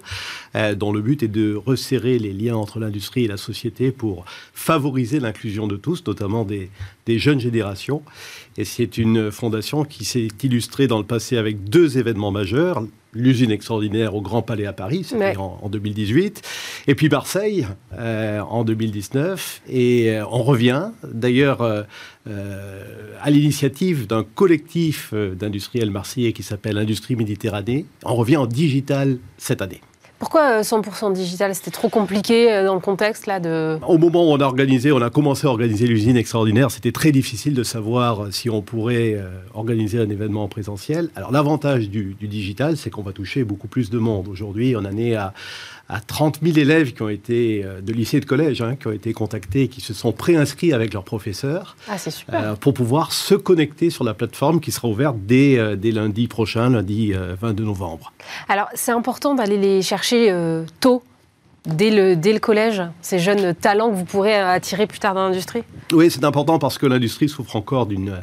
euh, 0.58 0.76
dont 0.76 0.92
le 0.92 1.02
but 1.02 1.22
est 1.22 1.28
de 1.28 1.56
resserrer 1.56 2.18
les 2.18 2.34
liens 2.34 2.56
entre 2.56 2.80
l'industrie 2.80 3.26
et 3.26 3.28
la 3.28 3.38
société 3.38 3.92
pour 3.92 4.26
favoriser 4.54 5.20
l'inclusion 5.20 5.68
de 5.68 5.76
tous, 5.78 6.04
notamment 6.08 6.46
des, 6.46 6.70
jeunes 7.08 7.40
générations. 7.40 8.02
Et 8.58 8.66
c'est 8.66 8.98
une 8.98 9.32
fondation 9.32 9.86
qui 9.86 10.04
s'est 10.04 10.30
illustrée 10.42 10.88
dans 10.88 10.98
le 10.98 11.06
passé 11.06 11.38
avec 11.38 11.64
deux 11.66 11.98
événements 11.98 12.32
majeurs. 12.32 12.84
L'usine 13.14 13.52
extraordinaire 13.52 14.16
au 14.16 14.22
Grand 14.22 14.42
Palais 14.42 14.66
à 14.66 14.74
Paris, 14.74 15.04
c'était 15.04 15.38
en, 15.38 15.70
2018, 15.70 16.42
et 16.88 16.96
puis 16.96 17.08
Marseille 17.08 17.66
euh, 17.98 18.42
en 18.42 18.64
2019. 18.64 19.62
Et 19.70 20.12
euh, 20.12 20.26
on 20.30 20.44
revient, 20.44 20.90
d'ailleurs, 21.04 21.62
à 21.62 23.30
l'initiative 23.30 24.06
d'un 24.08 24.24
collectif 24.24 25.14
d'industriels 25.14 25.92
marseillais 25.92 26.34
qui 26.34 26.44
s'appelle 26.44 26.78
Industrie 26.78 27.16
Méditerranée. 27.16 27.86
On 28.04 28.16
revient 28.16 28.38
en 28.38 28.48
digital 28.48 29.18
cette 29.38 29.62
année. 29.62 29.82
Pourquoi 30.20 30.62
100% 30.62 31.12
euh, 31.12 31.14
digital? 31.14 31.54
C'était 31.54 31.72
trop 31.72 31.90
compliqué 31.90 32.52
euh, 32.52 32.66
dans 32.66 32.74
le 32.74 32.80
contexte 32.80 33.28
là 33.28 33.40
de. 33.40 33.78
Au 33.88 33.98
moment 33.98 34.24
où 34.28 34.34
on 34.34 34.40
a 34.40 34.46
organisé, 34.46 34.92
on 34.92 35.02
a 35.02 35.10
commencé 35.10 35.46
à 35.46 35.50
organiser 35.50 35.86
l'usine 35.86 36.18
extraordinaire, 36.18 36.72
c'était 36.72 36.92
très 36.92 37.12
difficile 37.12 37.54
de 37.54 37.64
savoir 37.64 38.24
euh, 38.24 38.32
si 38.32 38.50
on 38.50 38.62
pourrait 38.62 39.18
organiser 39.54 40.00
un 40.00 40.10
événement 40.10 40.44
en 40.44 40.48
présentiel. 40.48 41.10
Alors 41.16 41.32
l'avantage 41.32 41.90
du, 41.90 42.16
du 42.20 42.28
digital, 42.28 42.78
c'est 42.78 42.90
qu'on 42.90 43.04
va 43.04 43.12
toucher 43.12 43.44
beaucoup 43.44 43.68
plus 43.68 43.90
de 43.90 44.00
monde. 44.00 44.28
Aujourd'hui, 44.28 44.76
on 44.76 44.80
en 44.80 44.98
est 44.98 45.16
à 45.16 45.34
à 45.90 46.00
30 46.02 46.40
000 46.44 46.58
élèves 46.58 46.94
qui 46.94 47.02
ont 47.02 47.10
été 47.10 47.64
euh, 47.64 47.82
de 47.82 47.94
lycée 47.94 48.18
et 48.18 48.20
de 48.20 48.26
collège, 48.26 48.62
hein, 48.62 48.76
qui 48.76 48.88
ont 48.88 48.92
été 48.92 49.14
contactés, 49.14 49.68
qui 49.68 49.82
se 49.82 49.94
sont 49.94 50.12
préinscrits 50.12 50.74
avec 50.74 50.94
leurs 50.94 51.04
professeurs 51.04 51.78
ah, 51.88 51.96
euh, 52.34 52.56
pour 52.56 52.74
pouvoir 52.74 53.14
se 53.14 53.36
connecter 53.36 53.90
sur 53.90 54.04
la 54.04 54.14
plateforme 54.14 54.60
qui 54.60 54.72
sera 54.72 54.88
ouverte 54.88 55.16
dès, 55.20 55.58
euh, 55.58 55.76
dès 55.76 55.92
lundi 55.92 56.28
prochain, 56.28 56.70
lundi 56.70 57.14
22 57.14 57.64
novembre. 57.64 58.12
Alors 58.50 58.68
c'est 58.74 58.92
important 58.92 59.36
d'aller 59.36 59.58
les 59.58 59.82
chercher 59.82 60.34
tôt 60.80 61.04
dès 61.66 61.92
le, 61.92 62.16
dès 62.16 62.34
le 62.34 62.40
collège, 62.40 62.82
ces 63.02 63.20
jeunes 63.20 63.54
talents 63.54 63.90
que 63.90 63.96
vous 63.96 64.06
pourrez 64.06 64.36
attirer 64.36 64.88
plus 64.88 65.00
tard 65.00 65.14
dans 65.14 65.28
l'industrie? 65.28 65.64
Oui, 65.92 66.10
c'est 66.12 66.24
important 66.24 66.60
parce 66.60 66.78
que 66.78 66.86
l'industrie 66.86 67.30
souffre 67.30 67.56
encore 67.56 67.86
d'une 67.86 68.22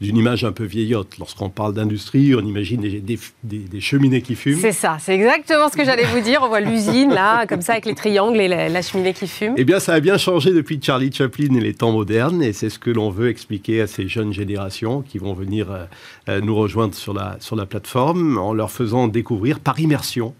image 0.00 0.44
un 0.44 0.52
peu 0.52 0.64
vieillotte. 0.64 1.18
Lorsqu'on 1.18 1.50
parle 1.50 1.74
d'industrie, 1.74 2.34
on 2.34 2.40
imagine 2.40 2.80
des, 2.80 3.18
des, 3.42 3.80
cheminées 3.80 4.22
qui 4.22 4.34
fument. 4.34 4.60
C'est 4.60 4.72
ça, 4.72 4.96
c'est 5.00 5.14
exactement 5.14 5.68
ce 5.68 5.76
que 5.76 5.84
j'allais 5.84 6.04
vous 6.04 6.20
dire. 6.20 6.40
On 6.42 6.48
voit 6.48 6.60
l'usine, 6.60 7.12
là, 7.12 7.46
comme 7.46 7.62
ça, 7.62 7.72
avec 7.72 7.86
les 7.86 7.94
triangles 7.94 8.40
et 8.40 8.48
la, 8.48 8.82
cheminée 8.82 9.14
qui 9.14 9.26
fume. 9.26 9.54
Eh 9.56 9.64
bien, 9.64 9.78
ça 9.78 9.94
a 9.94 10.00
bien 10.00 10.18
changé 10.18 10.52
depuis 10.52 10.80
Charlie 10.82 11.12
Chaplin 11.12 11.54
et 11.54 11.60
les 11.60 11.74
temps 11.74 11.92
modernes, 11.92 12.42
et 12.42 12.52
c'est 12.52 12.70
ce 12.70 12.78
que 12.78 12.90
l'on 12.90 13.10
veut 13.10 13.28
expliquer 13.28 13.80
à 13.82 13.86
ces 13.86 14.08
jeunes 14.08 14.32
générations 14.32 15.02
qui 15.02 15.18
vont 15.18 15.34
venir 15.34 15.70
euh, 15.70 15.84
euh, 16.28 16.40
nous 16.40 16.54
rejoindre 16.54 16.94
sur 16.94 17.14
la, 17.14 17.36
sur 17.40 17.56
la 17.56 17.66
plateforme 17.66 18.38
en 18.38 18.52
leur 18.52 18.70
faisant 18.70 19.08
découvrir 19.08 19.60
par 19.60 19.78
immersion 19.80 20.34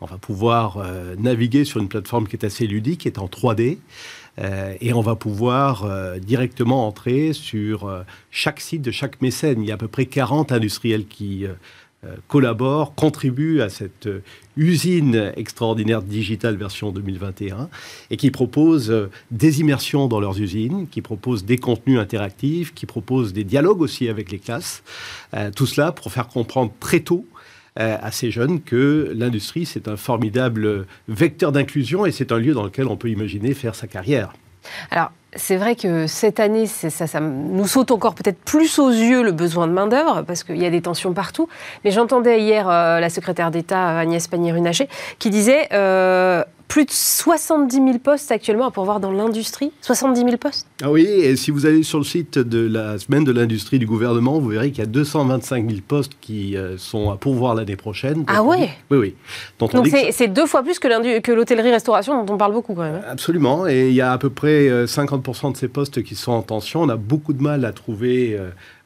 on 0.00 0.06
va 0.06 0.18
pouvoir 0.18 0.76
euh, 0.78 1.14
naviguer 1.18 1.64
sur 1.64 1.80
une 1.80 1.88
plateforme 1.88 2.26
qui 2.26 2.36
est 2.36 2.44
assez 2.44 2.66
ludique, 2.66 3.00
qui 3.00 3.08
est 3.08 3.18
en 3.18 3.26
3D. 3.26 3.78
Euh, 4.38 4.74
et 4.82 4.92
on 4.92 5.00
va 5.00 5.16
pouvoir 5.16 5.84
euh, 5.84 6.18
directement 6.18 6.86
entrer 6.86 7.32
sur 7.32 8.04
chaque 8.30 8.60
site 8.60 8.82
de 8.82 8.90
chaque 8.90 9.22
mécène. 9.22 9.62
Il 9.62 9.68
y 9.68 9.70
a 9.70 9.74
à 9.74 9.78
peu 9.78 9.88
près 9.88 10.06
40 10.06 10.52
industriels 10.52 11.06
qui 11.06 11.46
collaborent, 12.28 12.94
contribuent 12.94 13.62
à 13.62 13.68
cette 13.68 14.08
usine 14.56 15.32
extraordinaire 15.34 16.02
digitale 16.02 16.54
version 16.54 16.92
2021 16.92 17.68
et 18.10 18.16
qui 18.16 18.30
proposent 18.30 19.08
des 19.32 19.60
immersions 19.60 20.06
dans 20.06 20.20
leurs 20.20 20.38
usines, 20.40 20.86
qui 20.88 21.02
proposent 21.02 21.44
des 21.44 21.58
contenus 21.58 21.98
interactifs, 21.98 22.72
qui 22.74 22.86
proposent 22.86 23.32
des 23.32 23.42
dialogues 23.42 23.80
aussi 23.80 24.08
avec 24.08 24.30
les 24.30 24.38
classes. 24.38 24.84
tout 25.56 25.66
cela 25.66 25.90
pour 25.90 26.12
faire 26.12 26.28
comprendre 26.28 26.70
très 26.78 27.00
tôt 27.00 27.26
à 27.76 28.10
ces 28.10 28.30
jeunes 28.30 28.62
que 28.62 29.12
l'industrie, 29.14 29.66
c'est 29.66 29.88
un 29.88 29.96
formidable 29.96 30.86
vecteur 31.08 31.52
d'inclusion 31.52 32.06
et 32.06 32.12
c'est 32.12 32.32
un 32.32 32.38
lieu 32.38 32.54
dans 32.54 32.64
lequel 32.64 32.86
on 32.86 32.96
peut 32.96 33.10
imaginer 33.10 33.54
faire 33.54 33.74
sa 33.74 33.86
carrière. 33.86 34.32
Alors, 34.90 35.10
c'est 35.34 35.56
vrai 35.56 35.76
que 35.76 36.06
cette 36.06 36.40
année, 36.40 36.66
ça, 36.66 36.90
ça, 36.90 37.20
nous 37.20 37.66
saute 37.66 37.90
encore 37.90 38.14
peut-être 38.14 38.38
plus 38.38 38.78
aux 38.78 38.90
yeux 38.90 39.22
le 39.22 39.32
besoin 39.32 39.66
de 39.66 39.72
main-d'œuvre, 39.72 40.22
parce 40.22 40.44
qu'il 40.44 40.56
y 40.56 40.66
a 40.66 40.70
des 40.70 40.80
tensions 40.80 41.12
partout. 41.12 41.48
Mais 41.84 41.90
j'entendais 41.90 42.40
hier 42.40 42.68
euh, 42.68 43.00
la 43.00 43.10
secrétaire 43.10 43.50
d'État 43.50 43.98
Agnès 43.98 44.26
Pannier-Runacher 44.26 44.88
qui 45.18 45.30
disait 45.30 45.68
euh, 45.72 46.42
plus 46.68 46.84
de 46.84 46.90
70 46.90 47.76
000 47.76 47.98
postes 47.98 48.30
actuellement 48.30 48.66
à 48.66 48.70
pourvoir 48.70 49.00
dans 49.00 49.12
l'industrie 49.12 49.72
70 49.82 50.20
000 50.20 50.36
postes 50.36 50.66
Ah 50.82 50.90
oui, 50.90 51.04
et 51.04 51.36
si 51.36 51.50
vous 51.50 51.66
allez 51.66 51.82
sur 51.82 51.98
le 51.98 52.04
site 52.04 52.38
de 52.38 52.66
la 52.66 52.98
semaine 52.98 53.24
de 53.24 53.32
l'industrie 53.32 53.78
du 53.78 53.86
gouvernement, 53.86 54.38
vous 54.38 54.48
verrez 54.48 54.70
qu'il 54.70 54.80
y 54.80 54.82
a 54.82 54.86
225 54.86 55.68
000 55.68 55.80
postes 55.86 56.12
qui 56.20 56.56
euh, 56.56 56.76
sont 56.78 57.10
à 57.10 57.16
pourvoir 57.16 57.54
l'année 57.54 57.76
prochaine. 57.76 58.24
Ah 58.26 58.42
ouais 58.42 58.70
Oui, 58.90 58.98
oui. 58.98 59.14
Donc 59.58 59.72
c'est 60.12 60.28
deux 60.28 60.46
fois 60.46 60.62
plus 60.62 60.78
que 60.78 61.32
l'hôtellerie-restauration 61.32 62.24
dont 62.24 62.34
on 62.34 62.38
parle 62.38 62.52
beaucoup 62.52 62.74
quand 62.74 62.82
même. 62.82 62.96
Hein. 62.96 63.08
Absolument, 63.08 63.66
et 63.66 63.88
il 63.88 63.94
y 63.94 64.00
a 64.00 64.12
à 64.12 64.18
peu 64.18 64.30
près 64.30 64.68
50% 64.84 65.46
euh, 65.48 65.50
de 65.52 65.56
ces 65.56 65.68
postes 65.68 66.02
qui 66.02 66.14
sont 66.14 66.32
en 66.32 66.42
tension. 66.42 66.82
On 66.82 66.88
a 66.88 66.96
beaucoup 66.96 67.32
de 67.32 67.42
mal 67.42 67.64
à 67.64 67.72
trouver... 67.72 68.38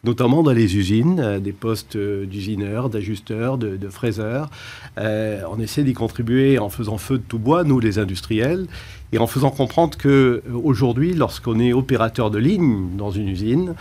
Notamment 0.03 0.43
dans 0.43 0.53
les 0.53 0.77
usines, 0.77 1.21
euh, 1.21 1.41
des 1.41 1.53
postes 1.53 1.97
euh, 1.97 2.25
d'usineurs, 2.25 2.89
d'ajusteurs, 2.89 3.59
de, 3.59 3.89
fraiseurs. 3.91 4.49
Euh, 4.97 5.43
on 5.51 5.61
essaie 5.61 5.83
d'y 5.83 5.93
contribuer 5.93 6.59
en 6.59 6.71
faisant 6.71 6.97
feu 6.97 7.19
de 7.19 7.23
tout 7.23 7.39
bois, 7.39 7.65
nous 7.65 7.81
les 7.81 7.99
industriels, 7.99 8.67
et 9.13 9.19
en 9.19 9.27
faisant 9.27 9.51
comprendre 9.51 9.99
que 9.99 10.43
aujourd'hui, 10.65 11.13
lorsqu'on 11.13 11.61
est 11.61 11.75
opérateur 11.75 12.31
de 12.31 12.39
ligne 12.39 12.97
dans 12.97 13.11
une 13.11 13.29
usine, 13.29 13.75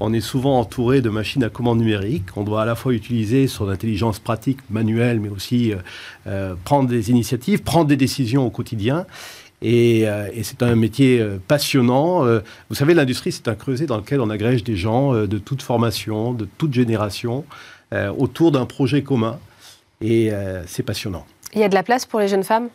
on 0.00 0.14
est 0.14 0.20
souvent 0.20 0.58
entouré 0.58 1.02
de 1.02 1.10
machines 1.10 1.44
à 1.44 1.50
commande 1.50 1.78
numérique. 1.78 2.24
On 2.36 2.42
doit 2.42 2.62
à 2.62 2.64
la 2.64 2.74
fois 2.74 2.94
utiliser 2.94 3.46
son 3.46 3.68
intelligence 3.68 4.18
pratique 4.18 4.58
manuelle, 4.68 5.20
mais 5.20 5.30
aussi 5.30 5.72
prendre 6.64 6.86
des 6.86 7.10
initiatives, 7.10 7.62
prendre 7.62 7.86
des 7.86 7.96
décisions 7.96 8.46
au 8.46 8.50
quotidien. 8.50 9.06
Euh, 9.66 10.28
et, 10.32 10.42
c'est 10.42 10.62
un 10.62 10.74
métier 10.76 11.20
euh, 11.20 11.38
passionnant. 11.46 12.24
Euh, 12.24 12.40
vous 12.68 12.76
savez, 12.76 12.94
l'industrie, 12.94 13.32
c'est 13.32 13.48
un 13.48 13.54
creuset 13.54 13.86
dans 13.86 13.96
lequel 13.96 14.20
on 14.20 14.30
agrège 14.30 14.64
des 14.64 14.76
gens 14.76 15.12
de 15.12 15.38
toute 15.38 15.62
formation, 15.62 16.32
de 16.32 16.48
toute 16.58 16.72
génération, 16.72 17.44
autour 18.18 18.52
d'un 18.52 18.66
projet 18.66 19.02
commun. 19.02 19.38
Et 20.00 20.30
c'est 20.66 20.82
passionnant. 20.82 21.24
Il 21.54 21.60
y 21.60 21.64
a 21.64 21.68
de 21.68 21.74
la 21.74 21.82
place 21.82 22.04
pour 22.04 22.20
les 22.20 22.28
jeunes 22.28 22.44
femmes? 22.44 22.68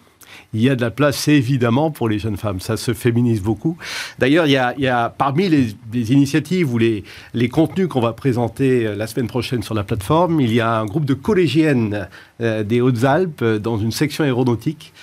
Il 0.54 0.62
y 0.62 0.70
a 0.70 0.76
de 0.76 0.82
la 0.82 0.92
place 0.92 1.28
évidemment 1.28 1.92
pour 1.92 2.10
les 2.10 2.20
jeunes 2.20 2.38
femmes. 2.38 2.60
Ça 2.60 2.78
se 2.78 2.94
féminise 2.94 3.42
beaucoup. 3.42 3.78
D'ailleurs, 4.20 4.46
il, 4.46 4.52
y 4.52 4.88
a, 4.88 5.10
parmi 5.10 5.50
les, 5.50 5.76
initiatives 6.12 6.74
ou 6.74 6.78
les, 6.78 7.04
contenus 7.50 7.88
qu'on 7.88 8.02
va 8.02 8.14
présenter 8.14 8.88
euh, 8.88 8.96
la 8.96 9.08
semaine 9.08 9.28
prochaine 9.28 9.64
sur 9.64 9.74
la 9.74 9.84
plateforme, 9.84 10.42
il 10.42 10.54
y 10.54 10.60
a 10.60 10.80
un 10.80 10.86
groupe 10.86 11.06
de 11.06 11.14
collégiennes 11.14 12.08
euh, 12.42 12.64
des 12.64 12.82
Hautes-Alpes 12.82 13.42
euh, 13.42 13.60
dans 13.60 13.78
une 13.78 13.92
section 13.92 14.24
aéronautique 14.24 14.94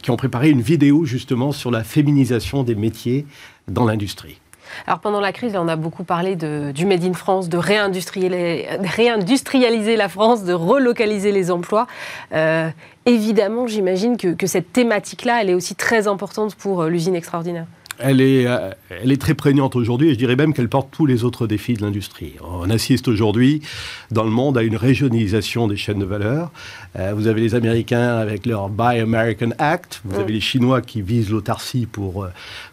qui 0.00 0.12
ont 0.12 0.16
préparé 0.16 0.50
une 0.50 0.60
vidéo 0.60 1.04
justement 1.04 1.50
sur 1.50 1.72
la 1.72 1.82
féminisation 1.82 2.62
des 2.62 2.76
métiers 2.76 3.26
dans 3.66 3.84
l'industrie. 3.84 4.38
Alors 4.86 5.00
pendant 5.00 5.20
la 5.20 5.32
crise, 5.32 5.56
on 5.56 5.68
a 5.68 5.76
beaucoup 5.76 6.04
parlé 6.04 6.36
du 6.36 6.86
Made 6.86 7.04
in 7.04 7.14
France, 7.14 7.48
de 7.48 7.58
réindustrialiser, 7.58 9.96
la 9.96 10.08
France, 10.08 10.44
de 10.44 10.52
relocaliser 10.52 11.32
les 11.32 11.50
emplois. 11.50 11.86
Euh, 12.32 12.68
évidemment, 13.04 13.66
j'imagine 13.66 14.16
que, 14.16 14.46
cette 14.46 14.72
thématique-là, 14.72 15.42
elle 15.42 15.50
est 15.50 15.54
aussi 15.54 15.74
très 15.74 16.06
importante 16.08 16.54
pour 16.54 16.82
euh, 16.82 16.88
l'usine 16.88 17.16
extraordinaire. 17.16 17.66
Elle 17.98 18.20
est, 18.20 18.46
euh, 18.46 18.70
elle 18.90 19.10
est 19.10 19.20
très 19.20 19.34
prégnante 19.34 19.76
aujourd'hui 19.76 20.08
et 20.08 20.12
je 20.12 20.18
dirais 20.18 20.36
même 20.36 20.52
qu'elle 20.52 20.68
porte 20.68 20.88
tous 20.90 21.06
les 21.06 21.24
autres 21.24 21.46
défis 21.46 21.74
de 21.74 21.82
l'industrie. 21.82 22.34
On 22.42 22.68
assiste 22.70 23.08
aujourd'hui 23.08 23.62
dans 24.10 24.24
le 24.24 24.30
monde 24.30 24.58
à 24.58 24.62
une 24.62 24.76
régionalisation 24.76 25.66
des 25.66 25.76
chaînes 25.76 25.98
de 25.98 26.04
valeur. 26.04 26.50
Euh, 26.96 27.12
vous 27.14 27.26
avez 27.26 27.40
les 27.40 27.54
Américains 27.54 28.16
avec 28.16 28.44
leur 28.46 28.68
Buy 28.68 29.00
American 29.00 29.50
Act, 29.58 30.02
vous 30.04 30.18
avez 30.18 30.32
les 30.32 30.40
Chinois 30.40 30.82
qui 30.82 31.02
visent 31.02 31.30
l'autarcie 31.30 31.86
pour, 31.86 32.24
euh, 32.24 32.28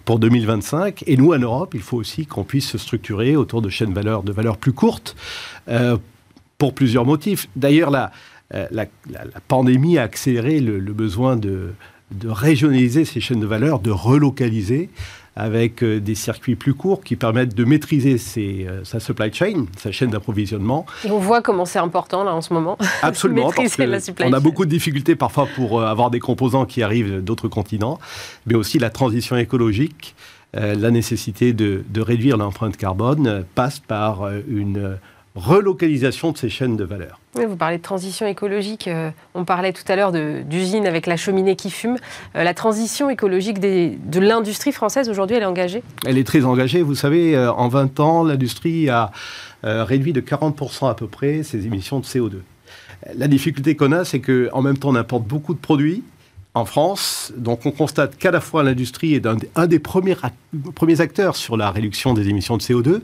pour 0.06 0.20
2025 0.20 1.04
et 1.08 1.16
nous 1.16 1.34
en 1.34 1.40
Europe, 1.40 1.74
il 1.74 1.82
faut 1.82 1.98
aussi 1.98 2.26
qu'on 2.26 2.44
puisse 2.44 2.70
se 2.70 2.78
structurer 2.78 3.36
autour 3.36 3.62
de 3.62 3.70
chaînes 3.70 3.92
de 3.92 3.96
valeur, 3.96 4.24
de 4.24 4.32
valeurs 4.32 4.58
plus 4.58 4.74
courtes 4.74 5.16
pour 6.58 6.74
plusieurs 6.74 7.06
motifs. 7.06 7.48
D'ailleurs, 7.56 7.92
la, 7.92 8.12
la, 8.52 8.86
pandémie 9.48 9.98
a 9.98 10.04
accéléré 10.04 10.60
le 10.60 10.94
besoin 10.94 11.36
de 11.36 11.74
de 12.12 12.30
régionaliser 12.30 13.06
ces 13.06 13.20
chaînes 13.20 13.40
de 13.40 13.48
valeur, 13.48 13.80
de 13.80 13.92
relocaliser. 13.92 14.90
avec 15.36 15.84
des 15.84 16.14
circuits 16.14 16.56
plus 16.56 16.76
courts 16.76 17.04
qui 17.04 17.16
permettent 17.16 17.56
de 17.56 17.64
maîtriser 17.64 18.20
sa 18.20 19.00
supply 19.00 19.34
chain, 19.34 19.66
sa 19.78 19.92
chaîne 19.92 20.12
d'approvisionnement. 20.12 20.86
Et 21.04 21.10
on 21.10 21.18
voit 21.18 21.42
comment 21.42 21.66
c'est 21.66 21.80
important 21.80 22.24
là 22.24 22.36
en 22.36 22.42
ce 22.42 22.54
moment. 22.54 22.78
Absolument, 23.02 23.52
parce 23.52 23.78
on 24.24 24.34
a 24.34 24.40
beaucoup 24.40 24.66
de 24.66 24.70
difficultés 24.70 25.16
parfois 25.16 25.48
pour 25.56 25.82
avoir 25.82 26.12
des 26.12 26.20
composants 26.20 26.66
qui 26.66 26.84
arrivent 26.84 27.22
d'autres 27.22 27.48
continents, 27.48 28.00
mais 28.46 28.54
aussi 28.54 28.78
la 28.78 28.92
transition 28.92 29.36
écologique. 29.36 30.16
la 30.54 30.92
nécessité 30.92 31.52
de, 31.52 31.84
de 31.90 32.02
réduire 32.02 32.38
l'empreinte 32.38 32.78
carbone 32.78 33.44
passe 33.56 33.80
par 33.80 34.30
une 34.48 35.00
relocalisation 35.36 36.32
de 36.32 36.38
ces 36.38 36.50
chaînes 36.50 36.78
de 36.78 36.84
valeur. 36.84 37.20
vous 37.34 37.56
parlez 37.56 37.78
de 37.78 37.82
transition 37.82 38.28
écologique. 38.28 38.88
Euh, 38.88 39.10
on 39.34 39.46
parlait 39.46 39.74
tout 39.74 39.84
à 39.88 39.96
l'heure 39.96 40.12
d'usines 40.12 40.86
avec 40.86 41.08
la 41.08 41.18
cheminée 41.18 41.56
qui 41.56 41.72
fume. 41.72 41.98
Euh, 42.36 42.44
la 42.44 42.54
transition 42.54 43.10
écologique 43.10 43.60
de 43.60 44.20
l'industrie 44.20 44.72
française 44.72 45.10
aujourd'hui, 45.10 45.38
elle 45.38 45.44
est 45.44 45.48
engagée? 45.48 45.84
Elle 46.06 46.18
est 46.18 46.24
très 46.24 46.46
engagée. 46.46 46.82
Vous 46.82 46.96
savez, 46.96 47.36
euh, 47.36 47.52
en 47.52 47.68
20 47.68 48.00
ans, 48.00 48.24
l'industrie 48.24 48.90
a 48.90 49.12
réduit 49.64 50.12
de 50.12 50.20
40% 50.20 50.90
à 50.90 50.94
peu 50.94 51.08
près 51.08 51.42
ses 51.44 51.66
émissions 51.66 52.00
de 52.00 52.06
CO2. 52.06 52.42
La 53.16 53.30
difficulté 53.30 53.78
qu'on 53.78 53.94
a, 53.94 54.04
c'est 54.04 54.20
qu'en 54.20 54.62
même 54.62 54.78
temps, 54.78 54.90
on 54.90 54.96
importe 54.96 55.24
beaucoup 55.24 55.54
de 55.54 55.60
produits 55.60 56.04
en 56.56 56.66
France. 56.66 57.34
Donc 57.36 57.66
on 57.66 57.72
constate 57.72 58.18
qu'à 58.18 58.32
la 58.32 58.40
fois 58.40 58.64
l'industrie 58.64 59.16
est 59.16 59.26
un, 59.56 59.68
des 59.68 59.80
premiers, 59.80 60.16
premiers 60.76 61.02
acteurs 61.02 61.36
sur 61.36 61.58
la 61.58 61.72
réduction 61.72 62.14
des 62.14 62.30
émissions 62.30 62.58
de 62.58 62.62
CO2, 62.62 63.02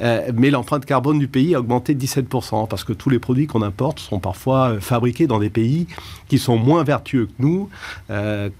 euh, 0.00 0.30
mais 0.34 0.50
l'empreinte 0.50 0.84
carbone 0.84 1.18
du 1.18 1.28
pays 1.28 1.54
a 1.54 1.60
augmenté 1.60 1.94
de 1.94 2.04
17%, 2.04 2.68
parce 2.68 2.84
que 2.84 2.92
tous 2.92 3.08
les 3.08 3.18
produits 3.18 3.46
qu'on 3.46 3.62
importe 3.62 3.98
sont 3.98 4.18
parfois 4.18 4.72
euh, 4.72 4.80
fabriqués 4.80 5.26
dans 5.26 5.38
des 5.38 5.50
pays 5.50 5.86
qui 6.28 6.38
sont 6.38 6.56
moins 6.56 6.84
vertueux 6.84 7.26
que 7.26 7.32
nous. 7.38 7.68
Euh, 8.10 8.50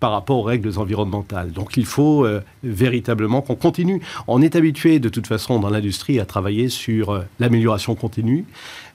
par 0.00 0.10
rapport 0.12 0.36
aux 0.36 0.42
règles 0.42 0.70
environnementales. 0.76 1.52
Donc 1.52 1.78
il 1.78 1.86
faut 1.86 2.26
véritablement 2.62 3.40
qu'on 3.40 3.54
continue. 3.54 4.02
On 4.26 4.42
est 4.42 4.54
habitué 4.54 4.98
de 4.98 5.08
toute 5.08 5.26
façon 5.26 5.58
dans 5.60 5.70
l'industrie 5.70 6.20
à 6.20 6.26
travailler 6.26 6.68
sur 6.68 7.24
l'amélioration 7.40 7.94
continue. 7.94 8.44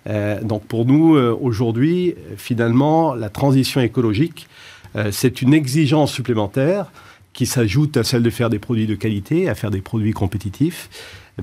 Donc 0.08 0.64
pour 0.64 0.86
nous, 0.86 1.16
aujourd'hui, 1.16 2.16
finalement, 2.38 3.14
la 3.14 3.30
transition 3.30 3.82
écologique, 3.82 4.48
c'est 5.12 5.42
une 5.42 5.54
exigence 5.54 6.12
supplémentaire 6.12 6.92
qui 7.34 7.46
s'ajoute 7.46 7.96
à 7.98 8.04
celle 8.04 8.24
de 8.24 8.30
faire 8.30 8.50
des 8.50 8.60
produits 8.60 8.88
de 8.88 8.96
qualité, 8.96 9.50
à 9.50 9.56
faire 9.56 9.72
des 9.72 9.82
produits 9.82 10.14
compétitifs 10.14 10.90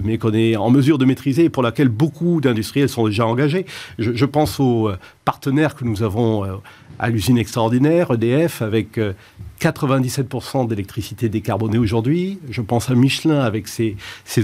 mais 0.03 0.19
qu'on 0.19 0.33
est 0.33 0.57
en 0.57 0.71
mesure 0.71 0.99
de 0.99 1.05
maîtriser 1.05 1.45
et 1.45 1.49
pour 1.49 1.63
laquelle 1.63 1.89
beaucoup 1.89 2.41
d'industriels 2.41 2.89
sont 2.89 3.07
déjà 3.07 3.27
engagés. 3.27 3.67
Je, 3.99 4.25
pense 4.25 4.61
aux 4.61 4.89
euh, 4.89 4.99
partenaires 5.25 5.75
que 5.75 5.85
nous 5.85 6.03
avons 6.03 6.45
euh, 6.45 6.55
à 6.99 7.11
l'usine 7.11 7.39
extraordinaire, 7.39 8.13
EDF, 8.13 8.63
avec 8.63 8.99
97% 9.61 10.65
euh, 10.65 10.67
d'électricité 10.67 11.29
décarbonée 11.29 11.79
aujourd'hui. 11.79 12.39
Je 12.51 12.61
pense 12.61 12.91
à 12.91 12.95
Michelin 12.95 13.41
avec 13.41 13.69
ses, 13.69 13.97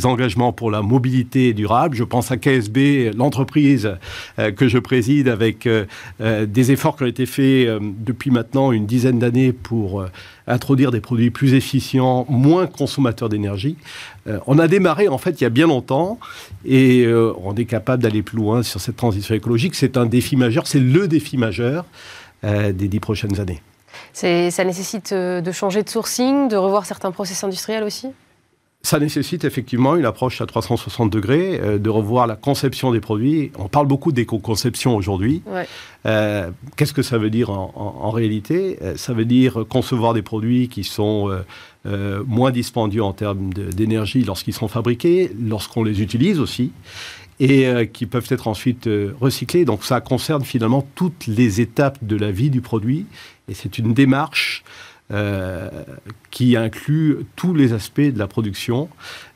engagements 0.05 0.53
pour 0.53 0.70
la 0.70 0.82
mobilité 0.82 1.53
durable. 1.53 1.96
Je 1.96 2.05
pense 2.05 2.30
à 2.30 2.36
KSB, 2.36 3.12
l'entreprise 3.16 3.96
que 4.57 4.68
je 4.68 4.78
préside, 4.78 5.28
avec 5.28 5.68
des 6.18 6.72
efforts 6.72 6.96
qui 6.96 7.03
ont 7.05 7.07
été 7.07 7.26
faits 7.26 7.68
depuis 7.80 8.30
maintenant 8.30 8.72
une 8.72 8.86
dizaine 8.86 9.18
d'années 9.18 9.53
pour 9.53 10.05
introduire 10.46 10.90
des 10.90 11.00
produits 11.00 11.30
plus 11.30 11.55
efficients, 11.55 12.26
moins 12.28 12.66
consommateurs 12.66 13.28
d'énergie. 13.28 13.76
Euh, 14.26 14.38
on 14.46 14.59
a 14.59 14.68
démarré 14.68 15.09
en 15.09 15.18
fait 15.18 15.40
il 15.40 15.44
y 15.44 15.46
a 15.46 15.50
bien 15.50 15.66
longtemps 15.66 16.18
et 16.64 17.05
euh, 17.05 17.32
on 17.42 17.55
est 17.55 17.64
capable 17.64 18.03
d'aller 18.03 18.22
plus 18.22 18.36
loin 18.36 18.62
sur 18.62 18.80
cette 18.80 18.96
transition 18.96 19.34
écologique. 19.34 19.74
C'est 19.74 19.96
un 19.96 20.07
défi 20.07 20.36
majeur, 20.36 20.66
c'est 20.66 20.80
le 20.80 21.09
défi 21.09 21.36
majeur 21.36 21.84
euh, 22.45 22.72
des 22.72 22.88
dix 22.88 23.01
prochaines 23.01 23.40
années. 23.40 23.62
Ça 24.12 24.64
nécessite 24.64 25.12
de 25.12 25.53
changer 25.53 25.82
de 25.82 25.88
sourcing, 25.88 26.49
de 26.49 26.57
revoir 26.57 26.86
certains 26.86 27.11
process 27.11 27.45
industriels 27.45 27.84
aussi? 27.84 28.09
Ça 28.84 28.99
nécessite 28.99 29.45
effectivement 29.45 29.95
une 29.95 30.05
approche 30.05 30.40
à 30.40 30.47
360 30.47 31.09
degrés, 31.09 31.61
euh, 31.61 31.78
de 31.78 31.88
revoir 31.88 32.26
la 32.26 32.34
conception 32.34 32.90
des 32.90 32.99
produits. 32.99 33.53
On 33.57 33.68
parle 33.68 33.86
beaucoup 33.86 34.11
d'éco-conception 34.11 34.97
aujourd'hui. 34.97 35.43
Euh, 36.05 36.51
qu'est-ce 36.76 36.93
que 36.93 37.03
ça 37.03 37.16
veut 37.16 37.30
dire 37.30 37.51
en, 37.51 38.11
réalité? 38.11 38.78
Euh, 38.82 38.97
Ça 38.97 39.12
veut 39.12 39.24
dire 39.24 39.64
concevoir 39.68 40.14
des 40.14 40.22
produits 40.22 40.68
qui 40.68 40.82
sont 40.82 41.30
moins 42.26 42.51
dispendieux 42.53 43.03
en 43.03 43.12
termes 43.12 43.53
d'énergie 43.53 44.22
lorsqu'ils 44.22 44.55
sont 44.55 44.68
fabriqués, 44.68 45.32
lorsqu'on 45.40 45.82
les 45.82 46.01
utilise 46.01 46.38
aussi, 46.38 46.70
et 47.45 47.90
qui 47.93 48.07
peuvent 48.07 48.28
être 48.30 48.47
ensuite 48.47 48.88
recyclés. 49.20 49.64
Donc 49.64 49.84
ça 49.84 50.01
concerne 50.01 50.45
finalement 50.45 50.86
toutes 50.95 51.26
les 51.26 51.61
étapes 51.61 51.99
de 52.03 52.16
la 52.16 52.30
vie 52.30 52.51
du 52.51 52.61
produit, 52.61 53.07
et 53.49 53.55
c'est 53.55 53.78
une 53.78 53.95
démarche 53.95 54.62
euh, 55.12 55.68
qui 56.30 56.57
inclut 56.57 57.26
tous 57.36 57.53
les 57.53 57.74
aspects 57.74 58.01
de 58.01 58.18
la 58.18 58.26
production, 58.26 58.88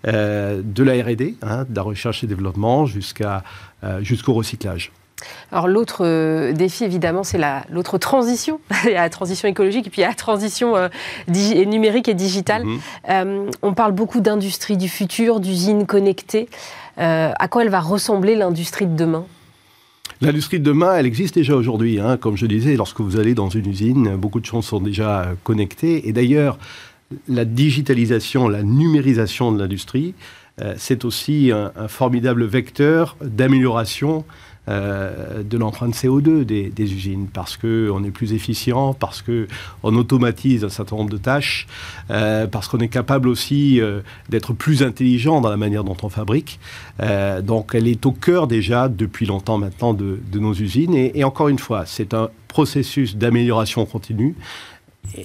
euh, 0.07 0.63
de 0.65 0.83
la 0.83 0.95
R&D, 0.95 1.35
hein, 1.43 1.67
de 1.69 1.77
la 1.77 1.83
recherche 1.83 2.25
et 2.25 2.27
développement, 2.27 2.87
jusqu'à 2.87 3.45
euh, 3.85 4.01
jusqu'au 4.01 4.33
recyclage. 4.33 4.91
Alors 5.53 5.69
l'autre 5.69 6.53
défi, 6.53 6.85
évidemment, 6.85 7.25
c'est 7.25 7.39
l'autre 7.69 7.99
transition. 7.99 8.59
la 8.91 9.11
transition 9.11 9.49
écologique 9.49 9.89
et 9.89 9.91
puis 9.91 10.01
la 10.01 10.15
transition 10.15 10.77
numérique 11.29 12.09
et 12.09 12.15
digitale. 12.15 12.65
Mhm. 12.65 13.51
on 13.61 13.75
parle 13.75 13.93
beaucoup 13.93 14.21
d'industrie 14.21 14.79
du 14.79 14.89
futur, 14.89 15.41
d'usines 15.41 15.85
connectées. 15.85 16.49
À 16.97 17.49
quoi 17.49 17.63
elle 17.63 17.71
va 17.71 17.81
ressembler 17.81 18.35
l'industrie 18.35 18.87
de 18.87 18.97
demain? 18.97 19.27
L'industrie 20.23 20.59
de 20.59 20.65
demain, 20.65 20.97
elle 20.97 21.05
existe 21.05 21.35
déjà 21.35 21.55
aujourd'hui. 21.55 22.01
Hein. 22.01 22.17
Comme 22.17 22.37
je 22.37 22.47
disais, 22.47 22.77
lorsque 22.77 23.01
vous 23.01 23.19
allez 23.19 23.35
dans 23.35 23.51
une 23.51 23.67
usine, 23.69 24.17
beaucoup 24.17 24.41
de 24.41 24.47
choses 24.47 24.65
sont 24.65 24.81
déjà 24.81 25.21
euh, 25.21 25.35
connectées. 25.45 26.09
Et 26.09 26.13
d'ailleurs, 26.13 26.59
la 27.29 27.45
digitalisation, 27.45 28.49
la 28.49 28.63
numérisation 28.63 29.53
de 29.53 29.61
l'industrie, 29.61 30.15
euh, 30.63 30.75
c'est 30.79 31.05
aussi 31.05 31.53
un, 31.53 31.71
formidable 31.89 32.47
vecteur 32.47 33.17
d'amélioration 33.21 34.25
euh, 34.69 35.45
de 35.45 35.59
l'empreinte 35.59 35.95
CO2 35.95 36.43
des, 36.43 36.93
usines, 36.93 37.29
parce 37.33 37.57
qu'on 37.57 38.03
est 38.03 38.11
plus 38.11 38.33
efficient, 38.33 38.95
parce 38.95 39.23
qu'on 39.23 39.95
automatise 39.95 40.64
un 40.64 40.69
certain 40.69 40.97
nombre 40.97 41.11
de 41.11 41.19
tâches, 41.19 41.69
euh, 42.11 42.49
parce 42.49 42.67
qu'on 42.67 42.79
est 42.79 42.89
capable 42.89 43.29
aussi 43.29 43.81
euh, 43.81 44.01
d'être 44.29 44.55
plus 44.55 44.83
intelligent 44.83 45.41
dans 45.41 45.51
la 45.51 45.57
manière 45.57 45.85
dont 45.85 45.97
on 46.03 46.09
fabrique. 46.09 46.59
donc 47.43 47.73
elle 47.75 47.87
est 47.87 48.05
au 48.07 48.12
cœur 48.12 48.49
déjà, 48.49 48.89
depuis 48.89 49.27
longtemps 49.27 49.59
maintenant, 49.59 49.95
de, 49.95 50.19
nos 50.35 50.55
usines. 50.55 50.95
Et, 50.95 51.23
encore 51.23 51.49
une 51.49 51.59
fois, 51.59 51.87
c'est 51.87 52.12
un 52.12 52.31
processus 52.49 53.17
d'amélioration 53.17 53.87
continue. 53.87 54.35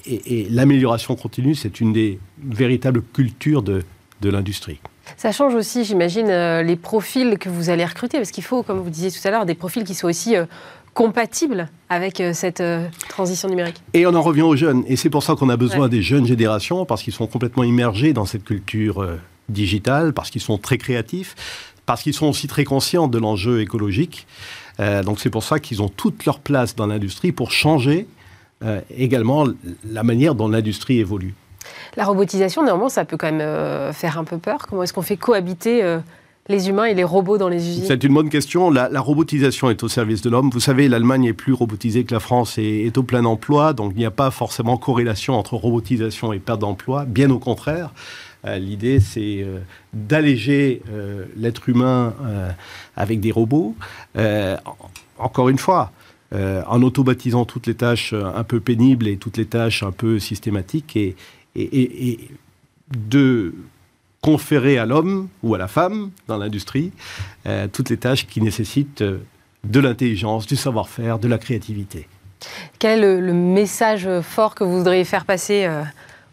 Et, 0.05 0.47
l'amélioration 0.49 1.15
continue, 1.15 1.55
c'est 1.55 1.81
une 1.81 1.93
des 1.93 2.19
véritables 2.43 3.01
cultures 3.01 3.63
de 3.63 3.83
l'industrie. 4.21 4.79
Ça 5.17 5.31
change 5.31 5.53
aussi, 5.55 5.83
j'imagine, 5.83 6.29
euh, 6.29 6.63
les 6.63 6.75
profils 6.75 7.37
que 7.37 7.49
vous 7.49 7.69
allez 7.69 7.85
recruter, 7.85 8.17
parce 8.17 8.31
qu'il 8.31 8.43
faut, 8.43 8.63
comme 8.63 8.79
vous 8.79 8.89
disiez 8.89 9.11
tout 9.11 9.25
à 9.27 9.31
l'heure, 9.31 9.45
des 9.45 9.55
profils 9.55 9.83
qui 9.83 9.93
soient 9.93 10.09
aussi 10.09 10.35
euh, 10.35 10.45
compatibles 10.93 11.69
avec 11.89 12.21
euh, 12.21 12.33
cette 12.33 12.63
transition 13.09 13.49
numérique. 13.49 13.81
Et 13.93 14.05
on 14.05 14.13
en 14.13 14.21
revient 14.21 14.41
aux 14.41 14.55
jeunes, 14.55 14.83
et 14.87 14.95
c'est 14.95 15.09
pour 15.09 15.23
ça 15.23 15.35
qu'on 15.35 15.49
a 15.49 15.57
besoin 15.57 15.89
des 15.89 16.01
jeunes 16.01 16.25
générations, 16.25 16.85
parce 16.85 17.03
qu'ils 17.03 17.13
sont 17.13 17.27
complètement 17.27 17.63
immergés 17.63 18.13
dans 18.13 18.25
cette 18.25 18.43
culture 18.43 19.05
digitale, 19.49 20.13
parce 20.13 20.29
qu'ils 20.29 20.41
sont 20.41 20.57
très 20.57 20.77
créatifs, 20.77 21.35
parce 21.85 22.03
qu'ils 22.03 22.13
sont 22.13 22.27
aussi 22.27 22.47
très 22.47 22.63
conscients 22.63 23.07
de 23.07 23.17
l'enjeu 23.17 23.61
écologique. 23.61 24.27
donc 25.03 25.19
c'est 25.19 25.29
pour 25.29 25.43
ça 25.43 25.59
qu'ils 25.59 25.81
ont 25.81 25.89
toute 25.89 26.25
leur 26.25 26.39
place 26.39 26.75
dans 26.75 26.87
l'industrie 26.87 27.31
pour 27.31 27.51
changer 27.51 28.07
également 28.95 29.45
la 29.89 30.03
manière 30.03 30.35
dont 30.35 30.47
l'industrie 30.47 30.99
évolue. 30.99 31.33
La 31.97 32.05
robotisation, 32.05 32.63
néanmoins, 32.63 32.89
ça 32.89 33.05
peut 33.05 33.17
quand 33.17 33.31
même 33.31 33.41
euh, 33.41 33.91
faire 33.91 34.17
un 34.17 34.23
peu 34.23 34.37
peur. 34.37 34.67
Comment 34.67 34.83
est-ce 34.83 34.93
qu'on 34.93 35.01
fait 35.01 35.17
cohabiter 35.17 35.83
euh, 35.83 35.99
les 36.47 36.69
humains 36.69 36.85
et 36.85 36.93
les 36.93 37.03
robots 37.03 37.37
dans 37.37 37.49
les 37.49 37.67
usines? 37.67 37.83
C'est 37.85 38.03
une 38.03 38.13
bonne 38.13 38.29
question. 38.29 38.71
La, 38.71 38.87
robotisation 39.01 39.69
est 39.69 39.83
au 39.83 39.89
service 39.89 40.21
de 40.21 40.29
l'homme. 40.29 40.49
Vous 40.51 40.61
savez, 40.61 40.87
l'Allemagne 40.87 41.25
est 41.25 41.33
plus 41.33 41.53
robotisée 41.53 42.05
que 42.05 42.13
la 42.13 42.21
France 42.21 42.57
et 42.57 42.85
est 42.85 42.97
au 42.97 43.03
plein 43.03 43.25
emploi, 43.25 43.73
donc 43.73 43.91
il 43.95 43.99
n'y 43.99 44.05
a 44.05 44.11
pas 44.11 44.31
forcément 44.31 44.77
corrélation 44.77 45.33
entre 45.33 45.55
robotisation 45.55 46.31
et 46.31 46.39
perte 46.39 46.61
d'emploi. 46.61 47.05
Bien 47.05 47.29
au 47.29 47.39
contraire. 47.39 47.91
Euh, 48.45 48.57
l'idée, 48.57 48.99
c'est 48.99 49.45
d'alléger 49.93 50.81
l'être 51.35 51.67
humain 51.67 52.13
avec 52.95 53.19
des 53.19 53.31
robots. 53.31 53.75
encore 55.19 55.49
une 55.49 55.59
fois, 55.59 55.91
en 56.33 56.81
automatisant 56.81 57.43
toutes 57.43 57.67
les 57.67 57.75
tâches 57.75 58.13
un 58.13 58.43
peu 58.43 58.61
pénibles 58.61 59.07
et 59.09 59.17
toutes 59.17 59.37
les 59.37 59.45
tâches 59.45 59.83
un 59.83 59.91
peu 59.91 60.17
systématiques 60.17 60.97
et, 61.55 62.19
de 63.09 63.53
conférer 64.21 64.77
à 64.77 64.85
l'homme 64.85 65.29
ou 65.43 65.55
à 65.55 65.57
la 65.57 65.67
femme 65.67 66.11
dans 66.27 66.37
l'industrie 66.37 66.91
euh, 67.47 67.67
toutes 67.71 67.89
les 67.89 67.97
tâches 67.97 68.27
qui 68.27 68.41
nécessitent 68.41 69.01
euh, 69.01 69.19
de 69.63 69.79
l'intelligence, 69.79 70.45
du 70.45 70.55
savoir-faire, 70.55 71.17
de 71.17 71.27
la 71.27 71.37
créativité. 71.37 72.07
Quel 72.79 73.03
est 73.03 73.21
le, 73.21 73.33
message 73.33 74.07
fort 74.21 74.55
que 74.55 74.63
vous 74.63 74.79
voudriez 74.79 75.05
faire 75.05 75.25
passer 75.25 75.65
euh, 75.65 75.83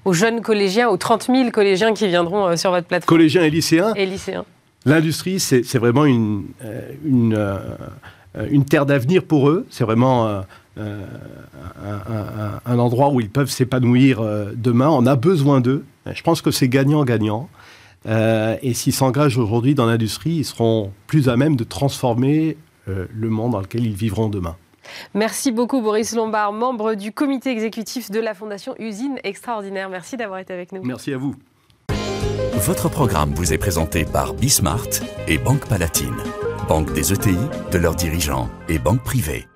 aux 0.05 0.13
jeunes 0.13 0.41
collégiens, 0.41 0.89
aux 0.89 0.97
30 0.97 1.27
000 1.27 1.51
collégiens 1.51 1.95
qui 1.95 2.09
viendront 2.09 2.57
sur 2.57 2.71
votre 2.71 2.87
plateforme? 2.87 3.09
Collégiens 3.09 3.43
et 3.43 3.51
lycéens? 3.51 3.95
Et 3.95 4.07
lycéens. 4.07 4.45
L'industrie, 4.85 5.39
c'est 5.39 5.79
vraiment 5.79 6.07
une, 6.07 6.47
une, 7.05 7.39
une 8.51 8.65
terre 8.65 8.87
d'avenir 8.87 9.25
pour 9.25 9.51
eux. 9.51 9.67
C'est 9.71 9.85
vraiment 9.85 10.43
euh, 10.79 11.05
un, 12.67 12.79
endroit 12.79 13.11
où 13.11 13.21
ils 13.21 13.31
peuvent 13.31 13.51
s'épanouir 13.51 14.21
euh, 14.21 14.53
demain. 14.55 14.89
On 14.89 15.07
a 15.07 15.17
besoin 15.17 15.61
d'eux. 15.61 15.85
Je 16.13 16.23
pense 16.23 16.43
que 16.43 16.51
c'est 16.51 16.69
gagnant-gagnant. 16.69 17.49
et 18.07 18.75
s'ils 18.75 18.95
s'engagent 18.95 19.39
aujourd'hui 19.39 19.75
dans 19.75 19.87
l'industrie, 19.87 20.37
ils 20.37 20.45
seront 20.45 20.93
plus 21.07 21.29
à 21.29 21.37
même 21.37 21.57
de 21.57 21.65
transformer 21.65 22.57
le 22.87 23.29
monde 23.29 23.53
dans 23.53 23.61
lequel 23.61 23.85
ils 23.85 23.95
vivront 23.95 24.29
demain. 24.31 24.57
Merci 25.15 25.53
beaucoup 25.53 25.83
Boris 25.83 26.15
Lombard, 26.15 26.53
membre 26.53 26.95
du 26.95 27.13
comité 27.13 27.51
exécutif 27.51 28.11
de 28.11 28.21
la 28.21 28.35
Fondation 28.35 28.75
Usine 28.79 29.19
Extraordinaire. 29.25 29.89
Merci 29.91 30.17
d'avoir 30.17 30.39
été 30.39 30.53
avec 30.53 30.73
nous. 30.73 30.83
Merci 30.83 31.13
à 31.13 31.19
vous. 31.19 31.35
Votre 32.55 32.89
programme 32.89 33.35
vous 33.35 33.53
est 33.53 33.59
présenté 33.59 34.05
par 34.05 34.35
Bismart 34.35 34.89
et 35.29 35.39
Banque 35.39 35.67
Palatine, 35.67 36.17
banque 36.69 36.93
des 36.93 37.13
ETI, 37.13 37.37
de 37.71 37.79
leurs 37.79 37.95
dirigeants 37.95 38.49
et 38.69 38.79
banque 38.79 39.03
privée. 39.03 39.47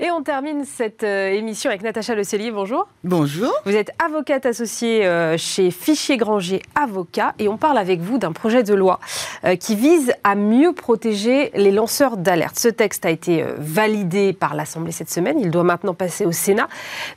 Et 0.00 0.12
on 0.12 0.22
termine 0.22 0.64
cette 0.64 1.02
euh, 1.02 1.32
émission 1.32 1.70
avec 1.70 1.82
Natacha 1.82 2.14
Le 2.14 2.22
Cellier. 2.22 2.52
Bonjour. 2.52 2.86
Bonjour. 3.02 3.52
Vous 3.64 3.74
êtes 3.74 3.90
avocate 3.98 4.46
associée 4.46 5.04
euh, 5.04 5.36
chez 5.36 5.72
Fichier 5.72 6.16
Granger 6.16 6.62
Avocat 6.76 7.34
et 7.40 7.48
on 7.48 7.56
parle 7.56 7.78
avec 7.78 8.00
vous 8.00 8.16
d'un 8.16 8.30
projet 8.30 8.62
de 8.62 8.74
loi 8.74 9.00
euh, 9.44 9.56
qui 9.56 9.74
vise 9.74 10.12
à 10.22 10.36
mieux 10.36 10.72
protéger 10.72 11.50
les 11.54 11.72
lanceurs 11.72 12.16
d'alerte. 12.16 12.56
Ce 12.60 12.68
texte 12.68 13.06
a 13.06 13.10
été 13.10 13.44
validé 13.58 14.32
par 14.32 14.54
l'Assemblée 14.54 14.92
cette 14.92 15.10
semaine. 15.10 15.40
Il 15.40 15.50
doit 15.50 15.64
maintenant 15.64 15.94
passer 15.94 16.24
au 16.24 16.32
Sénat. 16.32 16.68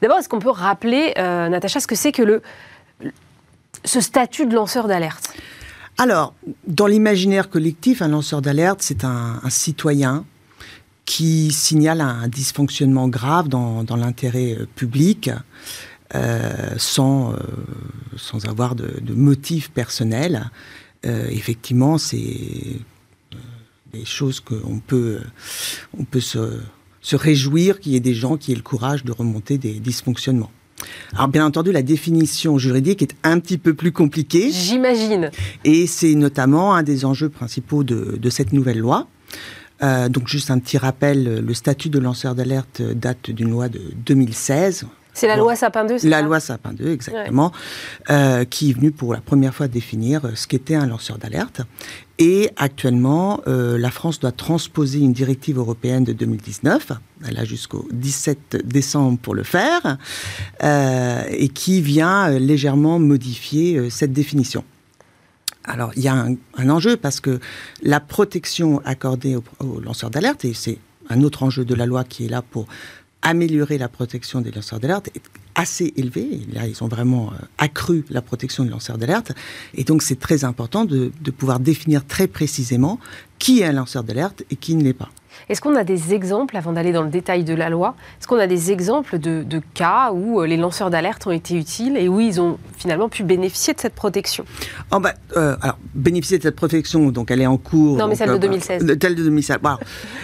D'abord, 0.01 0.17
est-ce 0.17 0.29
qu'on 0.29 0.39
peut 0.39 0.49
rappeler, 0.49 1.13
Natacha, 1.17 1.79
ce 1.81 1.87
que 1.87 1.95
c'est 1.95 2.11
que 2.11 2.23
le, 2.23 2.41
ce 3.85 4.01
statut 4.01 4.47
de 4.47 4.55
lanceur 4.55 4.87
d'alerte? 4.87 5.35
Alors, 5.99 6.33
dans 6.65 6.87
l'imaginaire 6.87 7.49
collectif, 7.49 8.01
un 8.01 8.07
lanceur 8.07 8.41
d'alerte, 8.41 8.79
c'est 8.81 9.03
un, 9.03 9.39
un, 9.43 9.49
citoyen 9.51 10.25
qui 11.05 11.51
signale 11.51 12.01
un 12.01 12.27
dysfonctionnement 12.27 13.07
grave 13.07 13.47
dans, 13.47 13.83
l'intérêt 13.95 14.57
euh, 14.59 14.67
public 14.75 15.29
euh, 16.15 16.75
sans, 16.77 17.33
euh, 17.33 17.37
sans 18.17 18.45
avoir 18.45 18.75
de, 18.75 19.13
motif 19.13 19.71
personnel. 19.71 20.49
effectivement, 21.03 21.97
c'est 21.97 22.79
des 23.93 24.05
choses 24.05 24.39
qu'on 24.39 24.79
peut, 24.79 25.19
on 25.97 26.03
peut 26.03 26.19
se, 26.19 26.59
se 27.01 27.15
réjouir 27.15 27.79
qu'il 27.79 27.93
y 27.93 27.95
ait 27.95 27.99
des 28.01 28.13
gens 28.13 28.37
qui 28.37 28.51
aient 28.51 28.55
le 28.55 28.61
courage 28.61 29.03
de 29.03 29.11
remonter 29.11 29.57
des 29.57 29.79
dysfonctionnements. 29.79 30.51
Alors 31.13 31.27
bien 31.27 31.45
entendu, 31.45 31.71
la 31.71 31.81
définition 31.81 32.57
juridique 32.57 33.01
est 33.01 33.15
un 33.23 33.39
petit 33.39 33.57
peu 33.57 33.73
plus 33.73 33.91
compliquée. 33.91 34.51
J'imagine. 34.51 35.31
Et 35.63 35.87
c'est 35.87 36.15
notamment 36.15 36.73
un 36.73 36.83
des 36.83 37.05
enjeux 37.05 37.29
principaux 37.29 37.83
de, 37.83 38.17
de 38.17 38.29
cette 38.29 38.53
nouvelle 38.53 38.79
loi. 38.79 39.07
Euh, 39.83 40.09
donc 40.09 40.27
juste 40.27 40.51
un 40.51 40.59
petit 40.59 40.77
rappel, 40.77 41.43
le 41.45 41.53
statut 41.53 41.89
de 41.89 41.99
lanceur 41.99 42.35
d'alerte 42.35 42.81
date 42.81 43.31
d'une 43.31 43.49
loi 43.49 43.69
de 43.69 43.81
2016. 44.05 44.85
C'est 45.13 45.27
la 45.27 45.35
loi 45.35 45.57
Sapin 45.57 45.83
2, 45.83 46.07
La 46.07 46.21
loi 46.21 46.39
Sapin 46.39 46.71
2, 46.71 46.93
exactement, 46.93 47.51
euh, 48.09 48.45
qui 48.45 48.69
est 48.69 48.73
venue 48.73 48.91
pour 48.91 49.13
la 49.13 49.19
première 49.19 49.53
fois 49.53 49.67
définir 49.67 50.21
ce 50.35 50.47
qu'était 50.47 50.75
un 50.75 50.85
lanceur 50.85 51.17
d'alerte. 51.17 51.61
Et 52.17 52.49
actuellement, 52.55 53.41
euh, 53.45 53.77
la 53.77 53.91
France 53.91 54.21
doit 54.21 54.31
transposer 54.31 54.99
une 54.99 55.11
directive 55.11 55.57
européenne 55.57 56.05
de 56.05 56.13
2019. 56.13 56.93
Elle 57.27 57.37
a 57.37 57.43
jusqu'au 57.43 57.89
17 57.91 58.65
décembre 58.65 59.19
pour 59.21 59.35
le 59.35 59.43
faire, 59.43 59.97
et 60.63 61.49
qui 61.49 61.81
vient 61.81 62.29
légèrement 62.39 62.97
modifier 62.97 63.89
cette 63.89 64.13
définition. 64.13 64.63
Alors, 65.63 65.91
il 65.95 66.03
y 66.03 66.07
a 66.07 66.15
un, 66.15 66.69
enjeu 66.69 66.97
parce 66.97 67.19
que 67.19 67.39
la 67.83 67.99
protection 67.99 68.81
accordée 68.83 69.35
aux, 69.35 69.79
lanceurs 69.79 70.09
d'alerte, 70.09 70.45
et 70.45 70.53
c'est 70.53 70.79
un 71.09 71.21
autre 71.21 71.43
enjeu 71.43 71.65
de 71.65 71.75
la 71.75 71.85
loi 71.85 72.03
qui 72.03 72.25
est 72.25 72.29
là 72.29 72.41
pour 72.41 72.67
améliorer 73.21 73.77
la 73.77 73.87
protection 73.87 74.41
des 74.41 74.51
lanceurs 74.51 74.79
d'alerte, 74.79 75.09
est 75.13 75.21
assez 75.53 75.93
élevée. 75.95 76.41
Là, 76.53 76.65
ils 76.65 76.83
ont 76.83 76.87
vraiment 76.87 77.31
euh, 77.31 77.45
accru 77.59 78.03
la 78.09 78.21
protection 78.21 78.63
des 78.63 78.71
lanceurs 78.71 78.97
d'alerte. 78.97 79.33
Et 79.75 79.83
donc, 79.83 80.01
c'est 80.01 80.19
très 80.19 80.43
important 80.43 80.85
de, 80.85 81.11
de 81.21 81.31
pouvoir 81.31 81.59
définir 81.59 82.05
très 82.07 82.27
précisément 82.27 82.99
qui 83.37 83.59
est 83.59 83.65
un 83.65 83.73
lanceur 83.73 84.03
d'alerte 84.03 84.43
et 84.49 84.55
qui 84.55 84.75
ne 84.75 84.83
l'est 84.83 84.93
pas. 84.93 85.11
Est-ce 85.49 85.61
qu'on 85.61 85.75
a 85.75 85.83
des 85.83 86.13
exemples, 86.13 86.57
avant 86.57 86.73
d'aller 86.73 86.91
dans 86.91 87.03
le 87.03 87.09
détail 87.09 87.43
de 87.43 87.53
la 87.53 87.69
loi, 87.69 87.95
est-ce 88.19 88.27
qu'on 88.27 88.39
a 88.39 88.47
des 88.47 88.71
exemples 88.71 89.19
de, 89.19 89.61
cas 89.73 90.11
où 90.11 90.41
euh, 90.41 90.47
les 90.47 90.57
lanceurs 90.57 90.89
d'alerte 90.89 91.27
ont 91.27 91.31
été 91.31 91.55
utiles 91.55 91.97
et 91.97 92.09
où 92.09 92.19
ils 92.19 92.41
ont 92.41 92.57
finalement 92.77 93.09
pu 93.09 93.23
bénéficier 93.23 93.73
de 93.73 93.79
cette 93.79 93.93
protection? 93.93 94.45
Oh 94.91 94.99
bah, 94.99 95.13
euh, 95.37 95.55
Alors, 95.61 95.77
bénéficier 95.93 96.37
de 96.37 96.43
cette 96.43 96.55
protection, 96.55 97.11
donc 97.11 97.31
elle 97.31 97.41
est 97.41 97.47
en 97.47 97.57
cours. 97.57 97.97
Non, 97.97 98.07
mais 98.07 98.15
celle 98.15 98.31
de 98.31 98.37
2016. 98.37 98.83
Euh, 98.83 98.95
celle 99.01 99.15
de 99.15 99.23
2016. 99.23 99.57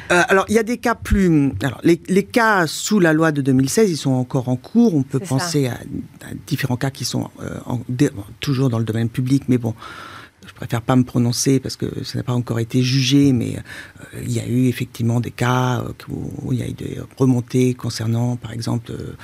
alors, 0.10 0.46
il 0.50 0.56
y 0.56 0.60
a 0.60 0.64
des 0.64 0.78
cas 0.78 0.96
plus. 0.96 1.52
Alors, 1.64 1.82
les, 1.84 2.24
cas 2.24 2.68
sous 2.68 3.00
la 3.00 3.14
loi 3.14 3.32
de 3.32 3.42
2016, 3.42 3.90
ils 3.92 3.98
sont 3.98 4.12
encore 4.12 4.50
en 4.50 4.56
cours. 4.56 4.96
On 4.96 5.04
peut 5.04 5.20
penser 5.20 5.68
à, 5.68 5.78
différents 6.46 6.78
cas 6.78 6.90
qui 6.90 7.06
sont 7.06 7.30
toujours 8.40 8.70
dans 8.70 8.80
le 8.80 8.86
domaine 8.86 9.10
public, 9.10 9.44
mais 9.48 9.58
bon 9.58 9.74
préfère 10.58 10.82
pas 10.82 10.96
me 10.96 11.04
prononcer 11.04 11.60
parce 11.60 11.76
que 11.76 12.04
ça 12.04 12.18
n'a 12.18 12.24
pas 12.24 12.34
encore 12.34 12.60
été 12.60 12.82
jugé, 12.82 13.32
mais 13.32 13.58
euh, 13.58 14.22
il 14.24 14.32
y 14.32 14.40
a 14.40 14.48
eu 14.48 14.68
effectivement 14.68 15.20
des 15.20 15.32
cas 15.32 15.82
euh, 15.82 15.94
où, 16.10 16.52
il 16.52 16.60
y 16.60 16.64
a 16.64 16.68
eu 16.68 16.74
des 16.74 16.98
remontées 17.18 17.74
concernant, 17.76 18.36
par 18.36 18.52
exemple, 18.52 18.92
euh, 18.92 19.16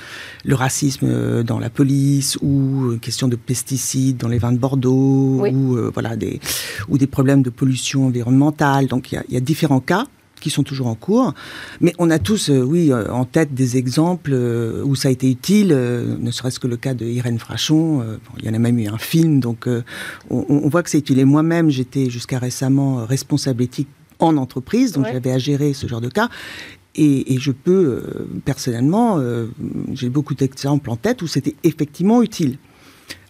le 0.44 0.54
racisme 0.54 1.42
dans 1.42 1.58
la 1.58 1.70
police 1.70 2.38
ou 2.40 2.92
une 2.92 3.00
question 3.00 3.28
de 3.28 3.36
pesticides 3.36 4.16
dans 4.16 4.28
les 4.28 4.38
vins 4.38 4.52
de 4.52 4.58
Bordeaux 4.58 5.44
ou 5.46 5.76
voilà 5.92 6.16
des 6.16 6.40
ou 6.88 6.98
des 6.98 7.06
problèmes 7.06 7.42
de 7.42 7.50
pollution 7.50 8.06
environnementale. 8.06 8.86
Donc 8.86 9.12
il 9.12 9.22
y 9.28 9.36
a 9.36 9.40
différents 9.40 9.80
cas 9.80 10.06
qui 10.44 10.50
sont 10.50 10.62
toujours 10.62 10.88
en 10.88 10.94
cours. 10.94 11.32
Mais 11.80 11.94
on 11.98 12.10
a 12.10 12.18
tous, 12.18 12.50
euh, 12.50 12.60
oui, 12.60 12.92
euh, 12.92 13.10
en 13.10 13.24
tête 13.24 13.54
des 13.54 13.78
exemples 13.78 14.32
euh, 14.34 14.82
où 14.84 14.94
ça 14.94 15.08
a 15.08 15.10
été 15.10 15.30
utile, 15.30 15.68
ne 15.68 16.30
serait-ce 16.30 16.60
que 16.60 16.66
le 16.66 16.76
cas 16.76 16.92
de 16.92 17.06
Irène 17.06 17.38
Frachon. 17.38 18.04
il 18.38 18.44
y 18.44 18.50
en 18.50 18.52
a 18.52 18.58
même 18.58 18.78
eu 18.78 18.86
un 18.86 18.98
film, 18.98 19.40
donc 19.40 19.66
on, 20.28 20.68
voit 20.68 20.82
que 20.82 20.90
c'est 20.90 20.98
utile. 20.98 21.18
Et 21.18 21.24
moi-même, 21.24 21.70
j'étais 21.70 22.10
jusqu'à 22.10 22.38
récemment 22.38 23.06
responsable 23.06 23.62
éthique 23.62 23.88
en 24.18 24.36
entreprise, 24.36 24.92
donc 24.92 25.06
j'avais 25.10 25.32
à 25.32 25.38
gérer 25.38 25.72
ce 25.72 25.86
genre 25.86 26.02
de 26.02 26.10
cas. 26.10 26.28
Et, 26.94 27.38
je 27.38 27.50
peux, 27.50 28.02
personnellement, 28.44 29.18
j'ai 29.92 30.10
beaucoup 30.10 30.34
d'exemples 30.34 30.90
en 30.90 30.96
tête 30.96 31.22
où 31.22 31.26
c'était 31.26 31.56
effectivement 31.64 32.22
utile. 32.22 32.58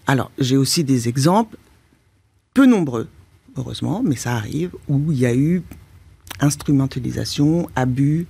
Alors, 0.09 0.33
j'ai 0.39 0.57
aussi 0.57 0.83
des 0.83 1.09
exemples, 1.09 1.57
peu 2.55 2.67
nombreux, 2.67 3.07
heureusement, 3.57 4.03
mais 4.05 4.17
ça 4.17 4.35
arrive, 4.35 4.73
où 4.89 5.13
il 5.13 5.19
y 5.19 5.27
a 5.27 5.35
eu 5.35 5.63
instrumentalisation, 6.41 7.69
abus 7.77 8.27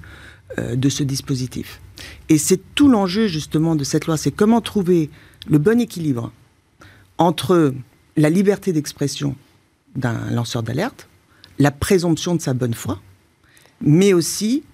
euh, 0.58 0.76
de 0.76 0.88
ce 0.88 1.02
dispositif. 1.02 1.80
Et 2.28 2.38
c'est 2.38 2.60
tout 2.74 2.88
l'enjeu 2.88 3.26
justement 3.26 3.76
de 3.76 3.84
cette 3.84 4.06
loi, 4.06 4.16
c'est 4.16 4.30
comment 4.30 4.60
trouver 4.60 5.10
le 5.46 5.58
bon 5.58 5.80
équilibre 5.80 6.32
entre 7.18 7.74
la 8.16 8.30
liberté 8.30 8.72
d'expression 8.72 9.36
d'un 9.96 10.30
lanceur 10.30 10.62
d'alerte, 10.62 11.08
la 11.58 11.70
présomption 11.70 12.34
de 12.34 12.40
sa 12.40 12.54
bonne 12.54 12.74
foi, 12.74 13.00
mais 13.80 14.12
aussi 14.12 14.64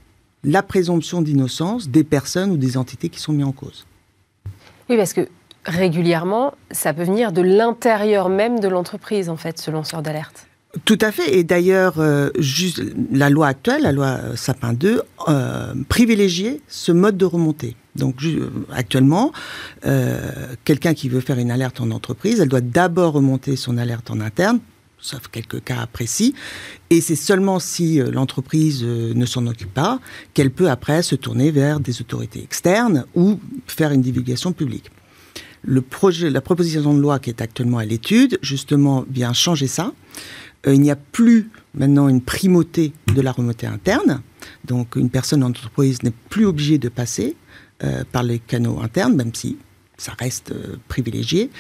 la 0.45 0.63
présomption 0.63 1.21
d'innocence 1.21 1.89
des 1.89 2.05
personnes 2.05 2.51
ou 2.51 2.57
des 2.57 2.77
entités 2.77 3.09
qui 3.09 3.21
sont 3.21 3.33
mises 3.33 3.47
en 3.47 3.53
cause. 3.53 3.87
Oui, 4.89 4.97
parce 4.97 5.13
que 5.13 5.29
régulièrement, 5.65 6.55
ça 6.71 6.95
peut 6.95 7.05
venir 7.05 7.33
de 7.33 7.43
l'intérieur 7.43 8.29
même 8.29 8.61
de 8.61 8.69
l'entreprise, 8.69 9.29
en 9.29 9.37
fait, 9.37 9.59
ce 9.59 9.71
lanceur 9.71 10.03
d'alerte. 10.03 10.47
Tout 10.85 10.99
à 11.01 11.11
fait. 11.11 11.37
Et 11.37 11.43
d'ailleurs, 11.43 11.99
euh, 11.99 12.31
la 13.11 13.29
loi 13.29 13.49
actuelle, 13.49 13.83
la 13.83 13.93
loi 13.93 14.19
Sapin 14.37 14.73
2, 14.73 15.03
euh, 15.29 15.75
privilégiait 15.89 16.61
ce 16.69 16.93
mode 16.93 17.17
de 17.17 17.25
remontée. 17.25 17.77
Donc 17.97 18.17
actuellement, 18.71 19.33
euh, 19.85 20.31
quelqu'un 20.65 20.95
qui 20.95 21.09
veut 21.09 21.21
faire 21.21 21.39
une 21.39 21.51
alerte 21.51 21.81
en 21.81 21.91
entreprise, 21.91 22.39
elle 22.39 22.49
doit 22.49 22.61
d'abord 22.61 23.15
remonter 23.15 23.57
son 23.57 23.79
alerte 23.79 24.13
en 24.13 24.21
interne, 24.21 24.61
sauf 25.01 25.27
quelques 25.27 25.65
cas 25.65 25.87
précis, 25.93 26.37
et 26.89 27.01
c'est 27.01 27.17
seulement 27.17 27.59
si 27.59 27.99
l'entreprise 27.99 28.85
ne 28.85 29.27
s'en 29.27 29.49
occupe 29.49 29.75
pas 29.75 29.99
qu'elle 30.35 30.53
peut 30.53 30.71
après 30.71 31.03
se 31.03 31.17
tourner 31.17 31.51
vers 31.51 31.81
des 31.81 32.01
autorités 32.01 32.45
externes 32.45 33.07
ou 33.17 33.41
faire 33.67 33.91
une 33.91 34.03
divulgation 34.03 34.53
publique. 34.53 34.93
Le 35.63 35.83
projet, 35.83 36.31
la 36.31 36.41
proposition 36.41 36.95
de 36.95 37.01
loi 37.01 37.19
qui 37.19 37.29
est 37.29 37.43
actuellement 37.43 37.79
à 37.79 37.85
l'étude, 37.85 38.39
justement, 38.41 39.05
vient 39.11 39.33
changer 39.33 39.67
ça. 39.67 39.93
Euh, 40.67 40.75
il 40.75 40.81
n'y 40.81 40.91
a 40.91 40.97
plus 40.97 41.51
maintenant 41.75 42.09
une 42.09 42.21
primauté 42.21 42.93
de 43.15 43.21
la 43.21 43.33
remontée 43.33 43.67
interne. 43.67 44.23
Donc 44.65 44.97
une 44.97 45.11
personne 45.11 45.43
en 45.43 45.49
entreprise 45.49 46.03
n'est 46.03 46.13
plus 46.29 46.47
obligée 46.47 46.79
de 46.79 46.89
passer 46.89 47.37
euh, 47.85 48.05
par 48.11 48.23
les 48.23 48.39
canaux 48.39 48.81
internes, 48.81 49.15
même 49.15 49.35
si 49.35 49.59
ça 49.97 50.13
reste 50.19 50.53
euh, 50.53 50.77
privilégié. 50.89 51.51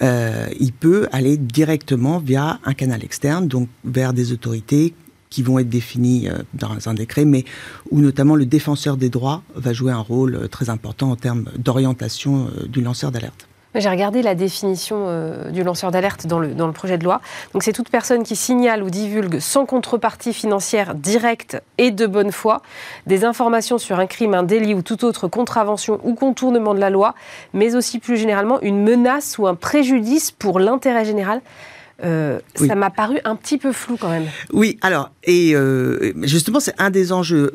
il 0.00 0.72
peut 0.78 1.08
aller 1.12 1.36
directement 1.36 2.18
via 2.18 2.60
un 2.64 2.74
canal 2.74 3.02
externe, 3.04 3.48
donc 3.48 3.68
vers 3.84 4.12
des 4.12 4.32
autorités 4.32 4.94
qui 5.28 5.42
vont 5.42 5.58
être 5.58 5.68
définies 5.68 6.28
dans 6.54 6.88
un 6.88 6.94
décret, 6.94 7.24
mais 7.24 7.44
où 7.90 8.00
notamment 8.00 8.36
le 8.36 8.46
défenseur 8.46 8.96
des 8.96 9.10
droits 9.10 9.42
va 9.54 9.72
jouer 9.72 9.90
un 9.90 9.98
rôle 10.00 10.48
très 10.50 10.70
important 10.70 11.10
en 11.10 11.16
termes 11.16 11.46
d'orientation 11.58 12.48
du 12.68 12.80
lanceur 12.80 13.10
d'alerte. 13.10 13.48
J'ai 13.78 13.90
regardé 13.90 14.22
la 14.22 14.34
définition 14.34 15.04
euh, 15.08 15.50
du 15.50 15.62
lanceur 15.62 15.90
d'alerte 15.90 16.26
dans 16.26 16.38
le, 16.38 16.72
projet 16.72 16.96
de 16.96 17.04
loi. 17.04 17.20
C'est 17.60 17.72
toute 17.72 17.90
personne 17.90 18.22
qui 18.22 18.34
signale 18.34 18.82
ou 18.82 18.88
divulgue 18.88 19.38
sans 19.38 19.66
contrepartie 19.66 20.32
financière 20.32 20.94
directe 20.94 21.62
et 21.76 21.90
de 21.90 22.06
bonne 22.06 22.32
foi 22.32 22.62
des 23.06 23.24
informations 23.24 23.76
sur 23.76 23.98
un 23.98 24.06
crime, 24.06 24.34
un 24.34 24.44
délit 24.44 24.74
ou 24.74 24.80
toute 24.80 25.04
autre 25.04 25.28
contravention 25.28 26.00
ou 26.04 26.14
contournement 26.14 26.74
de 26.74 26.80
la 26.80 26.88
loi, 26.88 27.14
mais 27.52 27.76
aussi 27.76 27.98
plus 27.98 28.16
généralement 28.16 28.60
une 28.62 28.82
menace 28.82 29.36
ou 29.38 29.46
un 29.46 29.54
préjudice 29.54 30.30
pour 30.30 30.58
l'intérêt 30.58 31.04
général. 31.04 31.42
Euh, 32.04 32.40
ça 32.54 32.74
m'a 32.74 32.90
paru 32.90 33.18
un 33.24 33.36
petit 33.36 33.56
peu 33.56 33.72
flou 33.72 33.96
quand 33.98 34.10
même. 34.10 34.26
Oui, 34.52 34.78
alors, 34.82 35.10
et 35.24 35.54
euh, 35.54 36.12
justement, 36.22 36.60
c'est 36.60 36.74
un 36.78 36.90
des 36.90 37.12
enjeux. 37.12 37.52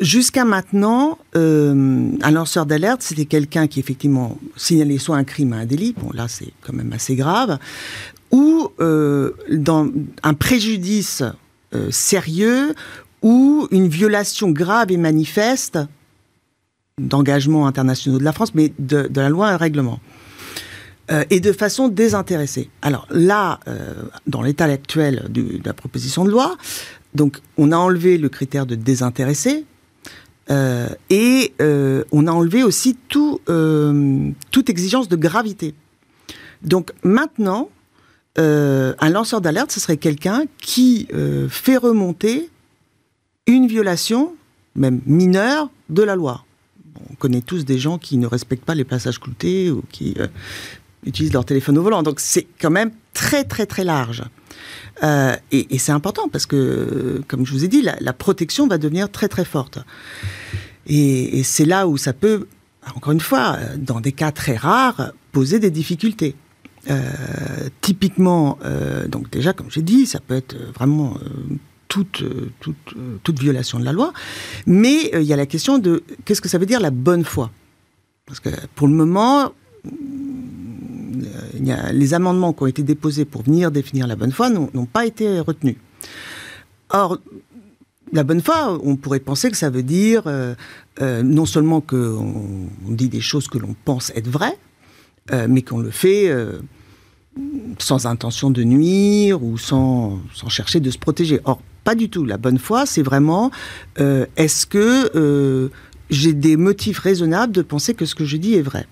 Jusqu'à 0.00 0.44
maintenant, 0.44 1.18
euh, 1.36 2.08
un 2.22 2.30
lanceur 2.30 2.64
d'alerte, 2.64 3.02
c'était 3.02 3.26
quelqu'un 3.26 3.66
qui 3.66 3.80
effectivement 3.80 4.38
signalait 4.56 4.98
soit 4.98 5.16
un 5.16 5.24
crime, 5.24 5.52
un 5.52 5.66
délit, 5.66 5.94
bon 5.96 6.10
là 6.12 6.26
c'est 6.26 6.52
quand 6.62 6.72
même 6.72 6.92
assez 6.92 7.14
grave, 7.16 7.58
ou 8.30 8.70
dans 9.50 9.88
un 10.22 10.34
préjudice 10.34 11.22
sérieux 11.90 12.74
ou 13.20 13.68
une 13.70 13.88
violation 13.88 14.50
grave 14.50 14.90
et 14.90 14.96
manifeste 14.96 15.78
d'engagements 16.98 17.66
internationaux 17.66 18.18
de 18.18 18.24
la 18.24 18.32
France, 18.32 18.54
mais 18.54 18.72
de, 18.78 19.06
de 19.06 19.20
la 19.20 19.28
loi 19.28 19.50
et 19.50 19.52
un 19.52 19.56
règlement. 19.58 20.00
Euh, 21.10 21.24
et 21.30 21.40
de 21.40 21.52
façon 21.52 21.88
désintéressée. 21.88 22.70
Alors 22.80 23.08
là, 23.10 23.58
euh, 23.66 24.04
dans 24.28 24.40
l'état 24.40 24.66
actuel 24.66 25.26
de 25.30 25.58
la 25.64 25.72
proposition 25.72 26.24
de 26.24 26.30
loi, 26.30 26.56
donc 27.14 27.40
on 27.56 27.72
a 27.72 27.76
enlevé 27.76 28.18
le 28.18 28.28
critère 28.28 28.66
de 28.66 28.76
désintéressé 28.76 29.64
euh, 30.50 30.88
et 31.10 31.54
on 31.58 32.26
a 32.28 32.30
enlevé 32.30 32.62
aussi 32.62 32.96
tout, 33.08 33.40
toute 34.50 34.70
exigence 34.70 35.08
de 35.08 35.16
gravité. 35.16 35.74
Donc 36.62 36.92
maintenant, 37.02 37.68
un 38.36 39.10
lanceur 39.10 39.40
d'alerte, 39.40 39.72
ce 39.72 39.80
serait 39.80 39.96
quelqu'un 39.96 40.44
qui 40.58 41.08
fait 41.48 41.76
remonter 41.76 42.48
une 43.48 43.66
violation, 43.66 44.34
même 44.76 45.00
mineure, 45.04 45.68
de 45.90 46.02
la 46.02 46.14
loi 46.14 46.44
on 47.10 47.14
connaît 47.14 47.40
tous 47.40 47.64
des 47.64 47.78
gens 47.78 47.98
qui 47.98 48.16
ne 48.16 48.26
respectent 48.26 48.64
pas 48.64 48.74
les 48.74 48.84
passages 48.84 49.18
cloutés 49.18 49.70
ou 49.70 49.82
qui 49.90 50.14
utilisent 51.04 51.32
leur 51.32 51.44
téléphone 51.44 51.78
au 51.78 51.82
volant. 51.82 52.02
Donc 52.02 52.20
c'est 52.20 52.46
quand 52.60 52.70
même 52.70 52.90
très 53.12 53.44
très 53.44 53.66
très 53.66 53.84
large. 53.84 54.24
Euh, 55.02 55.34
et, 55.50 55.78
c'est 55.78 55.92
important 55.92 56.28
parce 56.28 56.46
que, 56.46 57.22
comme 57.26 57.44
je 57.44 57.52
vous 57.52 57.64
ai 57.64 57.68
dit, 57.68 57.82
la, 57.82 58.12
protection 58.12 58.68
va 58.68 58.78
devenir 58.78 59.10
très 59.10 59.28
très 59.28 59.44
forte. 59.44 59.78
Et, 60.86 61.42
c'est 61.42 61.64
là 61.64 61.88
où 61.88 61.96
ça 61.96 62.12
peut, 62.12 62.46
encore 62.94 63.12
une 63.12 63.20
fois, 63.20 63.58
dans 63.76 64.00
des 64.00 64.12
cas 64.12 64.32
très 64.32 64.56
rares, 64.56 65.12
poser 65.32 65.58
des 65.58 65.70
difficultés. 65.70 66.36
Euh, 66.90 67.00
typiquement, 67.80 68.58
euh, 68.64 69.06
donc 69.08 69.30
déjà, 69.30 69.52
comme 69.52 69.70
j'ai 69.70 69.82
dit, 69.82 70.06
ça 70.06 70.20
peut 70.20 70.34
être 70.34 70.56
vraiment 70.74 71.16
toute, 71.88 72.24
toute, 72.60 72.94
toute, 73.22 73.38
violation 73.38 73.78
de 73.78 73.84
la 73.84 73.92
loi, 73.92 74.12
mais 74.66 75.10
il 75.12 75.22
y 75.22 75.32
a 75.32 75.36
la 75.36 75.46
question 75.46 75.78
de 75.78 76.02
qu'est-ce 76.24 76.40
que 76.40 76.48
ça 76.48 76.58
veut 76.58 76.66
dire 76.66 76.80
la 76.80 76.90
bonne 76.90 77.24
foi? 77.24 77.50
Parce 78.26 78.40
que 78.40 78.50
pour 78.74 78.88
le 78.88 78.94
moment, 78.94 79.52
les 81.92 82.14
amendements 82.14 82.52
qui 82.52 82.62
ont 82.62 82.66
été 82.66 82.82
déposés 82.82 83.24
pour 83.24 83.42
venir 83.42 83.70
définir 83.70 84.06
la 84.06 84.16
bonne 84.16 84.32
foi 84.32 84.50
n'ont 84.50 84.86
pas 84.86 85.06
été 85.06 85.40
retenus. 85.40 85.76
Or, 86.90 87.18
la 88.12 88.24
bonne 88.24 88.42
foi, 88.42 88.78
on 88.84 88.96
pourrait 88.96 89.20
penser 89.20 89.50
que 89.50 89.56
ça 89.56 89.70
veut 89.70 89.82
dire 89.82 90.24
euh, 90.26 90.54
euh, 91.00 91.22
non 91.22 91.46
seulement 91.46 91.80
qu'on 91.80 92.68
dit 92.88 93.08
des 93.08 93.22
choses 93.22 93.48
que 93.48 93.56
l'on 93.56 93.74
pense 93.84 94.12
être 94.14 94.28
vraies, 94.28 94.58
euh, 95.32 95.46
mais 95.48 95.62
qu'on 95.62 95.78
le 95.78 95.90
fait 95.90 96.30
sans 97.78 98.04
intention 98.04 98.50
de 98.50 98.62
nuire 98.62 99.42
ou 99.42 99.56
sans, 99.56 100.20
chercher 100.48 100.80
de 100.80 100.90
se 100.90 100.98
protéger. 100.98 101.40
Or, 101.44 101.62
pas 101.84 101.94
du 101.94 102.10
tout. 102.10 102.26
La 102.26 102.36
bonne 102.36 102.58
foi, 102.58 102.84
c'est 102.84 103.02
vraiment 103.02 103.50
est-ce 103.96 104.66
que 104.66 105.70
j'ai 106.10 106.34
des 106.34 106.58
motifs 106.58 106.98
raisonnables 106.98 107.52
de 107.52 107.62
penser 107.62 107.94
que 107.94 108.04
ce 108.04 108.14
que 108.14 108.26
je 108.26 108.36
dis 108.36 108.54
est 108.54 108.62
vrai? 108.62 108.86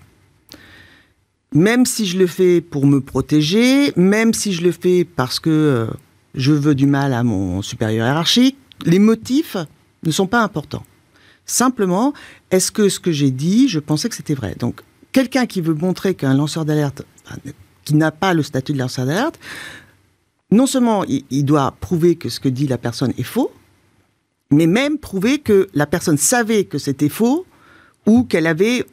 Même 1.53 1.85
si 1.85 2.05
je 2.05 2.17
le 2.17 2.27
fais 2.27 2.61
pour 2.61 2.85
me 2.85 3.01
protéger, 3.01 3.91
même 3.95 4.33
si 4.33 4.53
je 4.53 4.63
le 4.63 4.71
fais 4.71 5.03
parce 5.03 5.39
que 5.39 5.49
euh, 5.49 5.87
je 6.33 6.53
veux 6.53 6.75
du 6.75 6.85
mal 6.85 7.13
à 7.13 7.23
mon 7.23 7.61
supérieur 7.61 8.07
hiérarchique, 8.07 8.57
les 8.85 8.99
motifs 8.99 9.57
ne 10.03 10.11
sont 10.11 10.27
pas 10.27 10.41
importants. 10.41 10.85
Simplement, 11.45 12.13
est-ce 12.51 12.71
que 12.71 12.87
ce 12.87 12.99
que 12.99 13.11
j'ai 13.11 13.31
dit, 13.31 13.67
je 13.67 13.79
pensais 13.79 14.07
que 14.07 14.15
c'était 14.15 14.33
vrai? 14.33 14.55
Donc, 14.57 14.81
quelqu'un 15.11 15.45
qui 15.45 15.61
veut 15.61 15.73
montrer 15.73 16.15
qu'un 16.15 16.33
lanceur 16.33 16.63
d'alerte, 16.63 17.03
qui 17.83 17.95
n'a 17.95 18.11
pas 18.11 18.33
le 18.33 18.43
statut 18.43 18.73
de 18.73 18.77
lanceur 18.79 19.05
d'alerte, 19.05 19.39
non 20.51 20.67
seulement 20.67 21.03
il 21.07 21.45
doit 21.45 21.75
prouver 21.79 22.15
que 22.15 22.29
ce 22.29 22.39
que 22.39 22.49
dit 22.49 22.67
la 22.67 22.77
personne 22.77 23.13
est 23.17 23.23
faux, 23.23 23.51
mais 24.51 24.67
même 24.67 24.97
prouver 24.97 25.39
que 25.39 25.69
la 25.73 25.85
personne 25.85 26.17
savait 26.17 26.65
que 26.65 26.77
c'était 26.77 27.09
faux 27.09 27.45
ou 28.05 28.23
qu'elle 28.23 28.47
avait 28.47 28.85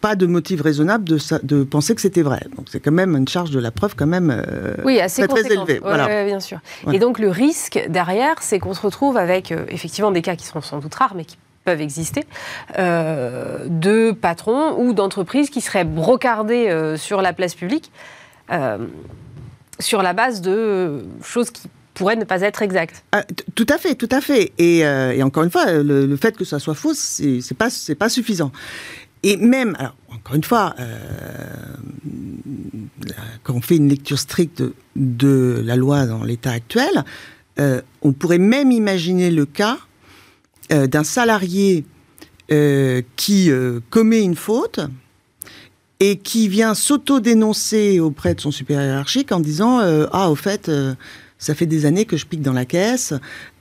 pas 0.00 0.14
de 0.14 0.26
motif 0.26 0.60
raisonnable 0.60 1.04
de, 1.04 1.18
de 1.42 1.64
penser 1.64 1.94
que 1.94 2.00
c'était 2.00 2.22
vrai. 2.22 2.40
Donc 2.56 2.66
c'est 2.70 2.80
quand 2.80 2.92
même 2.92 3.16
une 3.16 3.28
charge 3.28 3.50
de 3.50 3.58
la 3.58 3.70
preuve 3.70 3.94
quand 3.96 4.06
même 4.06 4.30
euh, 4.30 4.74
oui, 4.84 5.00
assez 5.00 5.26
très, 5.26 5.42
très 5.42 5.52
élevée. 5.52 5.80
voilà. 5.82 6.24
bien 6.24 6.40
sûr. 6.40 6.58
Et 6.92 6.98
donc 6.98 7.18
le 7.18 7.30
risque 7.30 7.84
derrière, 7.88 8.36
c'est 8.40 8.58
qu'on 8.58 8.74
se 8.74 8.80
retrouve 8.80 9.16
avec 9.16 9.52
euh, 9.52 9.64
effectivement 9.68 10.10
des 10.10 10.22
cas 10.22 10.36
qui 10.36 10.46
sont 10.46 10.60
sans 10.60 10.78
doute 10.78 10.94
rares, 10.94 11.14
mais 11.14 11.24
qui 11.24 11.38
peuvent 11.64 11.80
exister, 11.80 12.24
euh, 12.78 13.66
de 13.68 14.12
patrons 14.12 14.76
ou 14.78 14.92
d'entreprises 14.92 15.50
qui 15.50 15.60
seraient 15.60 15.84
brocardés 15.84 16.94
sur 16.96 17.22
la 17.22 17.32
place 17.32 17.54
publique 17.54 17.90
sur 19.78 20.02
la 20.02 20.12
base 20.14 20.40
de 20.40 21.04
choses 21.22 21.50
qui 21.50 21.68
pourraient 21.92 22.16
ne 22.16 22.24
pas 22.24 22.42
être 22.42 22.62
exactes. 22.62 23.02
Ah, 23.12 23.24
tout 23.54 23.66
à 23.68 23.78
fait, 23.78 23.94
tout 23.94 24.08
à 24.12 24.20
fait. 24.20 24.52
Et, 24.58 24.78
et 24.80 25.22
encore 25.24 25.42
une 25.42 25.50
fois, 25.50 25.72
le, 25.72 26.06
le, 26.06 26.16
fait 26.16 26.36
que 26.36 26.44
ça 26.44 26.60
soit 26.60 26.74
faux, 26.74 26.94
c'est 26.94 27.56
pas, 27.58 27.68
pas 27.98 28.08
suffisant. 28.08 28.52
Et 29.22 29.36
même, 29.36 29.74
alors, 29.78 29.96
encore 30.12 30.34
une 30.34 30.44
fois, 30.44 30.74
euh, 30.78 30.96
quand 33.42 33.54
on 33.54 33.60
fait 33.60 33.76
une 33.76 33.88
lecture 33.88 34.18
stricte 34.18 34.62
de, 34.96 35.62
la 35.64 35.76
loi 35.76 36.06
dans 36.06 36.22
l'état 36.24 36.52
actuel, 36.52 37.04
euh, 37.58 37.80
on 38.02 38.12
pourrait 38.12 38.38
même 38.38 38.72
imaginer 38.72 39.30
le 39.30 39.46
cas 39.46 39.78
euh, 40.72 40.86
d'un 40.86 41.04
salarié 41.04 41.84
qui 43.16 43.50
commet 43.90 44.22
une 44.22 44.36
faute 44.36 44.78
et 45.98 46.16
qui 46.16 46.46
vient 46.46 46.74
s'auto-dénoncer 46.74 47.98
auprès 47.98 48.36
de 48.36 48.40
son 48.40 48.52
supérieur 48.52 48.84
hiérarchique 48.84 49.32
en 49.32 49.40
disant 49.40 49.80
Ah, 50.12 50.30
au 50.30 50.36
fait, 50.36 50.70
ça 51.38 51.54
fait 51.54 51.66
des 51.66 51.86
années 51.86 52.06
que 52.06 52.16
je 52.16 52.26
pique 52.26 52.42
dans 52.42 52.52
la 52.52 52.64
caisse 52.64 53.12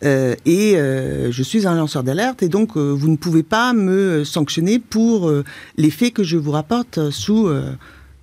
euh, 0.03 0.35
et 0.45 0.77
euh, 0.77 1.31
je 1.31 1.43
suis 1.43 1.67
un 1.67 1.75
lanceur 1.75 2.03
d'alerte 2.03 2.41
et 2.41 2.49
donc 2.49 2.77
euh, 2.77 2.91
vous 2.91 3.09
ne 3.09 3.17
pouvez 3.17 3.43
pas 3.43 3.73
me 3.73 4.23
sanctionner 4.23 4.79
pour 4.79 5.31
les 5.77 5.89
faits 5.89 6.13
que 6.13 6.23
je 6.23 6.37
vous 6.37 6.51
rapporte 6.51 7.11
sous... 7.11 7.49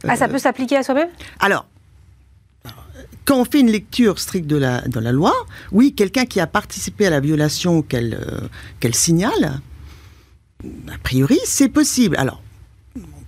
ah, 0.07 0.17
ça 0.17 0.29
peut 0.29 0.39
s'appliquer 0.39 0.77
à 0.77 0.83
soi-même? 0.83 1.09
Alors, 1.41 1.67
quand 3.25 3.41
on 3.41 3.45
fait 3.45 3.61
une 3.61 3.71
lecture 3.71 4.19
stricte 4.19 4.47
de 4.47 4.57
la, 4.57 4.81
de 4.83 4.99
la 4.99 5.13
loi, 5.13 5.33
oui, 5.71 5.93
quelqu'un 5.95 6.25
qui 6.25 6.41
a 6.41 6.47
participé 6.47 7.07
à 7.07 7.11
la 7.11 7.21
violation 7.21 7.83
qu'elle 7.83 8.19
qu'elle 8.81 8.95
signale, 8.95 9.61
a 10.65 10.99
priori, 11.03 11.39
c'est 11.45 11.69
possible. 11.69 12.17
Alors, 12.17 12.43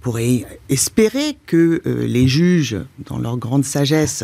pourrait 0.05 0.45
espérer 0.69 1.39
que 1.47 1.81
euh, 1.87 2.07
les 2.07 2.29
juges, 2.29 2.77
dans 3.07 3.17
leur 3.17 3.39
grande 3.39 3.65
sagesse, 3.65 4.23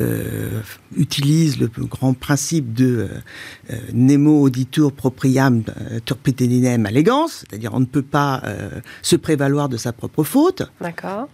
euh, 0.00 0.60
utilisent 0.96 1.58
le 1.58 1.68
grand 1.68 2.14
principe 2.14 2.74
de 2.74 3.08
euh, 3.70 3.76
nemo 3.92 4.42
auditur 4.42 4.92
propriam 4.92 5.62
turpitudinem 6.04 6.86
allegans, 6.86 7.28
c'est-à-dire 7.28 7.74
on 7.74 7.80
ne 7.80 7.84
peut 7.84 8.02
pas 8.02 8.42
se 9.02 9.16
prévaloir 9.16 9.68
de 9.68 9.76
sa 9.76 9.92
propre 9.92 10.24
faute. 10.24 10.62
D'accord. 10.80 11.28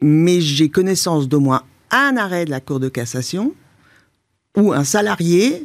Mais 0.00 0.40
j'ai 0.40 0.68
connaissance 0.68 1.28
d'au 1.28 1.40
moins 1.40 1.62
un 1.90 2.16
arrêt 2.16 2.44
de 2.44 2.50
la 2.50 2.60
Cour 2.60 2.80
de 2.80 2.88
cassation 2.88 3.54
où 4.56 4.72
un 4.72 4.84
salarié 4.84 5.64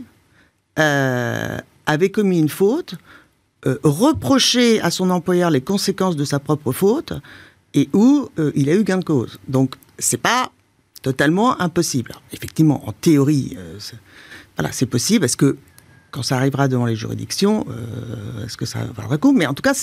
avait 0.75 2.09
commis 2.09 2.39
une 2.39 2.49
faute 2.49 2.95
euh, 3.65 3.77
reprocher 3.84 4.81
à 4.81 4.91
son 4.91 5.09
employeur 5.09 5.49
les 5.49 5.61
conséquences 5.61 6.17
de 6.17 6.25
sa 6.25 6.39
propre 6.39 6.73
faute 6.73 7.13
et 7.73 7.88
où 7.93 8.27
euh, 8.38 8.51
il 8.55 8.69
a 8.69 8.75
eu 8.75 8.84
gain 8.84 8.97
de 8.97 9.05
cause. 9.05 9.39
Donc, 9.47 9.75
c'est 9.97 10.17
pas 10.17 10.51
totalement 11.04 11.62
impossible. 11.62 12.14
effectivement, 12.32 12.88
en 12.88 12.91
théorie, 12.91 13.56
euh, 13.60 13.78
voilà, 14.58 14.72
c'est 14.72 14.88
possible. 14.88 15.26
Est-ce 15.26 15.38
que 15.38 15.58
quand 16.10 16.24
ça 16.24 16.38
arrivera 16.38 16.68
devant 16.68 16.86
les 16.86 16.95
juridictions, 16.95 17.66
est-ce 18.45 18.56
que 18.56 18.68
ça 18.68 18.80
va 18.95 19.08
le 19.10 19.18
coup 19.18 19.34
Mais 19.34 19.47
en 19.47 19.56
tout 19.56 19.64
cas, 19.64 19.74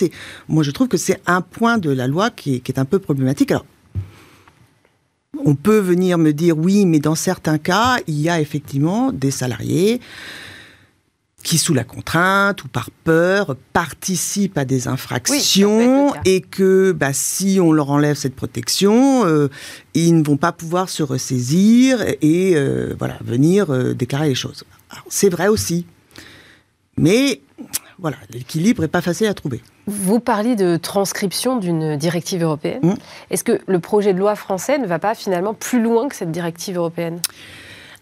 moi, 0.48 0.62
je 0.62 0.70
trouve 0.70 0.86
que 0.86 0.96
c'est 0.96 1.20
un 1.26 1.40
point 1.40 1.78
de 1.78 1.90
la 1.90 2.06
loi 2.06 2.30
qui 2.30 2.60
qui 2.60 2.70
est 2.70 2.78
un 2.78 2.84
peu 2.84 3.00
problématique. 3.00 3.50
Alors, 3.50 3.66
on 5.44 5.54
peut 5.54 5.78
venir 5.78 6.18
me 6.18 6.32
dire 6.32 6.56
oui, 6.56 6.86
mais 6.86 6.98
dans 6.98 7.14
certains 7.14 7.58
cas, 7.58 7.98
il 8.06 8.20
y 8.20 8.28
a 8.28 8.40
effectivement 8.40 9.12
des 9.12 9.30
salariés 9.30 10.00
qui, 11.42 11.58
sous 11.58 11.74
la 11.74 11.84
contrainte 11.84 12.64
ou 12.64 12.68
par 12.68 12.90
peur, 13.04 13.56
participent 13.72 14.58
à 14.58 14.64
des 14.64 14.88
infractions 14.88 16.12
et 16.24 16.40
que 16.40 16.92
bah, 16.92 17.12
si 17.12 17.58
on 17.60 17.72
leur 17.72 17.90
enlève 17.90 18.16
cette 18.16 18.36
protection, 18.36 19.24
euh, 19.24 19.48
ils 19.94 20.16
ne 20.16 20.22
vont 20.22 20.36
pas 20.36 20.52
pouvoir 20.52 20.88
se 20.88 21.02
ressaisir 21.02 22.02
et 22.20 22.52
euh, 22.56 22.94
voilà, 22.98 23.16
venir 23.24 23.72
euh, 23.72 23.94
déclarer 23.94 24.28
les 24.28 24.34
choses. 24.34 24.64
C'est 25.08 25.30
vrai 25.30 25.48
aussi. 25.48 25.86
Mais 26.96 27.40
voilà, 27.98 28.16
l'équilibre 28.30 28.82
n'est 28.82 28.88
pas 28.88 29.00
facile 29.00 29.26
à 29.26 29.34
trouver. 29.34 29.62
Vous 29.86 30.20
parliez 30.20 30.56
de 30.56 30.76
transcription 30.76 31.56
d'une 31.56 31.96
directive 31.96 32.42
européenne. 32.42 32.80
Mmh. 32.82 32.94
Est-ce 33.30 33.44
que 33.44 33.60
le 33.66 33.78
projet 33.78 34.12
de 34.12 34.18
loi 34.18 34.36
français 34.36 34.78
ne 34.78 34.86
va 34.86 34.98
pas 34.98 35.14
finalement 35.14 35.54
plus 35.54 35.82
loin 35.82 36.08
que 36.08 36.14
cette 36.14 36.30
directive 36.30 36.76
européenne? 36.76 37.20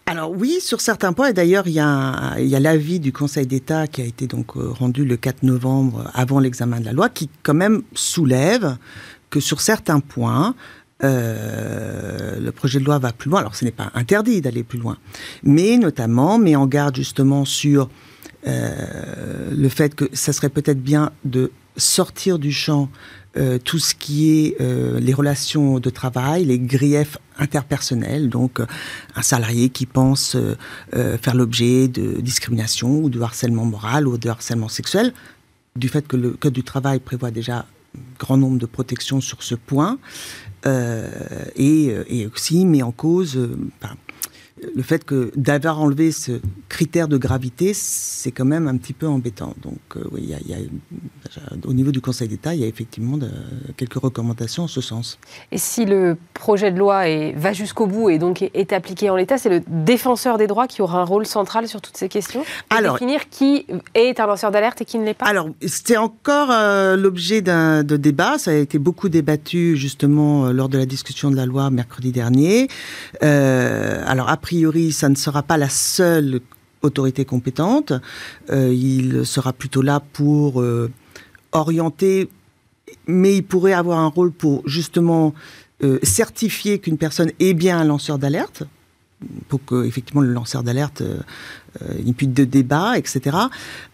Alors 0.09 0.31
oui, 0.31 0.57
sur 0.59 0.81
certains 0.81 1.13
points, 1.13 1.27
et 1.27 1.33
d'ailleurs 1.33 1.67
il 1.67 1.73
y 1.73 1.79
a, 1.79 2.59
l'avis 2.59 2.99
du 2.99 3.13
Conseil 3.13 3.45
d'État 3.45 3.85
qui 3.85 4.01
a 4.01 4.05
été 4.05 4.25
donc 4.25 4.57
euh, 4.57 4.71
rendu 4.71 5.05
le 5.05 5.17
4 5.17 5.43
novembre 5.43 6.09
avant 6.15 6.39
l'examen 6.39 6.79
de 6.79 6.85
la 6.85 6.93
loi, 6.93 7.09
qui 7.09 7.29
quand 7.43 7.53
même 7.53 7.83
soulève 7.93 8.77
que 9.29 9.39
sur 9.39 9.61
certains 9.61 9.99
points, 9.99 10.55
euh, 11.03 12.39
le 12.39 12.51
projet 12.51 12.79
de 12.79 12.85
loi 12.85 12.97
va 12.97 13.13
plus 13.13 13.29
loin. 13.29 13.41
Alors 13.41 13.53
ce 13.53 13.63
n'est 13.65 13.71
pas 13.71 13.91
interdit 13.93 14.41
d'aller 14.41 14.63
plus 14.63 14.79
loin, 14.79 14.97
mais 15.43 15.77
notamment 15.77 16.39
met 16.39 16.55
en 16.55 16.65
garde 16.65 16.95
justement 16.95 17.45
sur 17.45 17.87
euh, 18.47 19.51
le 19.55 19.69
fait 19.69 19.93
que 19.93 20.05
ça 20.13 20.33
serait 20.33 20.49
peut-être 20.49 20.81
bien 20.81 21.11
de 21.23 21.51
sortir 21.77 22.39
du 22.39 22.51
champ 22.51 22.89
euh, 23.37 23.59
tout 23.59 23.79
ce 23.79 23.93
qui 23.95 24.31
est 24.31 24.61
euh, 24.61 24.99
les 24.99 25.13
relations 25.13 25.79
de 25.79 25.89
travail, 25.89 26.45
les 26.45 26.59
griefs 26.59 27.17
interpersonnels, 27.37 28.29
donc 28.29 28.59
un 29.15 29.21
salarié 29.21 29.69
qui 29.69 29.85
pense 29.85 30.35
faire 30.91 31.35
l'objet 31.35 31.87
de 31.87 32.19
discrimination 32.19 32.99
ou 32.99 33.09
de 33.09 33.21
harcèlement 33.21 33.63
moral 33.63 34.09
ou 34.09 34.17
de 34.17 34.27
harcèlement 34.27 34.67
sexuel, 34.67 35.13
du 35.77 35.87
fait 35.87 36.05
que 36.05 36.17
le 36.17 36.31
Code 36.31 36.51
du 36.51 36.63
travail 36.63 36.99
prévoit 36.99 37.31
déjà 37.31 37.59
un 37.59 37.65
grand 38.19 38.35
nombre 38.35 38.57
de 38.57 38.65
protections 38.65 39.21
sur 39.21 39.41
ce 39.41 39.55
point, 39.55 39.99
et, 40.65 41.95
et, 42.09 42.27
aussi 42.27 42.65
met 42.65 42.81
en 42.81 42.91
cause 42.91 43.39
le 44.75 44.83
fait 44.83 45.03
que 45.05 45.31
d'avoir 45.35 45.79
enlevé 45.79 46.11
ce 46.11 46.39
critère 46.67 47.07
de 47.07 47.17
gravité, 47.17 47.73
c'est 47.73 48.31
quand 48.31 48.45
même 48.45 48.67
un 48.67 48.77
petit 48.77 48.93
peu 48.93 49.07
embêtant. 49.07 49.53
Donc, 49.61 49.79
euh, 49.95 50.03
oui, 50.11 50.21
y 50.23 50.53
a, 50.53 50.57
au 51.65 51.73
niveau 51.73 51.91
du 51.91 52.01
Conseil 52.01 52.27
d'État, 52.27 52.53
il 52.53 52.61
y 52.61 52.63
a 52.63 52.67
effectivement 52.67 53.17
quelques 53.77 53.95
recommandations 53.95 54.63
en 54.63 54.67
ce 54.67 54.81
sens. 54.81 55.19
Et 55.51 55.57
si 55.57 55.85
le 55.85 56.17
projet 56.33 56.71
de 56.71 56.79
loi 56.79 57.07
est, 57.07 57.33
va 57.33 57.53
jusqu'au 57.53 57.87
bout 57.87 58.09
et 58.09 58.17
donc 58.17 58.41
est, 58.41 58.73
appliqué 58.73 59.09
en 59.09 59.15
l'état, 59.15 59.37
c'est 59.37 59.49
le 59.49 59.61
défenseur 59.67 60.37
des 60.37 60.47
droits 60.47 60.67
qui 60.67 60.81
aura 60.81 61.01
un 61.01 61.05
rôle 61.05 61.25
central 61.25 61.67
sur 61.67 61.81
toutes 61.81 61.97
ces 61.97 62.09
questions 62.09 62.43
Alors, 62.69 62.93
définir 62.93 63.29
qui 63.29 63.65
est 63.93 64.19
un 64.19 64.27
lanceur 64.27 64.51
d'alerte 64.51 64.81
et 64.81 64.85
qui 64.85 64.97
ne 64.97 65.05
l'est 65.05 65.13
pas? 65.13 65.25
Alors, 65.25 65.49
c'était 65.65 65.97
encore 65.97 66.49
euh, 66.51 66.95
l'objet 66.95 67.41
d'un 67.41 67.83
de 67.83 67.97
débat. 67.97 68.37
Ça 68.37 68.51
a 68.51 68.55
été 68.55 68.79
beaucoup 68.79 69.09
débattu 69.09 69.75
justement 69.75 70.47
euh, 70.47 70.51
lors 70.51 70.69
de 70.69 70.77
la 70.77 70.85
discussion 70.85 71.31
de 71.31 71.35
la 71.35 71.45
loi 71.45 71.69
mercredi 71.69 72.11
dernier. 72.11 72.67
alors, 73.21 74.29
après, 74.29 74.48
priori, 74.49 74.91
ça 74.91 75.09
ne 75.09 75.15
sera 75.15 75.43
pas 75.43 75.57
la 75.57 75.69
seule 75.69 76.39
autorité 76.81 77.23
compétente. 77.23 77.93
Euh, 78.49 78.73
il 78.73 79.23
sera 79.23 79.53
plutôt 79.53 79.83
là 79.83 80.01
pour 80.13 80.59
euh, 80.59 80.89
orienter, 81.51 82.29
mais 83.05 83.35
il 83.35 83.43
pourrait 83.43 83.73
avoir 83.73 83.99
un 83.99 84.07
rôle 84.07 84.31
pour 84.31 84.67
justement 84.67 85.35
euh, 85.83 85.99
certifier 86.01 86.79
qu'une 86.79 86.97
personne 86.97 87.31
est 87.39 87.53
bien 87.53 87.77
un 87.77 87.83
lanceur 87.83 88.17
d'alerte, 88.17 88.63
pour 89.47 89.63
que 89.65 89.85
effectivement 89.85 90.21
le 90.21 90.31
lanceur 90.31 90.63
d'alerte 90.63 91.03
il 91.97 92.03
n'y 92.03 92.11
ait 92.11 92.13
plus 92.13 92.27
de 92.27 92.45
débat, 92.45 92.97
etc. 92.97 93.37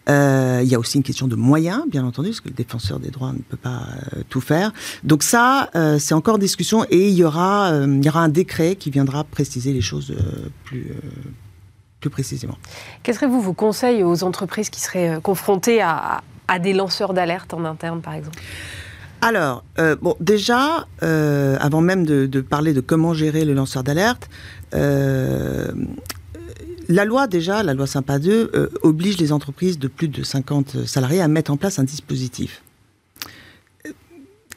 il 0.08 0.64
y 0.64 0.74
a 0.74 0.78
aussi 0.78 0.96
une 0.96 1.02
question 1.02 1.28
de 1.28 1.36
moyens, 1.36 1.82
bien 1.90 2.04
entendu, 2.04 2.28
parce 2.30 2.40
que 2.40 2.48
le 2.48 2.54
défenseur 2.54 2.98
des 3.00 3.10
droits 3.10 3.32
ne 3.32 3.38
peut 3.38 3.56
pas 3.56 3.82
tout 4.28 4.40
faire. 4.40 4.72
Donc 5.04 5.22
ça, 5.22 5.70
c'est 5.98 6.14
encore 6.14 6.38
discussion 6.38 6.84
et 6.90 7.08
il 7.08 7.14
y 7.14 7.24
aura, 7.24 7.70
il 7.84 8.04
y 8.04 8.08
aura 8.08 8.20
un 8.20 8.28
décret 8.28 8.76
qui 8.76 8.90
viendra 8.90 9.24
préciser 9.24 9.72
les 9.72 9.82
choses 9.82 10.14
plus 10.64 10.92
plus 12.00 12.10
précisément. 12.10 12.56
Quels 13.02 13.14
seraient-vous 13.14 13.40
vos 13.40 13.52
conseils 13.52 14.02
aux 14.04 14.22
entreprises 14.22 14.70
qui 14.70 14.80
seraient 14.80 15.18
confrontées 15.22 15.80
à, 15.80 16.22
à 16.46 16.58
des 16.58 16.72
lanceurs 16.72 17.14
d'alerte 17.14 17.52
en 17.54 17.64
interne, 17.64 18.00
par 18.00 18.14
exemple? 18.14 18.38
Alors, 19.22 19.64
bon, 20.02 20.14
déjà, 20.20 20.86
avant 21.00 21.80
même 21.80 22.04
de, 22.04 22.26
de, 22.26 22.40
parler 22.40 22.72
de 22.72 22.80
comment 22.80 23.14
gérer 23.14 23.44
le 23.44 23.54
lanceur 23.54 23.82
d'alerte, 23.82 24.28
euh, 24.74 25.72
la 26.88 27.04
loi, 27.04 27.26
déjà, 27.26 27.62
la 27.62 27.74
loi 27.74 27.86
Sympa 27.86 28.18
2, 28.18 28.50
euh, 28.54 28.68
oblige 28.82 29.18
les 29.18 29.32
entreprises 29.32 29.78
de 29.78 29.88
plus 29.88 30.08
de 30.08 30.22
50 30.22 30.86
salariés 30.86 31.20
à 31.20 31.28
mettre 31.28 31.50
en 31.50 31.56
place 31.56 31.78
un 31.78 31.84
dispositif. 31.84 32.62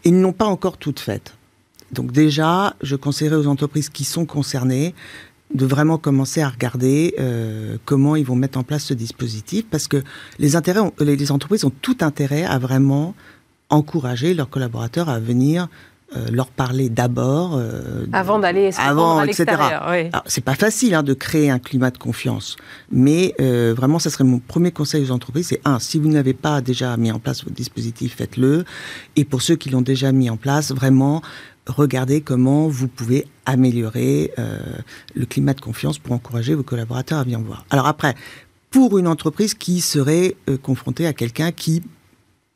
Ils 0.04 0.20
n'ont 0.20 0.34
pas 0.34 0.46
encore 0.46 0.78
toutes 0.78 1.00
faites. 1.00 1.36
Donc 1.92 2.12
déjà, 2.12 2.76
je 2.82 2.96
conseillerais 2.96 3.36
aux 3.36 3.48
entreprises 3.48 3.90
qui 3.90 4.04
sont 4.04 4.26
concernées 4.26 4.94
de 5.56 5.66
vraiment 5.66 5.98
commencer 5.98 6.42
à 6.42 6.50
regarder 6.50 7.16
euh, 7.20 7.78
comment 7.86 8.16
ils 8.16 8.26
vont 8.26 8.36
mettre 8.36 8.60
en 8.60 8.64
place 8.64 8.84
ce 8.84 8.94
dispositif, 8.94 9.66
parce 9.72 9.88
que 9.88 10.04
les, 10.38 10.56
intérêts 10.56 10.82
les 11.00 11.32
entreprises 11.32 11.66
ont 11.66 11.72
tout 11.82 11.98
intérêt 12.02 12.46
à 12.46 12.60
vraiment 12.60 13.16
encourager 13.70 14.34
leurs 14.34 14.50
collaborateurs 14.50 15.10
à 15.10 15.20
venir 15.20 15.68
euh, 16.18 16.26
leur 16.32 16.48
parler 16.48 16.90
d'abord. 16.90 17.56
Euh, 17.56 18.08
avant 18.14 18.40
d'aller 18.40 18.72
avant, 18.80 19.22
etc. 19.22 19.46
Oui. 19.92 20.10
C'est 20.26 20.44
pas 20.44 20.56
facile 20.56 20.96
hein, 20.96 21.04
de 21.04 21.14
créer 21.14 21.52
un 21.52 21.60
climat 21.60 21.92
de 21.92 22.00
confiance, 22.00 22.56
mais 22.92 23.36
euh, 23.40 23.76
vraiment, 23.78 24.00
ça 24.00 24.10
serait 24.10 24.24
mon 24.24 24.40
premier 24.40 24.72
conseil 24.72 25.04
aux 25.04 25.12
entreprises. 25.12 25.50
C'est 25.50 25.62
un, 25.66 25.78
si 25.78 26.00
vous 26.00 26.08
n'avez 26.08 26.34
pas 26.34 26.62
déjà 26.62 26.98
mis 26.98 27.12
en 27.12 27.20
place 27.20 27.44
votre 27.44 27.56
dispositif, 27.56 28.16
faites-le. 28.16 28.66
Et 29.18 29.24
pour 29.24 29.44
ceux 29.44 29.56
qui 29.56 29.70
l'ont 29.70 29.84
déjà 29.84 30.12
mis 30.12 30.32
en 30.32 30.38
place, 30.38 30.72
vraiment 30.72 31.22
regardez 31.68 32.22
comment 32.22 32.68
vous 32.68 32.88
pouvez 32.88 33.28
améliorer 33.46 34.34
le 35.14 35.26
climat 35.28 35.54
de 35.54 35.62
confiance 35.62 36.00
pour 36.00 36.14
encourager 36.14 36.56
vos 36.56 36.64
collaborateurs 36.64 37.20
à 37.20 37.24
venir 37.24 37.40
voir. 37.42 37.66
Alors 37.70 37.86
après, 37.86 38.16
pour 38.72 38.98
une 38.98 39.08
entreprise 39.08 39.54
qui 39.54 39.80
serait 39.80 40.36
confrontée 40.64 41.06
à 41.06 41.14
quelqu'un 41.14 41.52
qui 41.52 41.84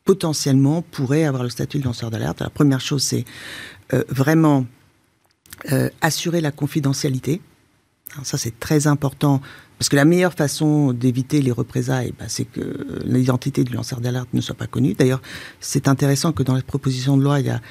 potentiellement 0.06 0.82
pourrait 0.82 1.24
avoir 1.24 1.44
le 1.44 1.50
statut 1.50 1.80
de 1.80 1.86
lanceur 1.86 2.12
d'alerte. 2.12 2.42
La 2.42 2.50
première 2.50 2.82
chose, 2.82 3.04
c'est 3.04 3.26
euh, 3.94 4.04
vraiment 4.10 4.66
euh, 5.72 5.90
assurer 6.02 6.42
la 6.42 6.52
confidentialité. 6.52 7.42
ça, 8.24 8.38
c'est 8.38 8.60
très 8.60 8.88
important, 8.88 9.42
parce 9.78 9.90
que 9.90 9.96
la 9.96 10.06
meilleure 10.06 10.34
façon 10.34 10.94
d'éviter 10.94 11.42
les 11.42 11.52
représailles, 11.52 12.14
bah, 12.20 12.26
c'est 12.28 12.46
que 12.46 13.02
l'identité 13.06 13.64
du 13.64 13.74
lanceur 13.74 14.02
d'alerte 14.02 14.30
ne 14.34 14.42
soit 14.42 14.56
pas 14.56 14.68
connue. 14.68 14.94
D'ailleurs, 14.94 15.22
c'est 15.60 15.88
intéressant 15.88 16.32
que 16.32 16.44
dans 16.44 16.56
la 16.56 16.62
proposition 16.62 17.18
de 17.18 17.24
loi, 17.24 17.40
il 17.40 17.50
a, 17.50 17.62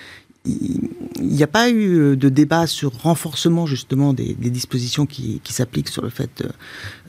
n'y 1.20 1.42
a 1.42 1.46
pas 1.46 1.68
eu 1.68 1.98
euh, 1.98 2.16
de 2.16 2.28
débat 2.30 2.66
sur 2.66 2.92
renforcement 2.92 3.66
justement 3.66 4.14
des, 4.14 4.34
dispositions 4.34 5.04
qui, 5.04 5.40
qui 5.44 5.52
s'appliquent 5.52 5.90
sur 5.90 6.02
le 6.02 6.10
fait 6.10 6.42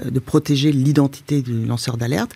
de 0.03 0.19
protéger 0.19 0.73
l'identité 0.73 1.41
du 1.41 1.65
lanceur 1.65 1.97
d'alerte, 1.97 2.35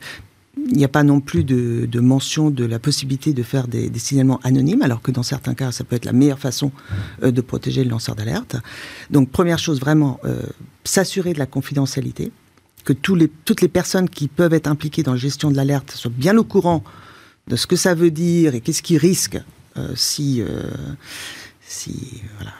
il 0.65 0.77
n'y 0.77 0.85
a 0.85 0.89
pas 0.89 1.03
non 1.03 1.19
plus 1.19 1.43
de, 1.43 1.99
mention 1.99 2.49
de 2.49 2.65
la 2.65 2.79
possibilité 2.79 3.33
de 3.33 3.43
faire 3.43 3.67
des, 3.67 3.91
signalements 3.97 4.39
anonymes, 4.43 4.81
alors 4.81 5.01
que 5.01 5.11
dans 5.11 5.23
certains 5.23 5.53
cas, 5.53 5.71
ça 5.71 5.83
peut 5.83 5.95
être 5.95 6.05
la 6.05 6.13
meilleure 6.13 6.39
façon 6.39 6.71
euh, 7.23 7.31
de 7.31 7.41
protéger 7.41 7.83
le 7.83 7.89
lanceur 7.89 8.15
d'alerte. 8.15 8.55
Donc, 9.09 9.29
première 9.29 9.59
chose, 9.59 9.79
vraiment, 9.79 10.19
euh, 10.25 10.41
s'assurer 10.83 11.33
de 11.33 11.39
la 11.39 11.45
confidentialité, 11.45 12.31
que 12.83 12.93
toutes 12.93 13.61
les 13.61 13.67
personnes 13.67 14.09
qui 14.09 14.27
peuvent 14.27 14.53
être 14.53 14.67
impliquées 14.67 15.03
dans 15.03 15.11
la 15.11 15.17
gestion 15.17 15.51
de 15.51 15.57
l'alerte 15.57 15.91
soient 15.91 16.11
bien 16.15 16.37
au 16.37 16.45
courant 16.45 16.83
de 17.47 17.55
ce 17.57 17.67
que 17.67 17.75
ça 17.75 17.93
veut 17.95 18.11
dire 18.11 18.55
et 18.55 18.61
qu'est-ce 18.61 18.81
qui 18.81 18.97
risque 18.97 19.37
euh, 19.77 19.91
si, 19.95 20.41
si 21.61 22.21
voilà, 22.37 22.53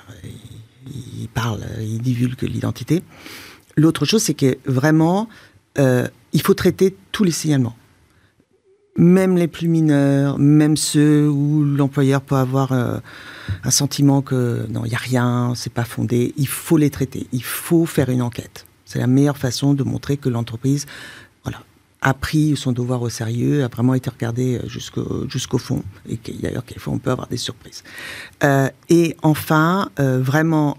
il 0.85 1.29
parle, 1.29 1.61
il 1.81 2.01
divulgue 2.01 2.41
l'identité. 2.41 3.03
L'autre 3.77 4.05
chose, 4.05 4.21
c'est 4.21 4.33
que 4.33 4.57
vraiment, 4.65 5.29
il 5.77 6.41
faut 6.41 6.53
traiter 6.53 6.95
tous 7.13 7.23
les 7.23 7.31
signalements 7.31 7.75
même 8.97 9.37
les 9.37 9.47
plus 9.47 9.67
mineurs, 9.67 10.39
même 10.39 10.75
ceux 10.75 11.29
où 11.29 11.63
l'employeur 11.63 12.21
peut 12.21 12.35
avoir 12.35 12.71
euh, 12.71 12.97
un 13.63 13.71
sentiment 13.71 14.21
que 14.21 14.65
non, 14.69 14.85
il 14.85 14.89
n'y 14.89 14.95
a 14.95 14.99
rien, 14.99 15.53
c'est 15.55 15.71
pas 15.71 15.83
fondé, 15.83 16.33
il 16.37 16.47
faut 16.47 16.77
les 16.77 16.89
traiter, 16.89 17.27
il 17.31 17.43
faut 17.43 17.85
faire 17.85 18.09
une 18.09 18.21
enquête. 18.21 18.65
C'est 18.85 18.99
la 18.99 19.07
meilleure 19.07 19.37
façon 19.37 19.73
de 19.73 19.83
montrer 19.83 20.17
que 20.17 20.29
l'entreprise 20.29 20.87
voilà, 21.43 21.59
a 22.01 22.15
pris 22.15 22.57
son 22.57 22.71
devoir 22.71 23.03
au 23.03 23.09
sérieux, 23.09 23.63
a 23.63 23.67
vraiment 23.67 23.93
été 23.93 24.09
regardée 24.09 24.57
euh, 24.57 24.67
jusqu'au 24.67 25.57
fond, 25.59 25.83
et 26.09 26.19
d'ailleurs, 26.41 26.65
quelquefois, 26.65 26.93
on 26.93 26.99
peut 26.99 27.11
avoir 27.11 27.27
des 27.27 27.37
surprises. 27.37 27.83
Euh, 28.43 28.69
et 28.89 29.15
enfin, 29.21 29.89
vraiment, 29.97 30.77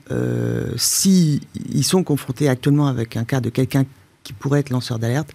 si 0.77 1.41
ils 1.71 1.85
sont 1.85 2.03
confrontés 2.03 2.49
actuellement 2.49 2.89
avec 2.89 3.17
un 3.17 3.25
cas 3.25 3.41
de 3.41 3.51
quelqu'un 3.51 3.85
qui 4.25 4.33
pourrait 4.33 4.61
être 4.61 4.71
lanceur 4.71 4.99
d'alerte, 4.99 5.33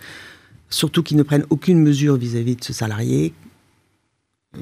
surtout 0.73 1.03
qu'ils 1.03 1.17
ne 1.17 1.23
prennent 1.23 1.45
aucune 1.49 1.79
mesure 1.79 2.17
vis-à-vis 2.17 2.55
de 2.55 2.63
ce 2.63 2.73
salarié, 2.73 3.33
euh, 4.55 4.59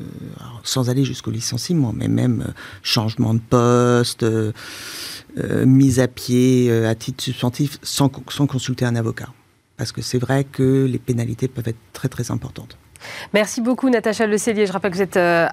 sans 0.64 0.89
aller 0.89 1.03
jusqu'au 1.03 1.32
licenciement, 1.32 1.93
mais 1.93 2.07
même 2.07 2.45
euh, 2.47 2.51
changement 2.84 3.34
de 3.34 3.39
poste, 3.39 4.24
euh, 4.24 4.51
mise 5.66 5.99
à 5.99 6.07
pied 6.07 6.72
à 6.72 6.95
titre 6.95 7.24
substantif, 7.24 7.78
sans, 7.82 8.09
consulter 8.09 8.86
un 8.86 8.95
avocat. 8.95 9.30
parce 9.78 9.91
que 9.91 10.01
c'est 10.01 10.20
vrai 10.20 10.43
que 10.43 10.86
les 10.86 10.99
pénalités 10.99 11.47
peuvent 11.47 11.68
être 11.68 11.80
très 11.93 12.09
très 12.09 12.32
importantes. 12.32 12.78
Merci 13.33 13.61
beaucoup 13.61 13.89
Natacha 13.89 14.27
Le 14.27 14.37
Cellier. 14.37 14.65
Je 14.65 14.73
rappelle 14.73 14.91
que 14.91 14.95
vous 14.97 15.01
êtes 15.01 15.17
euh, 15.17 15.47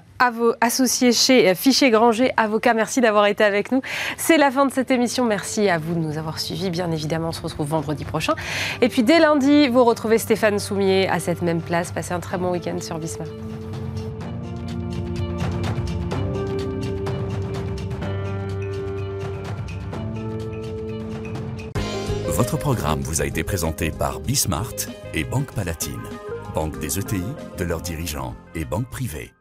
associée 0.60 1.12
chez 1.12 1.54
Fichier 1.54 1.90
Granger, 1.90 2.32
avocat. 2.36 2.74
Merci 2.74 3.00
d'avoir 3.00 3.26
été 3.26 3.44
avec 3.44 3.72
nous. 3.72 3.82
C'est 4.16 4.38
la 4.38 4.50
fin 4.50 4.66
de 4.66 4.72
cette 4.72 4.90
émission. 4.90 5.24
Merci 5.24 5.68
à 5.68 5.78
vous 5.78 5.94
de 5.94 6.00
nous 6.00 6.18
avoir 6.18 6.38
suivis. 6.38 6.70
Bien 6.70 6.90
évidemment, 6.90 7.28
on 7.28 7.32
se 7.32 7.42
retrouve 7.42 7.68
vendredi 7.68 8.04
prochain. 8.04 8.34
Et 8.80 8.88
puis 8.88 9.02
dès 9.02 9.20
lundi, 9.20 9.68
vous 9.68 9.84
retrouvez 9.84 10.18
Stéphane 10.18 10.58
Soumier 10.58 11.08
à 11.08 11.20
cette 11.20 11.42
même 11.42 11.60
place. 11.60 11.92
Passez 11.92 12.12
un 12.12 12.20
très 12.20 12.38
bon 12.38 12.50
week-end 12.50 12.80
sur 12.80 12.98
Bismarck. 12.98 13.30
Votre 22.38 22.56
programme 22.56 23.00
vous 23.00 23.20
a 23.20 23.26
été 23.26 23.42
présenté 23.42 23.90
par 23.90 24.20
Bismart 24.20 24.72
et 25.12 25.24
Banque 25.24 25.52
Palatine, 25.52 26.00
banque 26.58 26.80
des 26.80 26.98
ETI, 26.98 27.22
de 27.56 27.64
leurs 27.64 27.80
dirigeants 27.80 28.34
et 28.56 28.64
banque 28.64 28.90
privée. 28.90 29.37